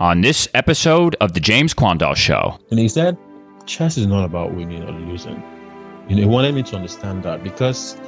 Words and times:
on 0.00 0.20
this 0.20 0.46
episode 0.54 1.16
of 1.20 1.34
The 1.34 1.40
James 1.40 1.74
Quandall 1.74 2.14
Show. 2.14 2.56
And 2.70 2.78
he 2.78 2.88
said, 2.88 3.18
chess 3.66 3.96
is 3.96 4.06
not 4.06 4.24
about 4.24 4.54
winning 4.54 4.84
or 4.84 4.92
losing. 4.92 5.42
You 6.08 6.14
know, 6.14 6.22
he 6.22 6.28
wanted 6.28 6.54
me 6.54 6.62
to 6.64 6.76
understand 6.76 7.24
that 7.24 7.42
because 7.42 8.00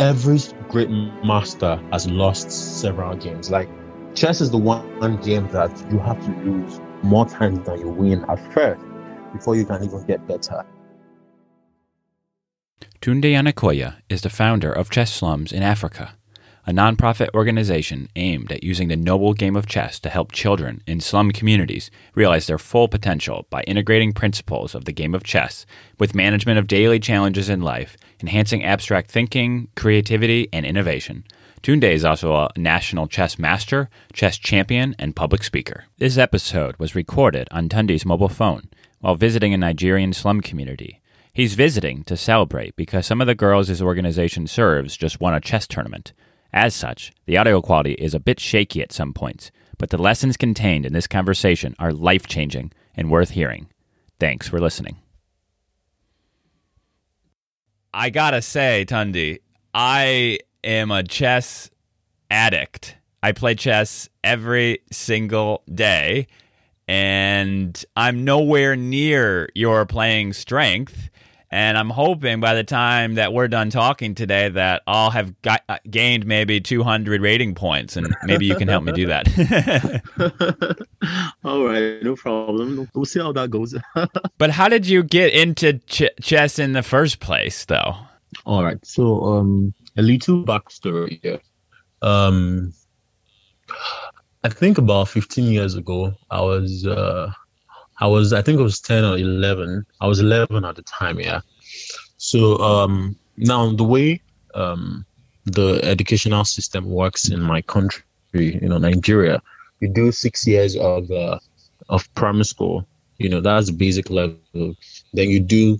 every 0.00 0.38
great 0.70 0.88
master 0.88 1.78
has 1.92 2.08
lost 2.08 2.50
several 2.80 3.14
games. 3.14 3.50
Like 3.50 3.68
chess 4.14 4.40
is 4.40 4.50
the 4.50 4.56
one 4.56 5.20
game 5.20 5.48
that 5.48 5.70
you 5.92 5.98
have 5.98 6.18
to 6.24 6.30
lose 6.44 6.80
more 7.02 7.26
times 7.26 7.60
than 7.66 7.78
you 7.78 7.88
win 7.88 8.24
at 8.24 8.54
first 8.54 8.82
before 9.34 9.54
you 9.54 9.66
can 9.66 9.84
even 9.84 10.02
get 10.06 10.26
better. 10.26 10.64
Tunde 13.02 13.24
Onakoya 13.24 13.96
is 14.08 14.22
the 14.22 14.30
founder 14.30 14.72
of 14.72 14.90
Chess 14.90 15.12
Slums 15.12 15.52
in 15.52 15.62
Africa, 15.62 16.14
a 16.68 16.70
nonprofit 16.70 17.30
organization 17.32 18.10
aimed 18.14 18.52
at 18.52 18.62
using 18.62 18.88
the 18.88 18.96
noble 18.96 19.32
game 19.32 19.56
of 19.56 19.64
chess 19.64 19.98
to 19.98 20.10
help 20.10 20.32
children 20.32 20.82
in 20.86 21.00
slum 21.00 21.30
communities 21.30 21.90
realize 22.14 22.46
their 22.46 22.58
full 22.58 22.88
potential 22.88 23.46
by 23.48 23.62
integrating 23.62 24.12
principles 24.12 24.74
of 24.74 24.84
the 24.84 24.92
game 24.92 25.14
of 25.14 25.24
chess 25.24 25.64
with 25.98 26.14
management 26.14 26.58
of 26.58 26.66
daily 26.66 27.00
challenges 27.00 27.48
in 27.48 27.62
life, 27.62 27.96
enhancing 28.20 28.62
abstract 28.62 29.10
thinking, 29.10 29.68
creativity, 29.76 30.46
and 30.52 30.66
innovation. 30.66 31.24
Tunde 31.62 31.90
is 31.90 32.04
also 32.04 32.34
a 32.34 32.50
national 32.54 33.06
chess 33.06 33.38
master, 33.38 33.88
chess 34.12 34.36
champion, 34.36 34.94
and 34.98 35.16
public 35.16 35.44
speaker. 35.44 35.84
This 35.96 36.18
episode 36.18 36.76
was 36.78 36.94
recorded 36.94 37.48
on 37.50 37.70
Tunde's 37.70 38.04
mobile 38.04 38.28
phone 38.28 38.68
while 39.00 39.14
visiting 39.14 39.54
a 39.54 39.56
Nigerian 39.56 40.12
slum 40.12 40.42
community. 40.42 41.00
He's 41.32 41.54
visiting 41.54 42.04
to 42.04 42.16
celebrate 42.18 42.76
because 42.76 43.06
some 43.06 43.22
of 43.22 43.26
the 43.26 43.34
girls 43.34 43.68
his 43.68 43.80
organization 43.80 44.46
serves 44.46 44.98
just 44.98 45.18
won 45.18 45.32
a 45.32 45.40
chess 45.40 45.66
tournament. 45.66 46.12
As 46.52 46.74
such, 46.74 47.12
the 47.26 47.36
audio 47.36 47.60
quality 47.60 47.92
is 47.92 48.14
a 48.14 48.20
bit 48.20 48.40
shaky 48.40 48.82
at 48.82 48.92
some 48.92 49.12
points, 49.12 49.50
but 49.76 49.90
the 49.90 49.98
lessons 49.98 50.36
contained 50.36 50.86
in 50.86 50.92
this 50.92 51.06
conversation 51.06 51.74
are 51.78 51.92
life 51.92 52.26
changing 52.26 52.72
and 52.96 53.10
worth 53.10 53.30
hearing. 53.30 53.68
Thanks 54.18 54.48
for 54.48 54.58
listening. 54.58 54.96
I 57.92 58.10
gotta 58.10 58.42
say, 58.42 58.84
Tunde, 58.86 59.38
I 59.74 60.38
am 60.64 60.90
a 60.90 61.02
chess 61.02 61.70
addict. 62.30 62.96
I 63.22 63.32
play 63.32 63.54
chess 63.54 64.08
every 64.22 64.80
single 64.90 65.62
day, 65.72 66.28
and 66.86 67.84
I'm 67.96 68.24
nowhere 68.24 68.76
near 68.76 69.48
your 69.54 69.84
playing 69.86 70.32
strength. 70.32 71.10
And 71.50 71.78
I'm 71.78 71.88
hoping 71.88 72.40
by 72.40 72.54
the 72.54 72.64
time 72.64 73.14
that 73.14 73.32
we're 73.32 73.48
done 73.48 73.70
talking 73.70 74.14
today 74.14 74.50
that 74.50 74.82
I'll 74.86 75.10
have 75.10 75.40
got, 75.40 75.62
uh, 75.68 75.78
gained 75.90 76.26
maybe 76.26 76.60
200 76.60 77.22
rating 77.22 77.54
points, 77.54 77.96
and 77.96 78.14
maybe 78.24 78.44
you 78.44 78.54
can 78.54 78.68
help 78.68 78.84
me 78.84 78.92
do 78.92 79.06
that. 79.06 79.26
All 81.44 81.64
right, 81.64 82.02
no 82.02 82.16
problem. 82.16 82.88
We'll 82.94 83.06
see 83.06 83.20
how 83.20 83.32
that 83.32 83.50
goes. 83.50 83.74
but 84.38 84.50
how 84.50 84.68
did 84.68 84.86
you 84.86 85.02
get 85.02 85.32
into 85.32 85.78
ch- 85.86 86.10
chess 86.20 86.58
in 86.58 86.74
the 86.74 86.82
first 86.82 87.18
place, 87.20 87.64
though? 87.64 87.96
All 88.44 88.62
right, 88.62 88.84
so 88.84 89.24
um, 89.24 89.72
a 89.96 90.02
little 90.02 90.44
backstory 90.44 91.18
here. 91.22 91.40
Um, 92.02 92.74
I 94.44 94.50
think 94.50 94.76
about 94.76 95.08
15 95.08 95.50
years 95.50 95.74
ago, 95.76 96.12
I 96.30 96.42
was 96.42 96.86
uh, 96.86 97.32
I 98.00 98.06
was, 98.06 98.32
I 98.32 98.42
think 98.42 98.60
it 98.60 98.62
was 98.62 98.80
10 98.80 99.04
or 99.04 99.18
11. 99.18 99.84
I 100.00 100.06
was 100.06 100.20
11 100.20 100.64
at 100.64 100.76
the 100.76 100.82
time, 100.82 101.18
yeah. 101.18 101.40
So 102.16 102.58
um, 102.58 103.16
now 103.36 103.72
the 103.72 103.84
way 103.84 104.20
um, 104.54 105.04
the 105.46 105.80
educational 105.82 106.44
system 106.44 106.86
works 106.86 107.28
in 107.28 107.40
my 107.40 107.62
country, 107.62 108.02
you 108.34 108.68
know, 108.68 108.78
Nigeria, 108.78 109.42
you 109.80 109.88
do 109.88 110.12
six 110.12 110.46
years 110.46 110.76
of 110.76 111.10
uh, 111.10 111.38
of 111.88 112.12
primary 112.14 112.44
school. 112.44 112.86
You 113.18 113.28
know, 113.28 113.40
that's 113.40 113.70
basic 113.70 114.10
level. 114.10 114.74
Then 115.12 115.30
you 115.30 115.40
do 115.40 115.78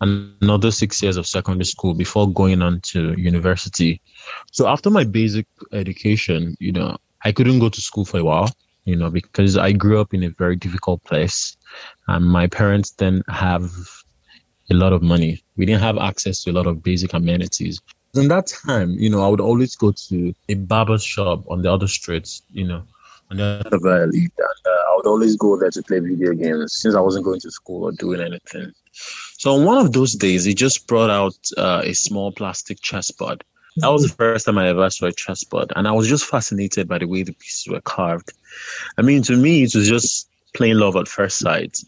another 0.00 0.70
six 0.70 1.02
years 1.02 1.16
of 1.16 1.26
secondary 1.26 1.64
school 1.64 1.94
before 1.94 2.30
going 2.30 2.62
on 2.62 2.80
to 2.80 3.14
university. 3.18 4.00
So 4.52 4.68
after 4.68 4.90
my 4.90 5.04
basic 5.04 5.46
education, 5.72 6.56
you 6.60 6.72
know, 6.72 6.96
I 7.24 7.32
couldn't 7.32 7.58
go 7.58 7.68
to 7.68 7.80
school 7.80 8.04
for 8.04 8.18
a 8.18 8.24
while 8.24 8.48
you 8.88 8.96
know, 8.96 9.10
because 9.10 9.58
I 9.58 9.72
grew 9.72 10.00
up 10.00 10.14
in 10.14 10.24
a 10.24 10.30
very 10.30 10.56
difficult 10.56 11.04
place. 11.04 11.56
And 12.06 12.24
my 12.24 12.46
parents 12.46 12.90
didn't 12.90 13.30
have 13.30 13.70
a 14.70 14.74
lot 14.74 14.94
of 14.94 15.02
money. 15.02 15.42
We 15.56 15.66
didn't 15.66 15.82
have 15.82 15.98
access 15.98 16.42
to 16.44 16.50
a 16.50 16.56
lot 16.58 16.66
of 16.66 16.82
basic 16.82 17.12
amenities. 17.12 17.80
In 18.14 18.28
that 18.28 18.46
time, 18.46 18.92
you 18.92 19.10
know, 19.10 19.22
I 19.22 19.28
would 19.28 19.42
always 19.42 19.76
go 19.76 19.92
to 20.08 20.34
a 20.48 20.54
barber 20.54 20.98
shop 20.98 21.44
on 21.50 21.60
the 21.60 21.70
other 21.70 21.86
streets, 21.86 22.40
you 22.50 22.66
know, 22.66 22.82
on 23.30 23.36
the 23.36 23.62
other 23.66 23.78
valley. 23.78 24.20
And 24.20 24.62
uh, 24.66 24.70
I 24.70 24.94
would 24.96 25.06
always 25.06 25.36
go 25.36 25.58
there 25.58 25.70
to 25.70 25.82
play 25.82 25.98
video 25.98 26.32
games 26.32 26.72
since 26.72 26.94
I 26.94 27.00
wasn't 27.00 27.26
going 27.26 27.40
to 27.40 27.50
school 27.50 27.84
or 27.84 27.92
doing 27.92 28.22
anything. 28.22 28.72
So 29.36 29.54
on 29.54 29.66
one 29.66 29.76
of 29.76 29.92
those 29.92 30.14
days, 30.14 30.44
he 30.44 30.54
just 30.54 30.86
brought 30.86 31.10
out 31.10 31.36
uh, 31.58 31.82
a 31.84 31.92
small 31.92 32.32
plastic 32.32 32.80
chessboard. 32.80 33.44
That 33.80 33.88
was 33.88 34.02
the 34.02 34.14
first 34.14 34.46
time 34.46 34.58
I 34.58 34.68
ever 34.68 34.90
saw 34.90 35.06
a 35.06 35.12
chessboard, 35.12 35.72
and 35.76 35.86
I 35.86 35.92
was 35.92 36.08
just 36.08 36.24
fascinated 36.24 36.88
by 36.88 36.98
the 36.98 37.06
way 37.06 37.22
the 37.22 37.32
pieces 37.32 37.66
were 37.68 37.80
carved. 37.80 38.32
I 38.96 39.02
mean, 39.02 39.22
to 39.24 39.36
me, 39.36 39.62
it 39.62 39.74
was 39.74 39.88
just 39.88 40.28
plain 40.54 40.78
love 40.78 40.96
at 40.96 41.08
first 41.08 41.38
sight. 41.38 41.78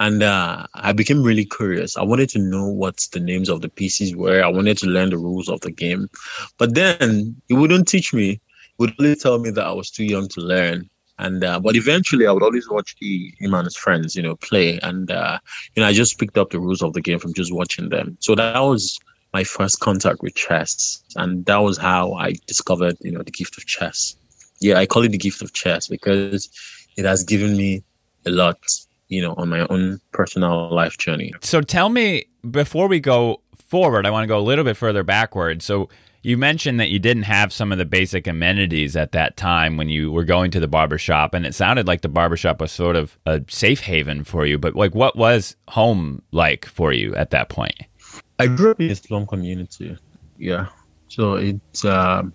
And 0.00 0.22
uh, 0.22 0.66
I 0.74 0.92
became 0.92 1.24
really 1.24 1.44
curious. 1.44 1.96
I 1.96 2.04
wanted 2.04 2.28
to 2.30 2.38
know 2.38 2.68
what 2.68 3.08
the 3.12 3.18
names 3.18 3.48
of 3.48 3.62
the 3.62 3.68
pieces 3.68 4.14
were. 4.14 4.42
I 4.44 4.48
wanted 4.48 4.78
to 4.78 4.86
learn 4.86 5.10
the 5.10 5.18
rules 5.18 5.48
of 5.48 5.60
the 5.62 5.72
game. 5.72 6.08
But 6.56 6.74
then 6.74 7.34
he 7.48 7.54
wouldn't 7.54 7.88
teach 7.88 8.14
me. 8.14 8.28
He 8.28 8.40
would 8.78 8.94
only 9.00 9.16
tell 9.16 9.38
me 9.38 9.50
that 9.50 9.66
I 9.66 9.72
was 9.72 9.90
too 9.90 10.04
young 10.04 10.28
to 10.28 10.40
learn. 10.40 10.88
And 11.18 11.42
uh, 11.42 11.58
but 11.58 11.74
eventually, 11.74 12.28
I 12.28 12.32
would 12.32 12.44
always 12.44 12.70
watch 12.70 12.94
the, 13.00 13.34
him 13.40 13.54
and 13.54 13.64
his 13.64 13.76
friends, 13.76 14.14
you 14.14 14.22
know, 14.22 14.36
play. 14.36 14.78
And 14.84 15.10
uh, 15.10 15.40
you 15.74 15.82
know, 15.82 15.88
I 15.88 15.92
just 15.92 16.16
picked 16.16 16.38
up 16.38 16.50
the 16.50 16.60
rules 16.60 16.80
of 16.80 16.92
the 16.92 17.00
game 17.00 17.18
from 17.18 17.34
just 17.34 17.52
watching 17.52 17.88
them. 17.88 18.16
So 18.20 18.36
that 18.36 18.56
was 18.60 19.00
my 19.32 19.44
first 19.44 19.80
contact 19.80 20.22
with 20.22 20.34
chess, 20.34 21.02
and 21.16 21.44
that 21.46 21.58
was 21.58 21.76
how 21.78 22.14
I 22.14 22.34
discovered, 22.46 22.96
you 23.00 23.12
know, 23.12 23.22
the 23.22 23.30
gift 23.30 23.58
of 23.58 23.66
chess 23.66 24.16
yeah, 24.60 24.78
I 24.78 24.86
call 24.86 25.04
it 25.04 25.12
the 25.12 25.18
gift 25.18 25.42
of 25.42 25.52
chess 25.52 25.88
because 25.88 26.48
it 26.96 27.04
has 27.04 27.22
given 27.24 27.56
me 27.56 27.82
a 28.26 28.30
lot, 28.30 28.58
you 29.08 29.22
know, 29.22 29.34
on 29.36 29.48
my 29.48 29.66
own 29.68 30.00
personal 30.12 30.72
life 30.72 30.98
journey. 30.98 31.32
So 31.40 31.60
tell 31.60 31.88
me, 31.88 32.26
before 32.48 32.88
we 32.88 33.00
go 33.00 33.40
forward, 33.56 34.06
I 34.06 34.10
want 34.10 34.24
to 34.24 34.28
go 34.28 34.38
a 34.38 34.42
little 34.42 34.64
bit 34.64 34.76
further 34.76 35.02
backward. 35.02 35.62
So 35.62 35.88
you 36.22 36.36
mentioned 36.36 36.80
that 36.80 36.88
you 36.88 36.98
didn't 36.98 37.22
have 37.24 37.52
some 37.52 37.70
of 37.70 37.78
the 37.78 37.84
basic 37.84 38.26
amenities 38.26 38.96
at 38.96 39.12
that 39.12 39.36
time 39.36 39.76
when 39.76 39.88
you 39.88 40.10
were 40.10 40.24
going 40.24 40.50
to 40.50 40.60
the 40.60 40.66
barbershop, 40.66 41.32
and 41.32 41.46
it 41.46 41.54
sounded 41.54 41.86
like 41.86 42.00
the 42.00 42.08
barbershop 42.08 42.60
was 42.60 42.72
sort 42.72 42.96
of 42.96 43.16
a 43.24 43.42
safe 43.48 43.80
haven 43.80 44.24
for 44.24 44.44
you. 44.44 44.58
But 44.58 44.74
like, 44.74 44.94
what 44.94 45.16
was 45.16 45.56
home 45.68 46.22
like 46.32 46.66
for 46.66 46.92
you 46.92 47.14
at 47.14 47.30
that 47.30 47.48
point? 47.48 47.80
I 48.38 48.46
grew 48.46 48.70
up 48.70 48.80
in 48.80 48.90
a 48.90 48.94
slum 48.94 49.26
community. 49.26 49.96
Yeah, 50.38 50.68
so 51.08 51.34
it's 51.34 51.84
um, 51.84 52.32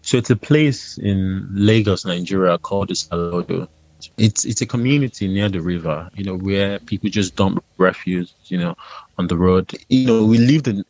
so 0.00 0.16
it's 0.16 0.30
a 0.30 0.36
place 0.36 0.98
in 0.98 1.46
Lagos, 1.52 2.04
Nigeria 2.06 2.58
called 2.58 2.88
Isalodo. 2.88 3.68
It's 4.16 4.44
it's 4.44 4.62
a 4.62 4.66
community 4.66 5.28
near 5.28 5.48
the 5.48 5.60
river, 5.60 6.08
you 6.14 6.24
know, 6.24 6.36
where 6.36 6.78
people 6.80 7.10
just 7.10 7.36
dump 7.36 7.62
refuse, 7.76 8.34
you 8.46 8.58
know, 8.58 8.74
on 9.18 9.26
the 9.26 9.36
road. 9.36 9.72
You 9.88 10.06
know, 10.06 10.24
we 10.24 10.38
lived 10.38 10.68
in, 10.68 10.84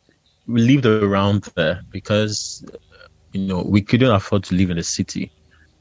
we 0.47 0.61
lived 0.61 0.85
around 0.85 1.43
there 1.55 1.81
because 1.91 2.65
you 3.33 3.45
know 3.45 3.61
we 3.61 3.81
couldn't 3.81 4.11
afford 4.11 4.45
to 4.45 4.55
live 4.55 4.69
in 4.69 4.77
the 4.77 4.83
city. 4.83 5.31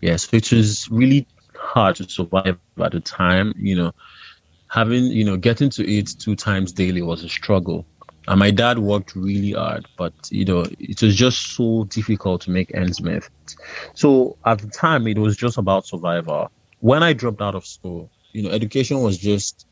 Yes, 0.01 0.31
which 0.33 0.51
was 0.51 0.91
really 0.91 1.27
hard 1.55 1.97
to 1.97 2.09
survive 2.09 2.59
at 2.79 2.93
the 2.93 3.01
time. 3.01 3.55
You 3.57 3.77
know, 3.77 3.93
having 4.69 5.05
you 5.05 5.25
know 5.25 5.37
getting 5.37 5.71
to 5.71 5.87
eat 5.89 6.15
two 6.19 6.35
times 6.35 6.73
daily 6.73 7.03
was 7.03 7.23
a 7.23 7.29
struggle 7.29 7.87
and 8.29 8.39
my 8.39 8.51
dad 8.51 8.79
worked 8.79 9.17
really 9.17 9.53
hard, 9.53 9.87
but 9.97 10.13
you 10.31 10.45
know, 10.45 10.65
it 10.79 11.03
was 11.03 11.17
just 11.17 11.55
so 11.57 11.85
difficult 11.85 12.43
to 12.43 12.51
make 12.51 12.73
ends 12.75 13.03
meet. 13.03 13.29
So 13.95 14.37
at 14.47 14.61
the 14.61 14.69
time, 14.69 15.07
it 15.09 15.19
was 15.19 15.37
just 15.37 15.59
about 15.59 15.87
survival. 15.87 16.51
When 16.79 17.03
I 17.03 17.13
dropped 17.15 17.43
out 17.43 17.55
of 17.55 17.67
school, 17.67 18.11
you 18.33 18.43
know, 18.43 18.51
education 18.51 19.01
was 19.01 19.19
just 19.19 19.67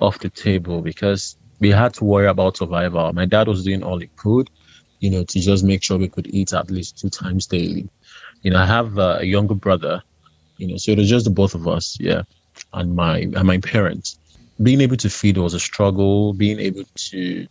off 0.00 0.18
the 0.18 0.30
table 0.30 0.82
because 0.82 1.36
we 1.60 1.70
had 1.70 1.94
to 1.94 2.04
worry 2.04 2.26
about 2.26 2.56
survival. 2.58 3.12
My 3.12 3.24
dad 3.24 3.48
was 3.48 3.64
doing 3.64 3.82
all 3.82 3.98
he 3.98 4.10
could, 4.16 4.50
you 5.00 5.10
know, 5.10 5.24
to 5.24 5.40
just 5.40 5.64
make 5.64 5.82
sure 5.82 5.98
we 5.98 6.08
could 6.08 6.26
eat 6.26 6.52
at 6.52 6.70
least 6.70 6.98
two 6.98 7.10
times 7.10 7.46
daily. 7.46 7.88
You 8.42 8.50
know, 8.50 8.58
I 8.58 8.66
have 8.66 8.98
uh, 8.98 9.18
a 9.20 9.24
younger 9.24 9.54
brother, 9.54 10.02
you 10.58 10.68
know, 10.68 10.76
so 10.76 10.92
it 10.92 10.98
was 10.98 11.08
just 11.08 11.24
the 11.24 11.30
both 11.30 11.54
of 11.54 11.66
us, 11.66 11.96
yeah, 11.98 12.22
and 12.74 12.94
my 12.94 13.20
and 13.20 13.44
my 13.44 13.58
parents. 13.58 14.18
Being 14.62 14.82
able 14.82 14.96
to 14.98 15.08
feed 15.10 15.38
was 15.38 15.54
a 15.54 15.60
struggle. 15.60 16.34
Being 16.34 16.60
able 16.60 16.84
to 17.10 17.46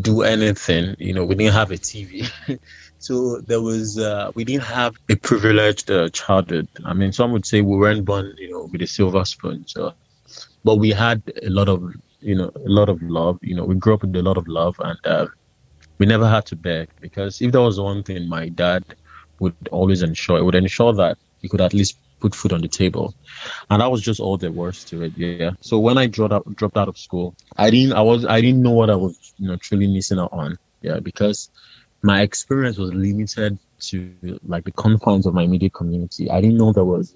do 0.00 0.22
anything. 0.22 0.94
You 0.98 1.14
know, 1.14 1.24
we 1.24 1.34
didn't 1.34 1.54
have 1.54 1.70
a 1.70 1.76
TV. 1.76 2.30
so 2.98 3.40
there 3.40 3.60
was, 3.60 3.98
uh, 3.98 4.30
we 4.34 4.44
didn't 4.44 4.64
have 4.64 4.94
a 5.08 5.16
privileged 5.16 5.90
uh, 5.90 6.08
childhood. 6.10 6.68
I 6.84 6.92
mean, 6.94 7.12
some 7.12 7.32
would 7.32 7.46
say 7.46 7.62
we 7.62 7.76
weren't 7.76 8.04
born, 8.04 8.34
you 8.38 8.50
know, 8.50 8.68
with 8.70 8.82
a 8.82 8.86
silver 8.86 9.24
spoon. 9.24 9.66
So, 9.66 9.94
but 10.64 10.76
we 10.76 10.90
had 10.90 11.22
a 11.42 11.50
lot 11.50 11.68
of, 11.68 11.92
you 12.20 12.34
know, 12.34 12.50
a 12.54 12.68
lot 12.68 12.88
of 12.88 13.00
love. 13.02 13.38
You 13.42 13.54
know, 13.54 13.64
we 13.64 13.76
grew 13.76 13.94
up 13.94 14.02
with 14.02 14.14
a 14.16 14.22
lot 14.22 14.36
of 14.36 14.46
love 14.46 14.76
and 14.80 14.98
uh, 15.04 15.26
we 15.98 16.06
never 16.06 16.28
had 16.28 16.46
to 16.46 16.56
beg 16.56 16.88
because 17.00 17.40
if 17.40 17.52
there 17.52 17.60
was 17.60 17.80
one 17.80 18.02
thing 18.02 18.28
my 18.28 18.48
dad 18.48 18.84
would 19.40 19.54
always 19.70 20.02
ensure, 20.02 20.38
it 20.38 20.44
would 20.44 20.54
ensure 20.54 20.92
that 20.94 21.16
he 21.40 21.48
could 21.48 21.60
at 21.60 21.74
least 21.74 21.98
put 22.20 22.34
food 22.34 22.52
on 22.52 22.60
the 22.60 22.68
table, 22.68 23.14
and 23.70 23.80
that 23.80 23.90
was 23.90 24.02
just 24.02 24.20
all 24.20 24.36
there 24.36 24.52
was 24.52 24.84
to 24.84 25.02
it. 25.02 25.12
Yeah. 25.16 25.52
So 25.60 25.78
when 25.78 25.98
I 25.98 26.06
dropped 26.06 26.32
out, 26.32 26.56
dropped 26.56 26.76
out 26.76 26.88
of 26.88 26.98
school, 26.98 27.34
I 27.56 27.70
didn't 27.70 27.94
I 27.94 28.02
was 28.02 28.24
I 28.24 28.40
didn't 28.40 28.62
know 28.62 28.72
what 28.72 28.90
I 28.90 28.96
was 28.96 29.34
you 29.38 29.48
know 29.48 29.56
truly 29.56 29.86
missing 29.86 30.18
out 30.18 30.32
on. 30.32 30.58
Yeah, 30.82 31.00
because 31.00 31.50
my 32.02 32.22
experience 32.22 32.78
was 32.78 32.92
limited 32.92 33.58
to 33.80 34.38
like 34.46 34.64
the 34.64 34.72
confines 34.72 35.26
of 35.26 35.34
my 35.34 35.42
immediate 35.42 35.74
community. 35.74 36.30
I 36.30 36.40
didn't 36.40 36.58
know 36.58 36.72
there 36.72 36.84
was 36.84 37.14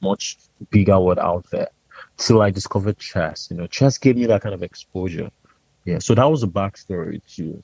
much 0.00 0.38
bigger 0.70 0.98
world 1.00 1.18
out 1.18 1.46
there. 1.50 1.68
So 2.16 2.40
I 2.40 2.50
discovered 2.50 2.98
chess. 2.98 3.48
You 3.50 3.56
know, 3.56 3.66
chess 3.66 3.98
gave 3.98 4.16
me 4.16 4.26
that 4.26 4.42
kind 4.42 4.54
of 4.54 4.62
exposure. 4.62 5.30
Yeah. 5.84 5.98
So 5.98 6.14
that 6.14 6.30
was 6.30 6.42
a 6.42 6.46
backstory 6.46 7.20
to 7.36 7.62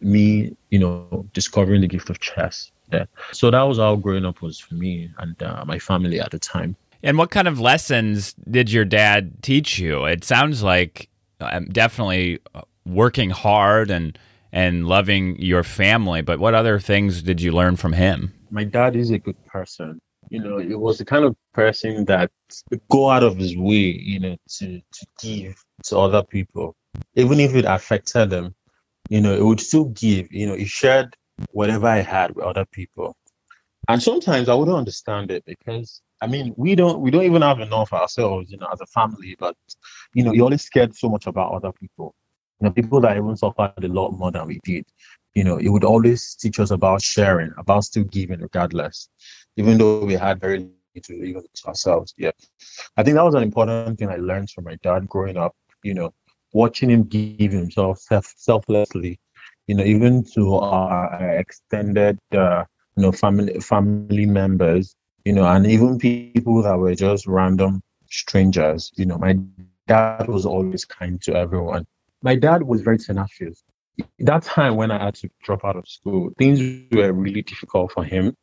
me, 0.00 0.56
you 0.70 0.78
know, 0.78 1.26
discovering 1.32 1.80
the 1.80 1.88
gift 1.88 2.10
of 2.10 2.20
chess. 2.20 2.70
Yeah. 2.92 3.04
So 3.32 3.50
that 3.50 3.62
was 3.62 3.78
how 3.78 3.96
growing 3.96 4.24
up 4.24 4.42
was 4.42 4.58
for 4.58 4.74
me 4.74 5.10
and 5.18 5.40
uh, 5.42 5.64
my 5.66 5.78
family 5.78 6.20
at 6.20 6.30
the 6.30 6.38
time. 6.38 6.76
And 7.02 7.16
what 7.16 7.30
kind 7.30 7.48
of 7.48 7.58
lessons 7.58 8.34
did 8.50 8.70
your 8.70 8.84
dad 8.84 9.42
teach 9.42 9.78
you? 9.78 10.04
It 10.04 10.24
sounds 10.24 10.62
like 10.62 11.08
um, 11.40 11.66
definitely 11.66 12.40
working 12.86 13.30
hard 13.30 13.90
and 13.90 14.18
and 14.52 14.86
loving 14.88 15.40
your 15.40 15.62
family, 15.62 16.22
but 16.22 16.40
what 16.40 16.54
other 16.54 16.80
things 16.80 17.22
did 17.22 17.40
you 17.40 17.52
learn 17.52 17.76
from 17.76 17.92
him? 17.92 18.34
My 18.50 18.64
dad 18.64 18.96
is 18.96 19.10
a 19.10 19.18
good 19.18 19.36
person. 19.46 20.00
You 20.28 20.42
know, 20.42 20.58
it 20.58 20.78
was 20.78 20.98
the 20.98 21.04
kind 21.04 21.24
of 21.24 21.36
person 21.52 22.04
that 22.06 22.30
go 22.90 23.10
out 23.10 23.22
of 23.22 23.36
his 23.36 23.56
way, 23.56 23.96
you 24.04 24.18
know, 24.18 24.36
to 24.58 24.80
to 24.80 25.06
give 25.22 25.64
to 25.84 25.98
other 25.98 26.22
people, 26.22 26.74
even 27.14 27.40
if 27.40 27.54
it 27.54 27.64
affected 27.64 28.30
them. 28.30 28.54
You 29.08 29.20
know, 29.20 29.34
it 29.34 29.44
would 29.44 29.60
still 29.60 29.86
give. 29.86 30.30
You 30.32 30.46
know, 30.46 30.56
he 30.56 30.66
shared 30.66 31.16
whatever 31.52 31.86
I 31.86 32.00
had 32.00 32.34
with 32.34 32.44
other 32.44 32.64
people. 32.66 33.16
And 33.88 34.02
sometimes 34.02 34.48
I 34.48 34.54
wouldn't 34.54 34.76
understand 34.76 35.30
it 35.30 35.44
because 35.46 36.02
I 36.22 36.26
mean 36.26 36.54
we 36.56 36.74
don't 36.74 37.00
we 37.00 37.10
don't 37.10 37.24
even 37.24 37.42
have 37.42 37.60
enough 37.60 37.92
ourselves, 37.92 38.50
you 38.50 38.58
know, 38.58 38.68
as 38.72 38.80
a 38.80 38.86
family, 38.86 39.36
but 39.38 39.56
you 40.14 40.22
know, 40.22 40.32
you're 40.32 40.44
always 40.44 40.62
scared 40.62 40.94
so 40.94 41.08
much 41.08 41.26
about 41.26 41.52
other 41.52 41.72
people. 41.72 42.14
You 42.60 42.66
know, 42.66 42.72
people 42.72 43.00
that 43.00 43.16
even 43.16 43.36
suffered 43.36 43.82
a 43.82 43.88
lot 43.88 44.10
more 44.12 44.30
than 44.30 44.46
we 44.46 44.60
did. 44.64 44.84
You 45.34 45.44
know, 45.44 45.56
it 45.56 45.68
would 45.68 45.84
always 45.84 46.34
teach 46.34 46.58
us 46.60 46.70
about 46.70 47.02
sharing, 47.02 47.52
about 47.56 47.84
still 47.84 48.04
giving 48.04 48.40
regardless, 48.40 49.08
even 49.56 49.78
though 49.78 50.04
we 50.04 50.14
had 50.14 50.40
very 50.40 50.68
little 50.94 51.24
even 51.24 51.42
to 51.54 51.66
ourselves. 51.68 52.14
Yeah. 52.16 52.32
I 52.96 53.02
think 53.02 53.14
that 53.14 53.24
was 53.24 53.34
an 53.34 53.42
important 53.42 53.98
thing 53.98 54.08
I 54.08 54.16
learned 54.16 54.50
from 54.50 54.64
my 54.64 54.76
dad 54.82 55.08
growing 55.08 55.36
up, 55.36 55.54
you 55.82 55.94
know, 55.94 56.12
watching 56.52 56.90
him 56.90 57.04
give 57.04 57.52
himself 57.52 57.98
self 57.98 58.32
selflessly 58.36 59.20
you 59.70 59.76
know, 59.76 59.84
even 59.84 60.24
to 60.24 60.56
our 60.56 61.38
extended, 61.38 62.18
uh, 62.32 62.64
you 62.96 63.04
know, 63.04 63.12
family 63.12 63.60
family 63.60 64.26
members, 64.26 64.96
you 65.24 65.32
know, 65.32 65.44
and 65.44 65.64
even 65.64 65.96
people 65.96 66.60
that 66.64 66.76
were 66.76 66.96
just 66.96 67.24
random 67.28 67.80
strangers. 68.10 68.90
You 68.96 69.06
know, 69.06 69.16
my 69.16 69.38
dad 69.86 70.26
was 70.26 70.44
always 70.44 70.84
kind 70.84 71.22
to 71.22 71.36
everyone. 71.36 71.86
My 72.20 72.34
dad 72.34 72.64
was 72.64 72.80
very 72.80 72.98
tenacious. 72.98 73.62
That 74.18 74.42
time 74.42 74.74
when 74.74 74.90
I 74.90 75.04
had 75.04 75.14
to 75.22 75.30
drop 75.44 75.64
out 75.64 75.76
of 75.76 75.86
school, 75.86 76.32
things 76.36 76.58
were 76.90 77.12
really 77.12 77.42
difficult 77.42 77.92
for 77.92 78.02
him. 78.02 78.34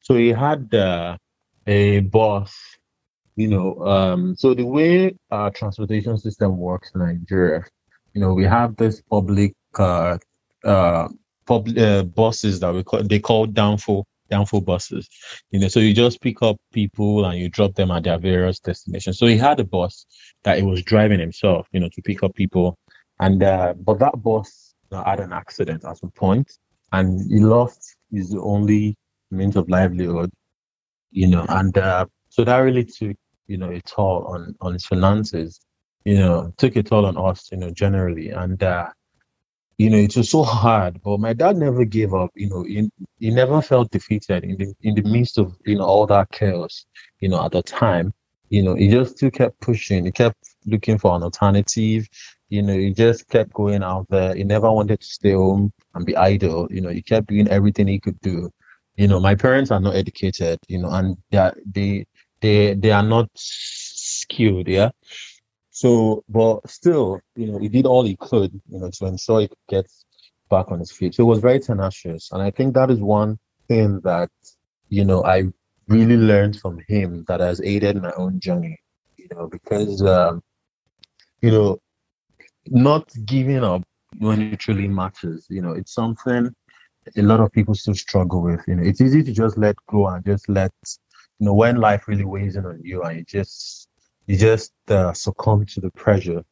So 0.00 0.16
he 0.16 0.30
had 0.30 0.74
uh, 0.74 1.18
a 1.68 2.00
boss, 2.00 2.52
you 3.36 3.46
know. 3.46 3.78
Um, 3.86 4.34
so 4.34 4.54
the 4.54 4.66
way 4.66 5.14
our 5.30 5.52
transportation 5.52 6.18
system 6.18 6.58
works 6.58 6.90
in 6.96 7.00
Nigeria, 7.00 7.62
you 8.12 8.20
know, 8.20 8.34
we 8.34 8.42
have 8.42 8.74
this 8.74 9.00
public 9.02 9.54
uh, 9.78 10.18
uh, 10.64 11.08
pub, 11.46 11.68
uh, 11.76 12.02
buses 12.02 12.60
that 12.60 12.74
we 12.74 12.82
call 12.82 13.02
they 13.02 13.18
call 13.18 13.46
danfo 13.46 14.04
danfo 14.30 14.64
buses. 14.64 15.08
You 15.50 15.60
know, 15.60 15.68
so 15.68 15.80
you 15.80 15.94
just 15.94 16.20
pick 16.20 16.42
up 16.42 16.56
people 16.72 17.24
and 17.24 17.38
you 17.38 17.48
drop 17.48 17.74
them 17.74 17.90
at 17.90 18.04
their 18.04 18.18
various 18.18 18.58
destinations. 18.60 19.18
So 19.18 19.26
he 19.26 19.36
had 19.36 19.60
a 19.60 19.64
bus 19.64 20.06
that 20.44 20.58
he 20.58 20.64
was 20.64 20.82
driving 20.82 21.20
himself, 21.20 21.68
you 21.72 21.80
know, 21.80 21.88
to 21.92 22.02
pick 22.02 22.22
up 22.22 22.34
people. 22.34 22.76
And 23.20 23.42
uh, 23.42 23.74
but 23.74 23.98
that 24.00 24.22
bus 24.22 24.74
had 24.90 25.20
an 25.20 25.32
accident 25.32 25.84
at 25.84 25.98
some 25.98 26.10
point, 26.10 26.50
and 26.92 27.20
he 27.30 27.40
lost 27.40 27.96
his 28.12 28.34
only 28.34 28.96
means 29.30 29.56
of 29.56 29.68
livelihood. 29.68 30.30
You 31.10 31.28
know, 31.28 31.46
and 31.48 31.76
uh, 31.78 32.06
so 32.28 32.44
that 32.44 32.58
really 32.58 32.84
took 32.84 33.16
you 33.46 33.56
know 33.56 33.70
a 33.70 33.80
toll 33.82 34.24
on 34.26 34.54
on 34.60 34.72
his 34.72 34.86
finances. 34.86 35.60
You 36.04 36.18
know, 36.18 36.52
took 36.58 36.76
a 36.76 36.82
toll 36.82 37.06
on 37.06 37.16
us, 37.16 37.48
you 37.50 37.56
know, 37.56 37.70
generally, 37.70 38.28
and 38.30 38.62
uh, 38.62 38.88
you 39.78 39.90
know, 39.90 39.96
it 39.98 40.16
was 40.16 40.30
so 40.30 40.42
hard, 40.42 41.00
but 41.02 41.18
my 41.18 41.32
dad 41.32 41.56
never 41.56 41.84
gave 41.84 42.14
up. 42.14 42.30
You 42.34 42.48
know, 42.48 42.62
he, 42.62 42.90
he 43.18 43.30
never 43.30 43.60
felt 43.60 43.90
defeated 43.90 44.44
in 44.44 44.56
the 44.56 44.74
in 44.82 44.94
the 44.94 45.02
midst 45.02 45.38
of 45.38 45.56
you 45.66 45.76
know 45.78 45.84
all 45.84 46.06
that 46.06 46.30
chaos. 46.30 46.86
You 47.20 47.28
know, 47.30 47.44
at 47.44 47.52
the 47.52 47.62
time, 47.62 48.14
you 48.50 48.62
know, 48.62 48.74
he 48.74 48.88
just 48.88 49.16
still 49.16 49.30
kept 49.30 49.60
pushing. 49.60 50.04
He 50.04 50.12
kept 50.12 50.36
looking 50.66 50.98
for 50.98 51.16
an 51.16 51.22
alternative. 51.22 52.08
You 52.50 52.62
know, 52.62 52.74
he 52.76 52.92
just 52.92 53.28
kept 53.28 53.52
going 53.52 53.82
out 53.82 54.06
there. 54.10 54.34
He 54.34 54.44
never 54.44 54.70
wanted 54.70 55.00
to 55.00 55.06
stay 55.06 55.32
home 55.32 55.72
and 55.94 56.06
be 56.06 56.16
idle. 56.16 56.68
You 56.70 56.80
know, 56.80 56.90
he 56.90 57.02
kept 57.02 57.28
doing 57.28 57.48
everything 57.48 57.88
he 57.88 57.98
could 57.98 58.20
do. 58.20 58.50
You 58.96 59.08
know, 59.08 59.18
my 59.18 59.34
parents 59.34 59.72
are 59.72 59.80
not 59.80 59.96
educated. 59.96 60.60
You 60.68 60.78
know, 60.78 60.90
and 60.90 61.16
they 61.30 61.50
they 61.66 62.06
they 62.40 62.74
they 62.74 62.90
are 62.92 63.02
not 63.02 63.28
skilled. 63.34 64.68
Yeah, 64.68 64.90
so, 65.74 66.22
but 66.28 66.70
still, 66.70 67.20
you 67.34 67.50
know, 67.50 67.58
he 67.58 67.68
did 67.68 67.84
all 67.84 68.04
he 68.04 68.14
could, 68.14 68.52
you 68.68 68.78
know, 68.78 68.90
to 68.90 69.06
ensure 69.06 69.40
he 69.40 69.48
could 69.48 69.58
get 69.68 69.90
back 70.48 70.70
on 70.70 70.78
his 70.78 70.92
feet. 70.92 71.16
So 71.16 71.24
it 71.24 71.26
was 71.26 71.40
very 71.40 71.58
tenacious. 71.58 72.30
And 72.30 72.40
I 72.40 72.52
think 72.52 72.74
that 72.74 72.92
is 72.92 73.00
one 73.00 73.40
thing 73.66 74.00
that, 74.04 74.30
you 74.88 75.04
know, 75.04 75.24
I 75.24 75.46
really 75.88 76.16
learned 76.16 76.60
from 76.60 76.78
him 76.86 77.24
that 77.26 77.40
has 77.40 77.60
aided 77.60 78.00
my 78.00 78.12
own 78.12 78.38
journey, 78.38 78.78
you 79.16 79.26
know, 79.34 79.48
because, 79.48 80.00
um, 80.02 80.44
you 81.42 81.50
know, 81.50 81.80
not 82.68 83.10
giving 83.24 83.64
up 83.64 83.82
when 84.18 84.42
it 84.42 84.60
truly 84.60 84.86
matters, 84.86 85.44
you 85.50 85.60
know, 85.60 85.72
it's 85.72 85.92
something 85.92 86.54
a 87.16 87.22
lot 87.22 87.40
of 87.40 87.50
people 87.50 87.74
still 87.74 87.96
struggle 87.96 88.42
with. 88.42 88.60
You 88.68 88.76
know, 88.76 88.84
it's 88.84 89.00
easy 89.00 89.24
to 89.24 89.32
just 89.32 89.58
let 89.58 89.74
go 89.90 90.06
and 90.06 90.24
just 90.24 90.48
let, 90.48 90.70
you 91.40 91.46
know, 91.46 91.54
when 91.54 91.78
life 91.78 92.06
really 92.06 92.24
weighs 92.24 92.54
in 92.54 92.64
on 92.64 92.78
you 92.80 93.02
and 93.02 93.18
you 93.18 93.24
just 93.24 93.88
you 94.26 94.36
just 94.36 94.72
uh, 94.88 95.12
succumb 95.12 95.66
to 95.66 95.80
the 95.80 95.90
pressure. 95.90 96.42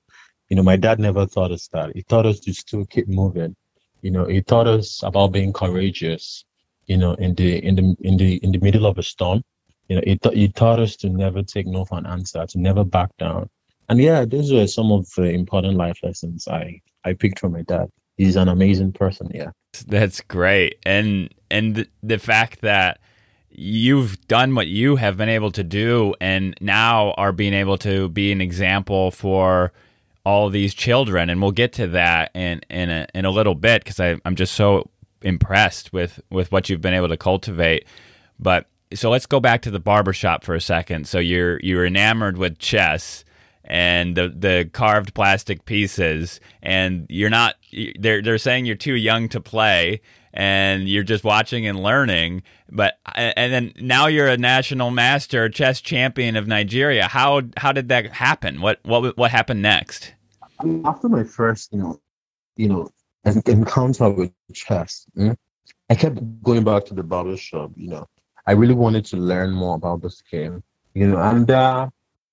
You 0.49 0.57
know, 0.57 0.63
my 0.63 0.77
dad 0.77 0.99
never 0.99 1.27
taught 1.27 1.53
us 1.53 1.69
that. 1.69 1.93
He 1.95 2.03
taught 2.03 2.27
us 2.27 2.41
to 2.41 2.53
still 2.53 2.85
keep 2.87 3.09
moving. 3.09 3.57
You 4.03 4.11
know, 4.11 4.27
he 4.27 4.43
taught 4.43 4.67
us 4.67 5.03
about 5.03 5.33
being 5.33 5.53
courageous. 5.53 6.45
You 6.87 6.97
know, 6.99 7.15
in 7.15 7.35
the 7.35 7.65
in 7.65 7.77
the 7.77 7.97
in 8.01 8.17
the 8.17 8.37
in 8.37 8.53
the 8.53 8.59
middle 8.59 8.87
of 8.87 8.99
a 8.99 9.03
storm. 9.03 9.43
You 9.89 9.97
know, 9.97 10.03
he, 10.05 10.17
th- 10.17 10.35
he 10.35 10.49
taught 10.49 10.81
us 10.81 10.97
to 10.97 11.09
never 11.09 11.43
take 11.43 11.67
no 11.67 11.85
for 11.85 11.99
an 11.99 12.07
answer, 12.07 12.47
to 12.47 12.59
never 12.59 12.85
back 12.85 13.11
down. 13.19 13.51
And 13.89 14.01
yeah, 14.01 14.25
those 14.25 14.53
were 14.53 14.67
some 14.67 14.91
of 14.91 15.07
the 15.17 15.25
important 15.25 15.76
life 15.76 15.99
lessons 16.02 16.49
I 16.49 16.81
I 17.05 17.14
picked 17.14 17.41
from 17.41 17.52
my 17.52 17.62
dad. 17.62 17.88
He's 18.17 18.37
an 18.37 18.49
amazing 18.49 18.93
person. 18.93 19.31
Yeah, 19.35 19.50
that's 19.87 20.21
great. 20.21 20.79
And 20.85 21.33
and 21.50 21.75
the, 21.76 21.88
the 22.02 22.19
fact 22.19 22.61
that 22.62 23.00
you've 23.54 24.26
done 24.28 24.54
what 24.54 24.66
you 24.66 24.97
have 24.97 25.16
been 25.16 25.28
able 25.28 25.50
to 25.52 25.62
do 25.62 26.14
and 26.21 26.54
now 26.61 27.12
are 27.12 27.32
being 27.32 27.54
able 27.54 27.78
to 27.78 28.09
be 28.09 28.32
an 28.32 28.40
example 28.40 29.11
for 29.11 29.73
all 30.25 30.49
these 30.49 30.75
children. 30.75 31.28
And 31.28 31.42
we'll 31.42 31.50
get 31.50 31.73
to 31.75 31.87
that 31.88 32.30
in 32.35 32.61
in 32.71 32.90
a, 32.90 33.06
in 33.14 33.25
a 33.25 33.30
little 33.30 33.54
bit 33.54 33.85
because 33.85 34.00
I'm 34.00 34.37
just 34.37 34.54
so 34.54 34.88
impressed 35.23 35.92
with 35.92 36.21
with 36.30 36.50
what 36.50 36.68
you've 36.68 36.80
been 36.80 36.94
able 36.94 37.09
to 37.09 37.16
cultivate. 37.16 37.87
But 38.38 38.66
so 38.94 39.11
let's 39.11 39.26
go 39.26 39.40
back 39.40 39.62
to 39.62 39.71
the 39.71 39.80
barbershop 39.80 40.44
for 40.44 40.54
a 40.54 40.61
second. 40.61 41.06
So 41.06 41.18
you're 41.18 41.61
you're 41.61 41.87
enamored 41.87 42.38
with 42.38 42.59
chess 42.59 43.25
and 43.64 44.16
the 44.16 44.28
the 44.28 44.68
carved 44.73 45.14
plastic 45.14 45.64
pieces 45.64 46.40
and 46.62 47.06
you're 47.09 47.30
not 47.30 47.54
they're 47.99 48.23
they're 48.23 48.38
saying 48.38 48.66
you're 48.66 48.76
too 48.76 48.94
young 48.94 49.28
to 49.28 49.40
play 49.40 50.00
and 50.35 50.89
you're 50.89 51.03
just 51.03 51.25
watching 51.25 51.67
and 51.67 51.83
learning. 51.83 52.43
But 52.71 52.99
and 53.15 53.53
then 53.53 53.73
now 53.81 54.07
you're 54.07 54.29
a 54.29 54.37
national 54.37 54.91
master 54.91 55.49
chess 55.49 55.81
champion 55.81 56.37
of 56.37 56.47
Nigeria. 56.47 57.09
How 57.09 57.43
how 57.57 57.73
did 57.73 57.89
that 57.89 58.12
happen? 58.12 58.61
What 58.61 58.81
what 58.85 59.17
what 59.17 59.31
happened 59.31 59.62
next? 59.62 60.15
After 60.85 61.09
my 61.09 61.25
first, 61.25 61.73
you 61.73 61.79
know, 61.79 62.01
you 62.57 62.69
know, 62.69 62.91
encounter 63.25 64.11
with 64.11 64.33
chess, 64.55 65.07
hmm, 65.15 65.33
I 65.91 65.95
kept 65.95 66.21
going 66.43 66.65
back 66.65 66.85
to 66.87 66.95
the 66.95 67.03
barber 67.03 67.37
shop. 67.37 67.73
You 67.77 67.91
know, 67.91 68.09
I 68.47 68.53
really 68.53 68.75
wanted 68.75 69.05
to 69.07 69.17
learn 69.17 69.53
more 69.53 69.77
about 69.77 70.03
this 70.03 70.23
game. 70.31 70.62
You 70.95 71.09
know, 71.09 71.19
and 71.19 71.51
uh, 71.51 71.89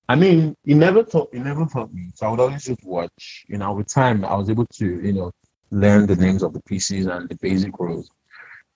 I 0.08 0.16
mean, 0.16 0.56
he 0.64 0.74
never 0.74 1.02
taught 1.02 1.30
he 1.32 1.38
never 1.38 1.66
taught 1.66 1.92
me. 1.92 2.10
So 2.14 2.26
I 2.26 2.30
would 2.30 2.40
always 2.40 2.64
just 2.64 2.84
watch. 2.84 3.44
You 3.48 3.58
know, 3.58 3.72
with 3.72 3.88
time, 3.88 4.24
I 4.24 4.34
was 4.36 4.48
able 4.48 4.66
to, 4.66 4.86
you 4.86 5.12
know, 5.12 5.32
learn 5.70 6.06
the 6.06 6.16
names 6.16 6.42
of 6.42 6.52
the 6.52 6.62
pieces 6.62 7.06
and 7.06 7.28
the 7.28 7.36
basic 7.36 7.78
rules. 7.78 8.10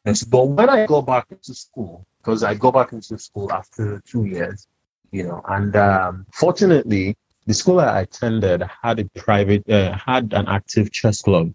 And 0.04 0.20
but 0.28 0.44
when 0.44 0.68
I 0.68 0.86
go 0.86 1.02
back 1.02 1.26
into 1.30 1.54
school, 1.54 2.06
because 2.18 2.42
I 2.42 2.54
go 2.54 2.70
back 2.70 2.92
into 2.92 3.18
school 3.18 3.52
after 3.52 4.02
two 4.06 4.24
years, 4.26 4.66
you 5.10 5.24
know, 5.24 5.42
and 5.48 5.74
um, 5.76 6.26
fortunately, 6.32 7.16
the 7.46 7.54
school 7.54 7.80
I 7.80 8.02
attended 8.02 8.62
had 8.82 8.98
a 9.00 9.04
private, 9.16 9.68
uh, 9.68 9.96
had 9.96 10.32
an 10.32 10.46
active 10.48 10.92
chess 10.92 11.22
club. 11.22 11.52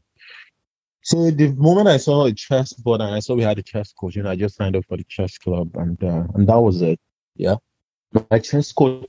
So 1.02 1.32
the 1.32 1.50
moment 1.54 1.88
I 1.88 1.98
saw 1.98 2.26
a 2.26 2.34
chess 2.34 2.74
board 2.74 3.02
and 3.02 3.14
I 3.16 3.20
saw 3.20 3.36
we 3.36 3.44
had 3.44 3.58
a 3.58 3.64
chess 3.64 3.94
coach, 3.94 4.16
you 4.16 4.24
know, 4.24 4.32
I 4.32 4.36
just 4.36 4.56
signed 4.56 4.76
up 4.76 4.86
for 4.88 4.98
the 4.98 5.06
chess 5.06 5.38
club, 5.38 5.76
and 5.76 6.02
uh, 6.04 6.26
and 6.34 6.48
that 6.48 6.60
was 6.60 6.82
it. 6.82 7.00
Yeah. 7.36 7.56
my 8.30 8.40
chess 8.40 8.72
coach 8.72 9.06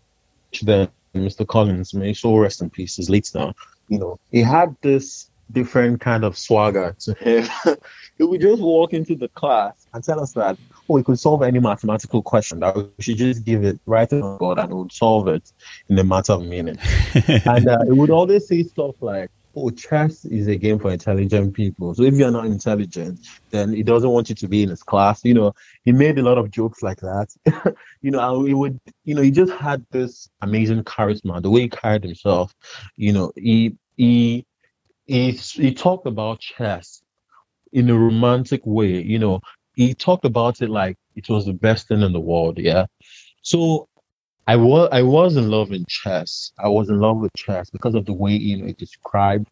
then, 0.63 0.89
Mr. 1.15 1.47
Collins, 1.47 1.95
may 1.95 2.15
so 2.15 2.37
rest 2.37 2.63
in 2.63 2.71
peace, 2.71 2.99
is 2.99 3.11
late 3.11 3.31
now. 3.35 3.55
You 3.89 3.99
know, 3.99 4.21
he 4.31 4.41
had 4.41 4.77
this 4.83 5.30
different 5.53 6.01
kind 6.01 6.25
of 6.25 6.37
swagger 6.37 6.95
to 7.01 7.15
him. 7.15 7.49
he 8.19 8.25
would 8.25 8.41
just 8.41 8.63
walk 8.63 8.93
into 8.93 9.15
the 9.15 9.29
class 9.29 9.87
and 9.93 10.03
tell 10.05 10.21
us 10.21 10.33
that, 10.33 10.57
oh, 10.89 10.95
we 10.95 11.03
could 11.03 11.19
solve 11.19 11.43
any 11.43 11.59
mathematical 11.59 12.23
question, 12.23 12.61
that 12.61 12.77
we 12.77 12.91
should 13.01 13.17
just 13.17 13.45
give 13.45 13.65
it 13.65 13.81
right 13.87 14.13
on 14.13 14.39
board 14.39 14.59
and 14.59 14.69
we 14.71 14.75
would 14.83 14.93
solve 14.93 15.29
it 15.29 15.53
in 15.89 15.99
a 15.99 16.05
matter 16.05 16.35
of 16.35 16.45
minutes. 16.45 16.83
and 17.47 17.69
uh, 17.69 17.85
he 17.85 17.93
would 17.93 18.11
always 18.11 18.47
say 18.47 18.63
stuff 18.63 18.95
like, 19.01 19.31
oh, 19.57 19.71
chess 19.71 20.25
is 20.25 20.47
a 20.47 20.57
game 20.57 20.79
for 20.79 20.91
intelligent 20.91 21.55
people. 21.55 21.95
So 21.95 22.03
if 22.03 22.15
you're 22.15 22.31
not 22.31 22.47
intelligent, 22.47 23.21
then 23.51 23.73
he 23.73 23.83
doesn't 23.83 24.11
want 24.11 24.29
you 24.29 24.35
to 24.37 24.49
be 24.49 24.63
in 24.63 24.69
his 24.69 24.83
class. 24.83 25.25
You 25.25 25.35
know, 25.35 25.55
he 25.85 25.93
made 25.93 26.19
a 26.19 26.23
lot 26.23 26.39
of 26.39 26.51
jokes 26.51 26.83
like 26.83 27.01
that. 27.01 27.29
you 28.01 28.11
know, 28.11 28.45
he 28.45 28.55
would, 28.55 28.81
you 29.05 29.15
know, 29.15 29.23
he 29.23 29.31
just 29.31 29.53
had 29.53 29.85
this 29.91 30.29
amazing 30.41 30.85
charisma, 30.85 31.43
the 31.43 31.51
way 31.51 31.63
he 31.63 31.69
carried 31.69 32.05
himself. 32.05 32.55
You 32.97 33.13
know, 33.13 33.33
he 33.37 33.77
he 33.97 34.47
he 35.11 35.33
he 35.33 35.75
talked 35.75 36.07
about 36.07 36.41
chess 36.41 37.03
in 37.73 37.91
a 37.91 37.99
romantic 37.99 38.63
way. 38.65 39.03
You 39.03 39.19
know, 39.19 39.41
he 39.75 39.95
talked 39.95 40.25
about 40.25 40.63
it 40.63 40.71
like 40.71 40.97
it 41.17 41.29
was 41.29 41.47
the 41.47 41.53
best 41.53 41.89
thing 41.89 42.03
in 42.03 42.13
the 42.13 42.21
world. 42.21 42.59
Yeah. 42.59 42.87
So 43.43 43.89
I 44.47 44.57
was 44.57 44.89
I 44.93 45.03
was 45.03 45.37
in 45.37 45.51
love 45.51 45.73
in 45.73 45.85
chess. 45.89 46.53
I 46.59 46.69
was 46.69 46.89
in 46.91 47.01
love 47.01 47.19
with 47.19 47.33
chess 47.37 47.71
because 47.71 47.95
of 47.95 48.07
the 48.07 48.13
way 48.13 48.33
you 48.33 48.59
know 48.59 48.67
it 48.67 48.79
described, 48.79 49.49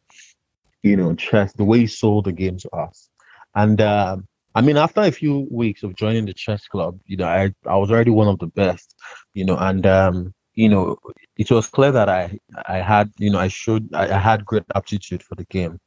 you 0.83 0.97
know, 0.97 1.15
chess, 1.15 1.53
the 1.55 1.65
way 1.65 1.81
he 1.81 1.87
sold 1.87 2.27
the 2.27 2.33
game 2.33 2.59
to 2.59 2.71
us. 2.71 3.09
And 3.55 3.81
uh, 3.81 4.19
I 4.55 4.61
mean, 4.61 4.77
after 4.77 5.01
a 5.01 5.11
few 5.11 5.49
weeks 5.51 5.83
of 5.83 5.97
joining 5.97 6.27
the 6.27 6.35
chess 6.35 6.67
club, 6.69 7.01
you 7.07 7.17
know, 7.17 7.27
I 7.27 7.53
I 7.67 7.77
was 7.77 7.91
already 7.91 8.11
one 8.13 8.29
of 8.29 8.39
the 8.39 8.47
best, 8.49 8.95
you 9.35 9.45
know, 9.45 9.57
and 9.57 9.85
um, 9.87 10.35
you 10.59 10.69
know, 10.69 10.97
it 11.37 11.51
was 11.51 11.69
clear 11.69 11.93
that 11.93 12.09
I 12.09 12.37
I 12.67 12.79
had 12.79 13.13
you 13.19 13.31
know 13.31 13.39
I 13.39 13.49
showed 13.49 13.85
I, 13.95 14.05
I 14.17 14.19
had 14.19 14.45
great 14.45 14.65
aptitude 14.75 15.23
for 15.23 15.37
the 15.37 15.45
game, 15.45 15.79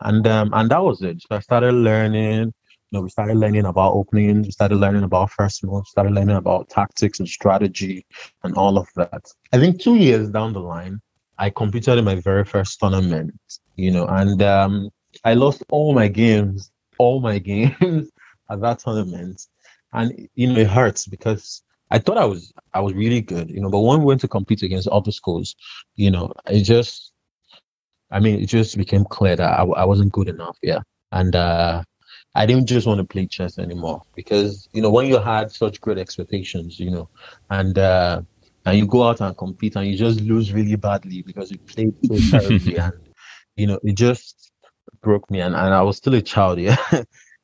and 0.00 0.24
um, 0.26 0.50
and 0.54 0.70
that 0.70 0.82
was 0.82 1.02
it. 1.02 1.20
So 1.22 1.36
I 1.36 1.40
started 1.40 1.72
learning 1.72 2.52
you 2.90 2.98
know, 2.98 3.02
we 3.02 3.10
started 3.10 3.36
learning 3.36 3.66
about 3.66 3.92
openings, 3.92 4.46
we 4.46 4.52
started 4.52 4.76
learning 4.76 5.04
about 5.04 5.30
first 5.30 5.64
move, 5.64 5.86
started 5.86 6.12
learning 6.12 6.36
about 6.36 6.68
tactics 6.68 7.20
and 7.20 7.28
strategy 7.28 8.04
and 8.42 8.54
all 8.56 8.78
of 8.78 8.88
that. 8.96 9.24
I 9.52 9.58
think 9.58 9.80
two 9.80 9.94
years 9.94 10.28
down 10.28 10.52
the 10.52 10.60
line, 10.60 11.00
I 11.38 11.50
competed 11.50 11.98
in 11.98 12.04
my 12.04 12.16
very 12.16 12.44
first 12.44 12.80
tournament, 12.80 13.32
you 13.76 13.90
know, 13.90 14.06
and 14.06 14.42
um, 14.42 14.90
I 15.24 15.34
lost 15.34 15.62
all 15.70 15.92
my 15.92 16.08
games, 16.08 16.70
all 16.98 17.20
my 17.20 17.38
games 17.52 18.10
at 18.50 18.60
that 18.60 18.80
tournament. 18.80 19.46
And 19.92 20.28
you 20.34 20.48
know, 20.48 20.60
it 20.60 20.68
hurts 20.68 21.06
because 21.06 21.62
I 21.90 21.98
thought 21.98 22.18
I 22.18 22.24
was 22.24 22.52
I 22.72 22.80
was 22.80 22.94
really 22.94 23.20
good, 23.20 23.50
you 23.50 23.60
know, 23.60 23.70
but 23.70 23.80
when 23.80 24.00
we 24.00 24.06
went 24.06 24.20
to 24.22 24.28
compete 24.28 24.62
against 24.62 24.88
other 24.88 25.12
schools, 25.12 25.56
you 25.96 26.10
know, 26.10 26.32
it 26.46 26.62
just 26.62 27.12
I 28.10 28.20
mean, 28.20 28.40
it 28.40 28.46
just 28.46 28.76
became 28.76 29.04
clear 29.04 29.36
that 29.36 29.60
I, 29.60 29.62
I 29.62 29.84
wasn't 29.84 30.12
good 30.12 30.28
enough, 30.28 30.58
yeah. 30.62 30.80
And 31.12 31.34
uh 31.34 31.84
I 32.34 32.46
didn't 32.46 32.66
just 32.66 32.86
want 32.86 32.98
to 32.98 33.04
play 33.04 33.26
chess 33.26 33.58
anymore 33.58 34.02
because 34.14 34.68
you 34.72 34.82
know 34.82 34.90
when 34.90 35.06
you 35.06 35.18
had 35.18 35.50
such 35.50 35.80
great 35.80 35.98
expectations, 35.98 36.78
you 36.78 36.90
know, 36.90 37.08
and 37.50 37.76
uh, 37.76 38.22
and 38.66 38.78
you 38.78 38.86
go 38.86 39.02
out 39.04 39.20
and 39.20 39.36
compete 39.36 39.76
and 39.76 39.86
you 39.86 39.96
just 39.96 40.20
lose 40.20 40.52
really 40.52 40.76
badly 40.76 41.22
because 41.22 41.50
you 41.50 41.58
played 41.58 41.94
so 42.04 42.16
terribly 42.38 42.76
and 42.76 42.92
you 43.56 43.66
know 43.66 43.80
it 43.82 43.96
just 43.96 44.52
broke 45.02 45.28
me 45.30 45.40
and, 45.40 45.54
and 45.54 45.74
I 45.74 45.82
was 45.82 45.96
still 45.96 46.14
a 46.14 46.22
child, 46.22 46.58
yeah, 46.60 46.76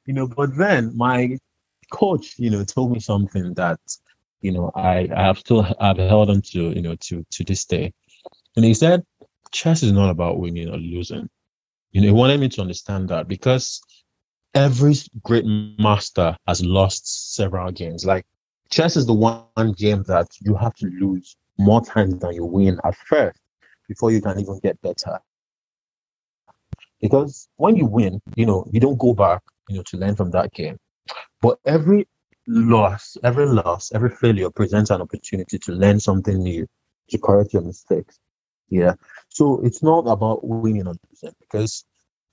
you 0.05 0.15
know. 0.15 0.29
But 0.29 0.57
then 0.57 0.97
my 0.97 1.37
coach, 1.91 2.35
you 2.39 2.51
know, 2.51 2.63
told 2.63 2.93
me 2.93 3.01
something 3.01 3.55
that 3.55 3.81
you 4.47 4.53
know 4.53 4.71
I 4.77 5.09
I 5.15 5.23
have 5.29 5.39
still 5.39 5.67
I've 5.81 5.99
held 5.99 6.31
on 6.31 6.41
to 6.53 6.61
you 6.77 6.83
know 6.83 6.95
to 7.07 7.25
to 7.35 7.45
this 7.45 7.65
day, 7.65 7.93
and 8.55 8.65
he 8.65 8.75
said 8.75 9.03
chess 9.51 9.83
is 9.83 9.93
not 9.93 10.09
about 10.11 10.39
winning 10.39 10.69
or 10.69 10.77
losing. 10.77 11.29
You 11.91 12.01
know, 12.01 12.07
he 12.07 12.13
wanted 12.13 12.39
me 12.39 12.49
to 12.51 12.61
understand 12.61 13.09
that 13.09 13.27
because 13.27 13.81
every 14.55 14.95
great 15.23 15.45
master 15.79 16.37
has 16.47 16.65
lost 16.65 17.35
several 17.35 17.73
games. 17.73 18.07
Like 18.07 18.25
chess 18.71 18.97
is 18.97 19.07
the 19.07 19.15
one 19.15 19.73
game 19.73 20.05
that 20.05 20.29
you 20.41 20.55
have 20.55 20.75
to 20.77 20.87
lose 21.01 21.37
more 21.59 21.85
times 21.85 22.19
than 22.21 22.35
you 22.35 22.45
win 22.45 22.79
at 22.85 22.95
first 22.95 23.41
before 23.89 24.13
you 24.13 24.21
can 24.21 24.39
even 24.39 24.61
get 24.63 24.81
better. 24.81 25.19
Because 27.01 27.49
when 27.57 27.77
you 27.77 27.87
win, 27.87 28.21
you 28.37 28.47
know, 28.47 28.65
you 28.73 28.79
don't 28.79 28.99
go 28.99 29.13
back, 29.13 29.43
you 29.69 29.77
know, 29.77 29.83
to 29.87 29.97
learn 29.97 30.15
from 30.15 30.31
that 30.31 30.53
game. 30.53 30.79
But 31.41 31.59
every 31.65 32.07
loss, 32.47 33.17
every 33.23 33.47
loss, 33.47 33.93
every 33.93 34.11
failure 34.11 34.51
presents 34.51 34.91
an 34.91 35.01
opportunity 35.01 35.59
to 35.59 35.73
learn 35.73 36.01
something 36.01 36.39
new, 36.39 36.67
to 37.11 37.19
correct 37.19 37.53
your 37.53 37.63
mistakes. 37.63 38.19
Yeah. 38.69 38.95
So 39.29 39.61
it's 39.65 39.83
not 39.83 40.07
about 40.07 40.47
winning 40.47 40.87
or 40.87 40.95
losing 41.11 41.35
because 41.41 41.85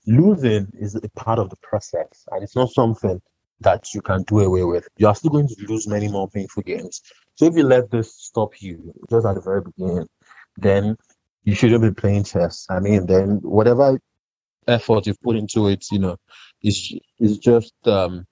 losing 0.06 0.68
is 0.78 0.94
a 0.94 1.08
part 1.10 1.38
of 1.38 1.50
the 1.50 1.56
process 1.56 2.26
and 2.30 2.42
it's 2.42 2.56
not 2.56 2.70
something 2.70 3.20
that 3.60 3.94
you 3.94 4.02
can 4.02 4.22
do 4.24 4.40
away 4.40 4.64
with. 4.64 4.86
You 4.96 5.06
are 5.08 5.14
still 5.14 5.30
going 5.30 5.48
to 5.48 5.66
lose 5.68 5.86
many 5.86 6.08
more 6.08 6.28
painful 6.28 6.62
games. 6.64 7.02
So 7.36 7.46
if 7.46 7.54
you 7.56 7.64
let 7.64 7.90
this 7.90 8.14
stop 8.14 8.60
you 8.60 8.92
just 9.10 9.26
at 9.26 9.34
the 9.34 9.40
very 9.40 9.62
beginning, 9.62 10.08
then 10.56 10.96
you 11.44 11.54
shouldn't 11.54 11.82
be 11.82 11.92
playing 11.92 12.24
chess. 12.24 12.66
I 12.68 12.80
mean, 12.80 13.06
then 13.06 13.38
whatever 13.42 13.98
effort 14.66 15.06
you've 15.06 15.22
put 15.22 15.36
into 15.36 15.68
it, 15.68 15.84
you 15.90 15.98
know, 15.98 16.16
is 16.62 16.94
is 17.18 17.38
just 17.38 17.74
um 17.86 18.26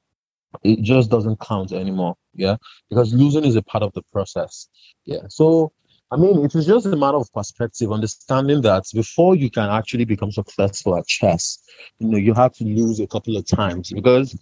it 0.62 0.82
just 0.82 1.10
doesn't 1.10 1.40
count 1.40 1.72
anymore. 1.72 2.16
Yeah. 2.34 2.56
Because 2.88 3.14
losing 3.14 3.44
is 3.44 3.56
a 3.56 3.62
part 3.62 3.82
of 3.82 3.92
the 3.94 4.02
process. 4.12 4.68
Yeah. 5.04 5.22
So 5.28 5.72
I 6.12 6.16
mean, 6.16 6.44
it 6.44 6.54
is 6.54 6.66
just 6.66 6.84
a 6.84 6.94
matter 6.94 7.16
of 7.16 7.32
perspective, 7.32 7.90
understanding 7.90 8.60
that 8.62 8.84
before 8.92 9.34
you 9.34 9.50
can 9.50 9.70
actually 9.70 10.04
become 10.04 10.30
successful 10.30 10.94
at 10.98 11.06
chess, 11.06 11.58
you 12.00 12.08
know, 12.08 12.18
you 12.18 12.34
have 12.34 12.52
to 12.56 12.64
lose 12.64 13.00
a 13.00 13.06
couple 13.06 13.34
of 13.34 13.46
times 13.46 13.90
because 13.90 14.38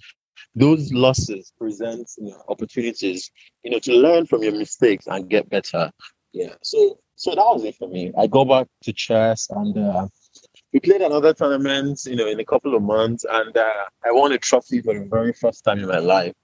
those 0.56 0.92
losses 0.92 1.52
present 1.56 2.10
you 2.18 2.30
know, 2.30 2.42
opportunities, 2.48 3.30
you 3.62 3.70
know, 3.70 3.78
to 3.78 3.92
learn 3.92 4.26
from 4.26 4.42
your 4.42 4.52
mistakes 4.52 5.06
and 5.06 5.30
get 5.30 5.48
better. 5.48 5.92
Yeah. 6.32 6.54
So, 6.64 6.98
so 7.14 7.30
that 7.36 7.38
was 7.38 7.62
it 7.62 7.76
for 7.76 7.88
me. 7.88 8.12
I 8.18 8.26
go 8.26 8.44
back 8.44 8.66
to 8.82 8.92
chess 8.92 9.48
and 9.50 9.78
uh, 9.78 10.08
we 10.72 10.80
played 10.80 11.00
another 11.00 11.34
tournament, 11.34 12.00
you 12.06 12.16
know, 12.16 12.28
in 12.28 12.38
a 12.38 12.44
couple 12.44 12.74
of 12.74 12.82
months, 12.82 13.24
and 13.28 13.56
uh, 13.56 13.84
I 14.04 14.12
won 14.12 14.32
a 14.32 14.38
trophy 14.38 14.80
for 14.80 14.94
the 14.94 15.04
very 15.04 15.32
first 15.32 15.64
time 15.64 15.80
in 15.80 15.88
my 15.88 15.98
life. 15.98 16.34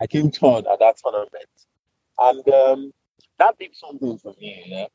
I 0.00 0.06
came 0.06 0.30
third 0.30 0.66
at 0.66 0.78
that 0.78 0.96
tournament, 1.02 1.50
and 2.18 2.48
um, 2.48 2.92
that 3.38 3.58
did 3.58 3.74
something 3.74 4.18
for 4.18 4.34
me. 4.40 4.64
Yeah? 4.66 4.86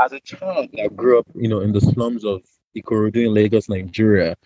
As 0.00 0.12
a 0.12 0.20
child 0.20 0.68
that 0.74 0.94
grew 0.94 1.18
up, 1.18 1.26
you 1.34 1.48
know, 1.48 1.60
in 1.60 1.72
the 1.72 1.80
slums 1.80 2.24
of 2.24 2.42
Ikorodu 2.76 3.26
in 3.26 3.34
Lagos, 3.34 3.68
Nigeria, 3.68 4.36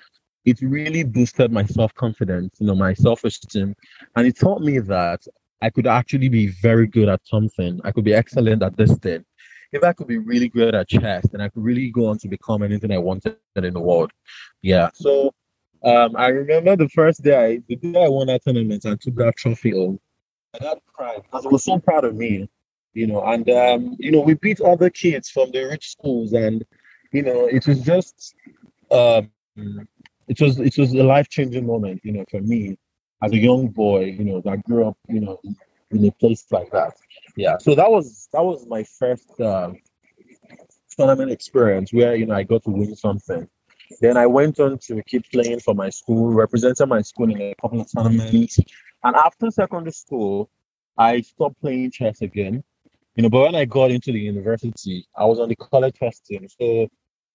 it 0.45 0.61
really 0.63 1.05
boosted 1.05 1.53
my 1.53 1.65
self 1.65 1.95
confidence, 1.95 2.57
you 2.59 2.67
know, 2.67 2.75
my 2.75 2.95
self 2.95 3.25
esteem, 3.25 3.75
and 4.17 4.27
it 4.27 4.39
taught 4.39 4.63
me 4.63 4.79
that 4.79 5.21
I 5.61 5.71
could 5.71 5.87
actually 5.87 6.29
be 6.29 6.49
very 6.49 6.87
good 6.87 7.09
at 7.09 7.21
something. 7.25 7.81
I 7.85 7.93
could 7.93 8.05
be 8.05 8.15
excellent 8.15 8.63
at 8.63 8.77
this 8.77 8.97
thing. 8.99 9.25
If 9.73 9.83
I 9.83 9.93
could 9.93 10.07
be 10.07 10.19
really 10.19 10.49
good 10.49 10.75
at 10.75 10.89
chess, 10.89 11.27
then 11.31 11.41
I 11.41 11.49
could 11.49 11.65
really 11.65 11.91
go 11.91 12.07
on 12.07 12.19
to 12.19 12.29
become 12.29 12.63
anything 12.63 12.93
I 12.93 12.99
wanted 12.99 13.37
in 13.57 13.73
the 13.73 13.81
world. 13.81 14.11
Yeah. 14.61 14.91
So 14.95 15.33
um, 15.83 16.15
I 16.17 16.29
remember 16.29 16.77
the 16.77 16.89
first 16.91 17.23
day 17.23 17.37
I 17.37 17.63
the 17.69 17.77
day 17.77 18.05
I 18.05 18.09
won 18.09 18.27
that 18.27 18.45
tournament 18.45 18.85
and 18.85 19.01
took 19.01 19.15
that 19.17 19.37
trophy 19.37 19.71
home. 19.71 19.99
My 20.53 20.59
dad 20.59 20.79
cried 20.87 21.23
because 21.23 21.45
he 21.45 21.49
was 21.49 21.65
so 21.65 21.79
proud 21.79 22.05
of 22.05 22.15
me 22.15 22.49
you 22.95 23.07
know, 23.07 23.25
and 23.25 23.49
um, 23.49 23.97
you 23.99 24.11
know, 24.11 24.21
we 24.21 24.35
beat 24.35 24.61
other 24.61 24.91
kids 24.91 25.31
from 25.31 25.51
the 25.51 25.65
rich 25.65 25.93
schools, 25.93 26.33
and 26.33 26.65
you 27.13 27.23
know, 27.23 27.47
it 27.47 27.67
was 27.67 27.81
just, 27.81 28.35
um, 28.91 29.31
it 30.29 30.41
was 30.41 30.59
it 30.59 30.77
was 30.77 30.93
a 30.93 31.03
life 31.03 31.29
changing 31.29 31.67
moment, 31.67 32.01
you 32.05 32.13
know, 32.13 32.25
for 32.31 32.41
me 32.41 32.77
as 33.23 33.33
a 33.33 33.39
young 33.39 33.69
boy, 33.69 34.05
you 34.05 34.25
know, 34.25 34.41
that 34.43 34.63
grew 34.65 34.89
up, 34.89 34.99
you 35.09 35.21
know, 35.21 35.41
in 35.93 36.05
a 36.07 36.11
place 36.13 36.45
like 36.51 36.71
that. 36.73 36.95
Yeah, 37.37 37.59
so 37.59 37.75
that 37.75 37.91
was 37.91 38.29
that 38.33 38.45
was 38.45 38.67
my 38.67 38.85
first 38.85 39.41
uh, 39.41 39.73
tournament 40.97 41.31
experience 41.31 41.93
where 41.93 42.15
you 42.15 42.27
know 42.27 42.35
I 42.35 42.43
got 42.43 42.65
to 42.65 42.71
win 42.71 42.95
something. 42.97 43.49
Then 44.01 44.17
I 44.17 44.27
went 44.27 44.59
on 44.59 44.79
to 44.87 45.03
keep 45.03 45.31
playing 45.31 45.61
for 45.61 45.75
my 45.75 45.91
school, 45.91 46.33
representing 46.33 46.89
my 46.89 47.03
school 47.03 47.31
in 47.31 47.41
a 47.41 47.55
couple 47.61 47.81
of 47.81 47.93
tournaments. 47.93 48.59
And 49.05 49.17
after 49.17 49.51
secondary 49.51 49.93
school, 49.93 50.49
I 50.97 51.21
stopped 51.21 51.61
playing 51.61 51.91
chess 51.91 52.23
again 52.23 52.65
you 53.15 53.23
know, 53.23 53.29
but 53.29 53.41
when 53.41 53.55
I 53.55 53.65
got 53.67 53.91
into 53.91 54.11
the 54.13 54.21
university, 54.21 55.07
I 55.17 55.27
was 55.27 55.39
on 55.39 55.49
the 55.49 55.57
college 55.57 55.97
first 55.99 56.25
team. 56.25 56.49
So 56.49 56.89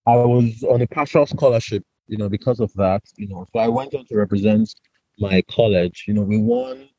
I 0.08 0.16
was 0.16 0.64
on 0.64 0.82
a 0.82 0.88
partial 0.88 1.26
scholarship, 1.28 1.84
you 2.08 2.18
know, 2.18 2.30
because 2.30 2.60
of 2.60 2.74
that, 2.74 3.04
you 3.16 3.28
know. 3.28 3.46
So 3.54 3.60
I 3.60 3.68
went 3.68 3.94
on 3.94 4.06
to 4.08 4.16
represent 4.16 4.74
my 5.20 5.44
college. 5.44 6.06
You 6.08 6.16
know, 6.16 6.24
we 6.24 6.40
won 6.40 6.90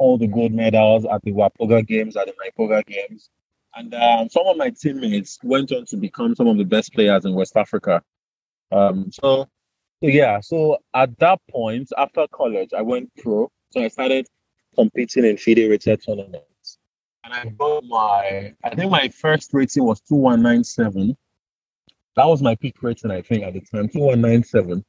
all 0.00 0.16
the 0.16 0.26
gold 0.26 0.52
medals 0.52 1.04
at 1.04 1.22
the 1.22 1.30
Wapoga 1.30 1.86
Games, 1.86 2.16
at 2.16 2.26
the 2.26 2.32
NIPOGA 2.32 2.86
Games. 2.86 3.28
And 3.76 3.94
um, 3.94 4.30
some 4.30 4.46
of 4.46 4.56
my 4.56 4.70
teammates 4.70 5.38
went 5.44 5.70
on 5.72 5.84
to 5.86 5.96
become 5.96 6.34
some 6.34 6.48
of 6.48 6.56
the 6.56 6.64
best 6.64 6.92
players 6.94 7.26
in 7.26 7.34
West 7.34 7.56
Africa. 7.56 8.02
Um, 8.72 9.12
so, 9.12 9.46
so 10.02 10.08
yeah, 10.08 10.40
so 10.40 10.78
at 10.94 11.16
that 11.18 11.38
point, 11.50 11.90
after 11.98 12.26
college, 12.32 12.70
I 12.76 12.80
went 12.80 13.14
pro. 13.18 13.52
So 13.72 13.82
I 13.82 13.88
started 13.88 14.26
competing 14.74 15.26
in 15.26 15.36
FIDE 15.36 15.68
rated 15.68 16.02
tournaments. 16.04 16.78
and 17.22 17.34
I 17.34 17.44
got 17.50 17.84
my, 17.84 18.54
I 18.64 18.74
think 18.74 18.90
my 18.90 19.08
first 19.08 19.50
rating 19.52 19.84
was 19.84 20.00
2197. 20.00 21.14
That 22.16 22.24
was 22.24 22.42
my 22.42 22.54
peak 22.54 22.82
rating, 22.82 23.10
I 23.10 23.20
think, 23.20 23.44
at 23.44 23.52
the 23.52 23.60
time, 23.60 23.88
2197. 23.88 24.82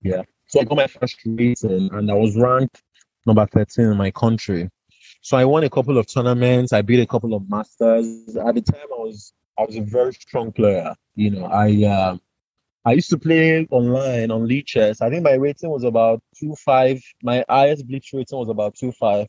Yeah. 0.00 0.22
So 0.48 0.60
I 0.60 0.64
got 0.64 0.76
my 0.76 0.86
first 0.86 1.18
rating 1.26 1.90
and 1.92 2.10
I 2.10 2.14
was 2.14 2.34
ranked 2.36 2.82
number 3.26 3.46
13 3.46 3.86
in 3.86 3.96
my 3.96 4.10
country. 4.10 4.70
So 5.20 5.36
I 5.36 5.44
won 5.44 5.64
a 5.64 5.70
couple 5.70 5.98
of 5.98 6.06
tournaments. 6.06 6.72
I 6.72 6.82
beat 6.82 7.00
a 7.00 7.06
couple 7.06 7.34
of 7.34 7.48
masters. 7.48 8.36
At 8.36 8.54
the 8.54 8.62
time, 8.62 8.88
I 8.92 8.98
was 8.98 9.32
I 9.58 9.62
was 9.62 9.76
a 9.76 9.80
very 9.80 10.12
strong 10.14 10.52
player. 10.52 10.94
You 11.14 11.30
know, 11.30 11.44
I 11.44 11.84
uh, 11.84 12.16
I 12.84 12.92
used 12.92 13.10
to 13.10 13.18
play 13.18 13.66
online 13.70 14.30
on 14.32 14.48
Lichess. 14.48 15.00
I 15.00 15.10
think 15.10 15.22
my 15.22 15.34
rating 15.34 15.70
was 15.70 15.84
about 15.84 16.22
two 16.36 16.54
five. 16.56 17.00
My 17.22 17.44
highest 17.48 17.86
Blitz 17.86 18.12
rating 18.12 18.38
was 18.38 18.48
about 18.48 18.74
two 18.74 18.90
five. 18.92 19.28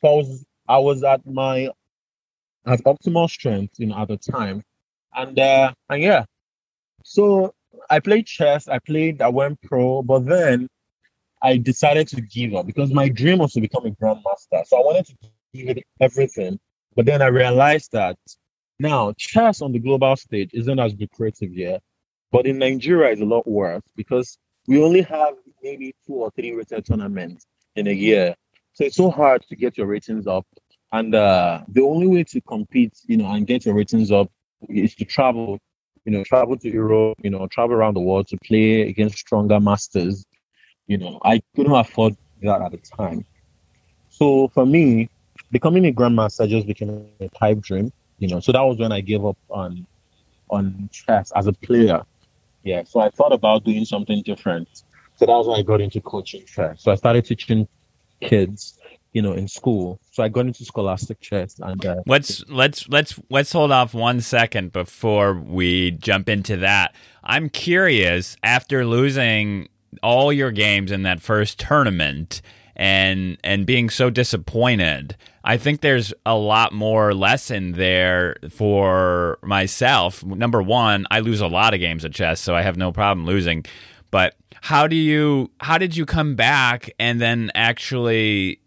So 0.00 0.08
I 0.08 0.14
was 0.14 0.46
I 0.68 0.78
was 0.78 1.02
at 1.04 1.26
my 1.26 1.70
at 2.66 2.84
optimal 2.84 3.30
strength, 3.30 3.74
you 3.78 3.86
know, 3.86 3.96
at 3.96 4.08
the 4.08 4.18
time. 4.18 4.62
And 5.14 5.38
uh 5.38 5.72
and 5.88 6.02
yeah. 6.02 6.24
So 7.04 7.54
I 7.88 8.00
played 8.00 8.26
chess, 8.26 8.68
I 8.68 8.78
played, 8.78 9.22
I 9.22 9.28
went 9.28 9.62
pro, 9.62 10.02
but 10.02 10.26
then 10.26 10.68
I 11.42 11.56
decided 11.56 12.08
to 12.08 12.20
give 12.20 12.54
up 12.54 12.66
because 12.66 12.92
my 12.92 13.08
dream 13.08 13.38
was 13.38 13.52
to 13.54 13.60
become 13.60 13.86
a 13.86 13.90
grandmaster. 13.90 14.64
So 14.66 14.76
I 14.76 14.80
wanted 14.80 15.06
to 15.06 15.14
give 15.54 15.76
it 15.76 15.84
everything. 16.00 16.58
But 16.96 17.06
then 17.06 17.22
I 17.22 17.26
realized 17.26 17.92
that 17.92 18.18
now 18.78 19.12
chess 19.16 19.62
on 19.62 19.72
the 19.72 19.78
global 19.78 20.16
stage 20.16 20.50
isn't 20.52 20.78
as 20.78 20.94
lucrative 20.98 21.54
yet. 21.54 21.82
But 22.32 22.46
in 22.46 22.58
Nigeria, 22.58 23.12
it's 23.12 23.20
a 23.20 23.24
lot 23.24 23.46
worse 23.46 23.82
because 23.96 24.38
we 24.66 24.82
only 24.82 25.02
have 25.02 25.34
maybe 25.62 25.94
two 26.06 26.14
or 26.14 26.30
three 26.32 26.52
rated 26.52 26.86
tournaments 26.86 27.46
in 27.76 27.86
a 27.86 27.92
year. 27.92 28.34
So 28.74 28.84
it's 28.84 28.96
so 28.96 29.10
hard 29.10 29.42
to 29.48 29.56
get 29.56 29.78
your 29.78 29.86
ratings 29.86 30.26
up. 30.26 30.46
And 30.92 31.14
uh, 31.14 31.62
the 31.68 31.82
only 31.82 32.06
way 32.06 32.24
to 32.24 32.40
compete, 32.40 32.98
you 33.06 33.16
know, 33.16 33.30
and 33.30 33.46
get 33.46 33.64
your 33.64 33.74
ratings 33.74 34.10
up 34.10 34.30
is 34.68 34.94
to 34.96 35.04
travel, 35.04 35.58
you 36.04 36.12
know, 36.12 36.24
travel 36.24 36.56
to 36.58 36.70
Europe, 36.70 37.18
you 37.22 37.30
know, 37.30 37.46
travel 37.48 37.76
around 37.76 37.94
the 37.94 38.00
world 38.00 38.28
to 38.28 38.36
play 38.44 38.82
against 38.82 39.18
stronger 39.18 39.60
masters 39.60 40.24
you 40.90 40.98
know, 40.98 41.20
I 41.24 41.40
couldn't 41.54 41.72
afford 41.72 42.16
that 42.42 42.60
at 42.60 42.72
the 42.72 42.78
time. 42.78 43.24
So 44.08 44.48
for 44.48 44.66
me, 44.66 45.08
becoming 45.52 45.86
a 45.86 45.92
grandmaster 45.92 46.48
just 46.48 46.66
became 46.66 47.06
a 47.20 47.28
pipe 47.28 47.60
dream. 47.60 47.92
You 48.18 48.26
know, 48.26 48.40
so 48.40 48.50
that 48.50 48.60
was 48.60 48.76
when 48.76 48.90
I 48.90 49.00
gave 49.00 49.24
up 49.24 49.38
on 49.50 49.86
on 50.50 50.90
chess 50.92 51.30
as 51.36 51.46
a 51.46 51.52
player. 51.52 52.02
Yeah. 52.64 52.82
So 52.82 52.98
I 52.98 53.08
thought 53.10 53.32
about 53.32 53.62
doing 53.62 53.84
something 53.84 54.20
different. 54.22 54.68
So 55.14 55.26
that 55.26 55.32
was 55.32 55.46
when 55.46 55.60
I 55.60 55.62
got 55.62 55.80
into 55.80 56.00
coaching 56.00 56.44
chess. 56.44 56.82
So 56.82 56.90
I 56.90 56.96
started 56.96 57.24
teaching 57.24 57.68
kids 58.20 58.80
you 59.12 59.22
know 59.22 59.32
in 59.32 59.48
school 59.48 59.98
so 60.12 60.22
i 60.22 60.28
got 60.28 60.46
into 60.46 60.64
scholastic 60.64 61.18
chess 61.20 61.58
and 61.58 61.84
uh, 61.84 61.96
let's 62.06 62.44
let's 62.48 62.88
let's 62.88 63.18
let's 63.28 63.50
hold 63.50 63.72
off 63.72 63.92
one 63.92 64.20
second 64.20 64.72
before 64.72 65.34
we 65.34 65.90
jump 65.92 66.28
into 66.28 66.56
that 66.56 66.94
i'm 67.24 67.48
curious 67.48 68.36
after 68.44 68.84
losing 68.84 69.68
all 70.02 70.32
your 70.32 70.50
games 70.50 70.90
in 70.92 71.02
that 71.02 71.20
first 71.20 71.58
tournament 71.58 72.42
and 72.76 73.36
and 73.44 73.66
being 73.66 73.90
so 73.90 74.10
disappointed. 74.10 75.16
I 75.44 75.56
think 75.56 75.80
there's 75.80 76.12
a 76.26 76.36
lot 76.36 76.72
more 76.72 77.14
lesson 77.14 77.72
there 77.72 78.36
for 78.50 79.38
myself. 79.42 80.24
Number 80.24 80.62
one, 80.62 81.06
I 81.10 81.20
lose 81.20 81.40
a 81.40 81.46
lot 81.46 81.74
of 81.74 81.80
games 81.80 82.04
at 82.04 82.12
chess, 82.12 82.40
so 82.40 82.54
I 82.54 82.62
have 82.62 82.76
no 82.76 82.92
problem 82.92 83.26
losing. 83.26 83.64
But 84.10 84.34
how 84.60 84.86
do 84.86 84.96
you 84.96 85.50
how 85.60 85.78
did 85.78 85.96
you 85.96 86.06
come 86.06 86.34
back 86.34 86.90
and 86.98 87.20
then 87.20 87.50
actually 87.54 88.60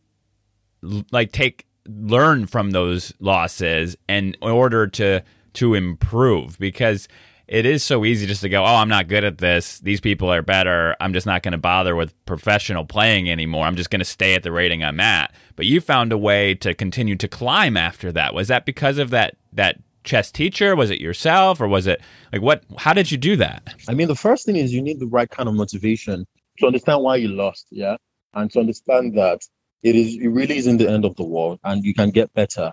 like 1.12 1.32
take 1.32 1.65
learn 1.88 2.46
from 2.48 2.72
those 2.72 3.13
losses 3.20 3.96
in 4.08 4.36
order 4.42 4.88
to 4.88 5.22
to 5.53 5.74
improve 5.74 6.58
because 6.60 7.08
it 7.48 7.66
is 7.66 7.84
so 7.84 8.06
easy 8.06 8.26
just 8.26 8.42
to 8.42 8.50
go, 8.50 8.64
oh, 8.64 8.76
I'm 8.76 8.88
not 8.88 9.08
good 9.08 9.24
at 9.24 9.38
this. 9.38 9.80
These 9.80 10.00
people 10.00 10.32
are 10.32 10.42
better. 10.42 10.96
I'm 11.00 11.14
just 11.14 11.26
not 11.26 11.44
going 11.44 11.52
to 11.52 11.58
bother 11.58 11.96
with 11.96 12.13
professional 12.26 12.86
playing 12.86 13.30
anymore. 13.30 13.65
I'm 13.65 13.76
just 13.76 13.89
going 13.89 14.00
to 14.00 14.06
stay 14.06 14.34
at 14.34 14.44
the 14.44 14.52
rating 14.52 14.84
I'm 14.84 15.00
at. 15.00 15.34
But 15.56 15.65
you 15.65 15.82
found 15.82 16.13
a 16.13 16.17
way 16.17 16.56
to 16.56 16.74
continue 16.74 17.15
to 17.17 17.28
climb 17.28 17.76
after 17.76 18.12
that. 18.13 18.34
Was 18.34 18.48
that 18.48 18.65
because 18.65 18.98
of 18.98 19.10
that 19.10 19.36
that 19.52 19.80
chess 20.04 20.32
teacher? 20.32 20.76
Was 20.76 20.89
it 20.89 21.02
yourself, 21.02 21.60
or 21.60 21.67
was 21.67 21.86
it 21.86 22.02
like 22.32 22.41
what? 22.41 22.63
How 22.78 22.94
did 22.94 23.12
you 23.12 23.17
do 23.17 23.36
that? 23.36 23.76
I 23.89 23.94
mean, 23.94 24.08
the 24.08 24.15
first 24.15 24.46
thing 24.46 24.56
is 24.56 24.74
you 24.74 24.82
need 24.82 25.00
the 25.00 25.08
right 25.08 25.30
kind 25.30 25.50
of 25.50 25.56
motivation 25.56 26.26
to 26.60 26.67
understand 26.67 27.04
why 27.04 27.17
you 27.17 27.28
lost, 27.28 27.67
yeah, 27.72 27.98
and 28.34 28.50
to 28.52 28.60
understand 28.60 29.17
that 29.17 29.41
it 29.84 29.96
is 29.96 30.15
it 30.15 30.30
really 30.30 30.58
isn't 30.58 30.78
the 30.78 30.89
end 30.89 31.04
of 31.04 31.15
the 31.17 31.24
world, 31.26 31.60
and 31.65 31.84
you 31.84 31.94
can 31.94 32.10
get 32.10 32.34
better. 32.34 32.72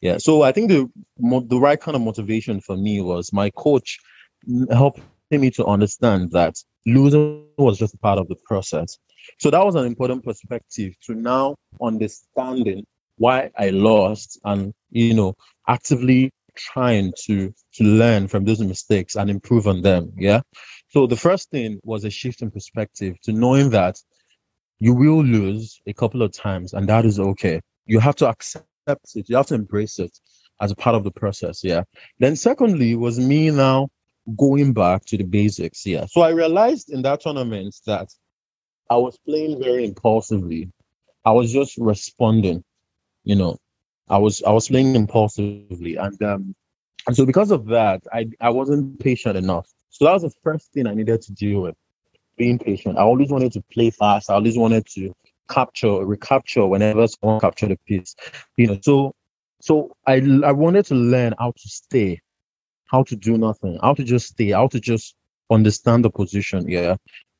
Yeah. 0.00 0.18
So 0.18 0.42
I 0.42 0.52
think 0.52 0.68
the 0.68 0.90
the 1.18 1.58
right 1.58 1.80
kind 1.80 1.94
of 1.94 2.02
motivation 2.02 2.60
for 2.60 2.76
me 2.76 3.00
was 3.00 3.32
my 3.32 3.50
coach 3.50 3.98
helping 4.70 5.04
me 5.30 5.50
to 5.50 5.64
understand 5.64 6.30
that 6.32 6.54
losing 6.86 7.46
was 7.58 7.78
just 7.78 8.00
part 8.00 8.18
of 8.18 8.28
the 8.28 8.36
process. 8.44 8.98
So 9.38 9.50
that 9.50 9.64
was 9.64 9.74
an 9.74 9.86
important 9.86 10.24
perspective 10.24 10.94
to 11.06 11.14
now 11.14 11.56
understanding 11.82 12.84
why 13.18 13.50
I 13.58 13.70
lost 13.70 14.38
and 14.44 14.72
you 14.90 15.14
know 15.14 15.34
actively 15.68 16.30
trying 16.54 17.12
to 17.24 17.52
to 17.74 17.84
learn 17.84 18.28
from 18.28 18.44
those 18.44 18.60
mistakes 18.60 19.16
and 19.16 19.30
improve 19.30 19.66
on 19.66 19.82
them. 19.82 20.12
Yeah. 20.16 20.40
So 20.88 21.06
the 21.06 21.16
first 21.16 21.50
thing 21.50 21.80
was 21.82 22.04
a 22.04 22.10
shift 22.10 22.42
in 22.42 22.50
perspective 22.50 23.20
to 23.22 23.32
knowing 23.32 23.70
that 23.70 23.96
you 24.78 24.94
will 24.94 25.24
lose 25.24 25.80
a 25.86 25.92
couple 25.92 26.22
of 26.22 26.32
times 26.32 26.72
and 26.72 26.88
that 26.88 27.04
is 27.04 27.18
okay. 27.18 27.60
You 27.86 27.98
have 27.98 28.16
to 28.16 28.28
accept 28.28 28.66
it. 29.14 29.28
You 29.28 29.36
have 29.36 29.46
to 29.46 29.54
embrace 29.54 29.98
it 29.98 30.18
as 30.60 30.70
a 30.70 30.76
part 30.76 30.96
of 30.96 31.04
the 31.04 31.10
process. 31.10 31.62
Yeah. 31.64 31.82
Then 32.18 32.36
secondly 32.36 32.94
was 32.94 33.18
me 33.18 33.50
now 33.50 33.88
going 34.36 34.72
back 34.72 35.04
to 35.06 35.16
the 35.16 35.24
basics. 35.24 35.86
Yeah. 35.86 36.06
So 36.06 36.22
I 36.22 36.30
realized 36.30 36.90
in 36.90 37.02
that 37.02 37.20
tournament 37.20 37.76
that 37.86 38.08
I 38.90 38.96
was 38.96 39.18
playing 39.26 39.62
very 39.62 39.84
impulsively. 39.84 40.70
I 41.24 41.32
was 41.32 41.52
just 41.52 41.76
responding, 41.78 42.64
you 43.24 43.36
know. 43.36 43.58
I 44.08 44.18
was 44.18 44.42
I 44.44 44.52
was 44.52 44.68
playing 44.68 44.94
impulsively 44.94 45.96
and 45.96 46.22
um 46.22 46.54
and 47.06 47.16
so 47.16 47.26
because 47.26 47.50
of 47.50 47.66
that 47.66 48.02
I 48.12 48.28
I 48.40 48.50
wasn't 48.50 49.00
patient 49.00 49.36
enough. 49.36 49.68
So 49.90 50.04
that 50.04 50.12
was 50.12 50.22
the 50.22 50.32
first 50.42 50.72
thing 50.72 50.86
I 50.86 50.94
needed 50.94 51.22
to 51.22 51.32
deal 51.32 51.62
with. 51.62 51.74
Being 52.36 52.58
patient. 52.58 52.98
I 52.98 53.02
always 53.02 53.30
wanted 53.30 53.52
to 53.52 53.62
play 53.72 53.90
fast. 53.90 54.30
I 54.30 54.34
always 54.34 54.58
wanted 54.58 54.86
to 54.94 55.14
capture, 55.48 56.04
recapture 56.04 56.66
whenever 56.66 57.06
someone 57.06 57.40
captured 57.40 57.72
a 57.72 57.76
piece. 57.86 58.14
You 58.56 58.66
know, 58.68 58.78
so 58.82 59.14
so 59.60 59.96
I 60.06 60.16
I 60.44 60.52
wanted 60.52 60.86
to 60.86 60.94
learn 60.94 61.34
how 61.38 61.52
to 61.52 61.68
stay 61.68 62.20
how 62.86 63.02
to 63.04 63.16
do 63.16 63.36
nothing, 63.38 63.78
how 63.82 63.94
to 63.94 64.04
just 64.04 64.28
stay, 64.28 64.50
how 64.50 64.68
to 64.68 64.80
just 64.80 65.14
understand 65.50 66.04
the 66.04 66.10
position. 66.10 66.68
Yeah. 66.68 66.96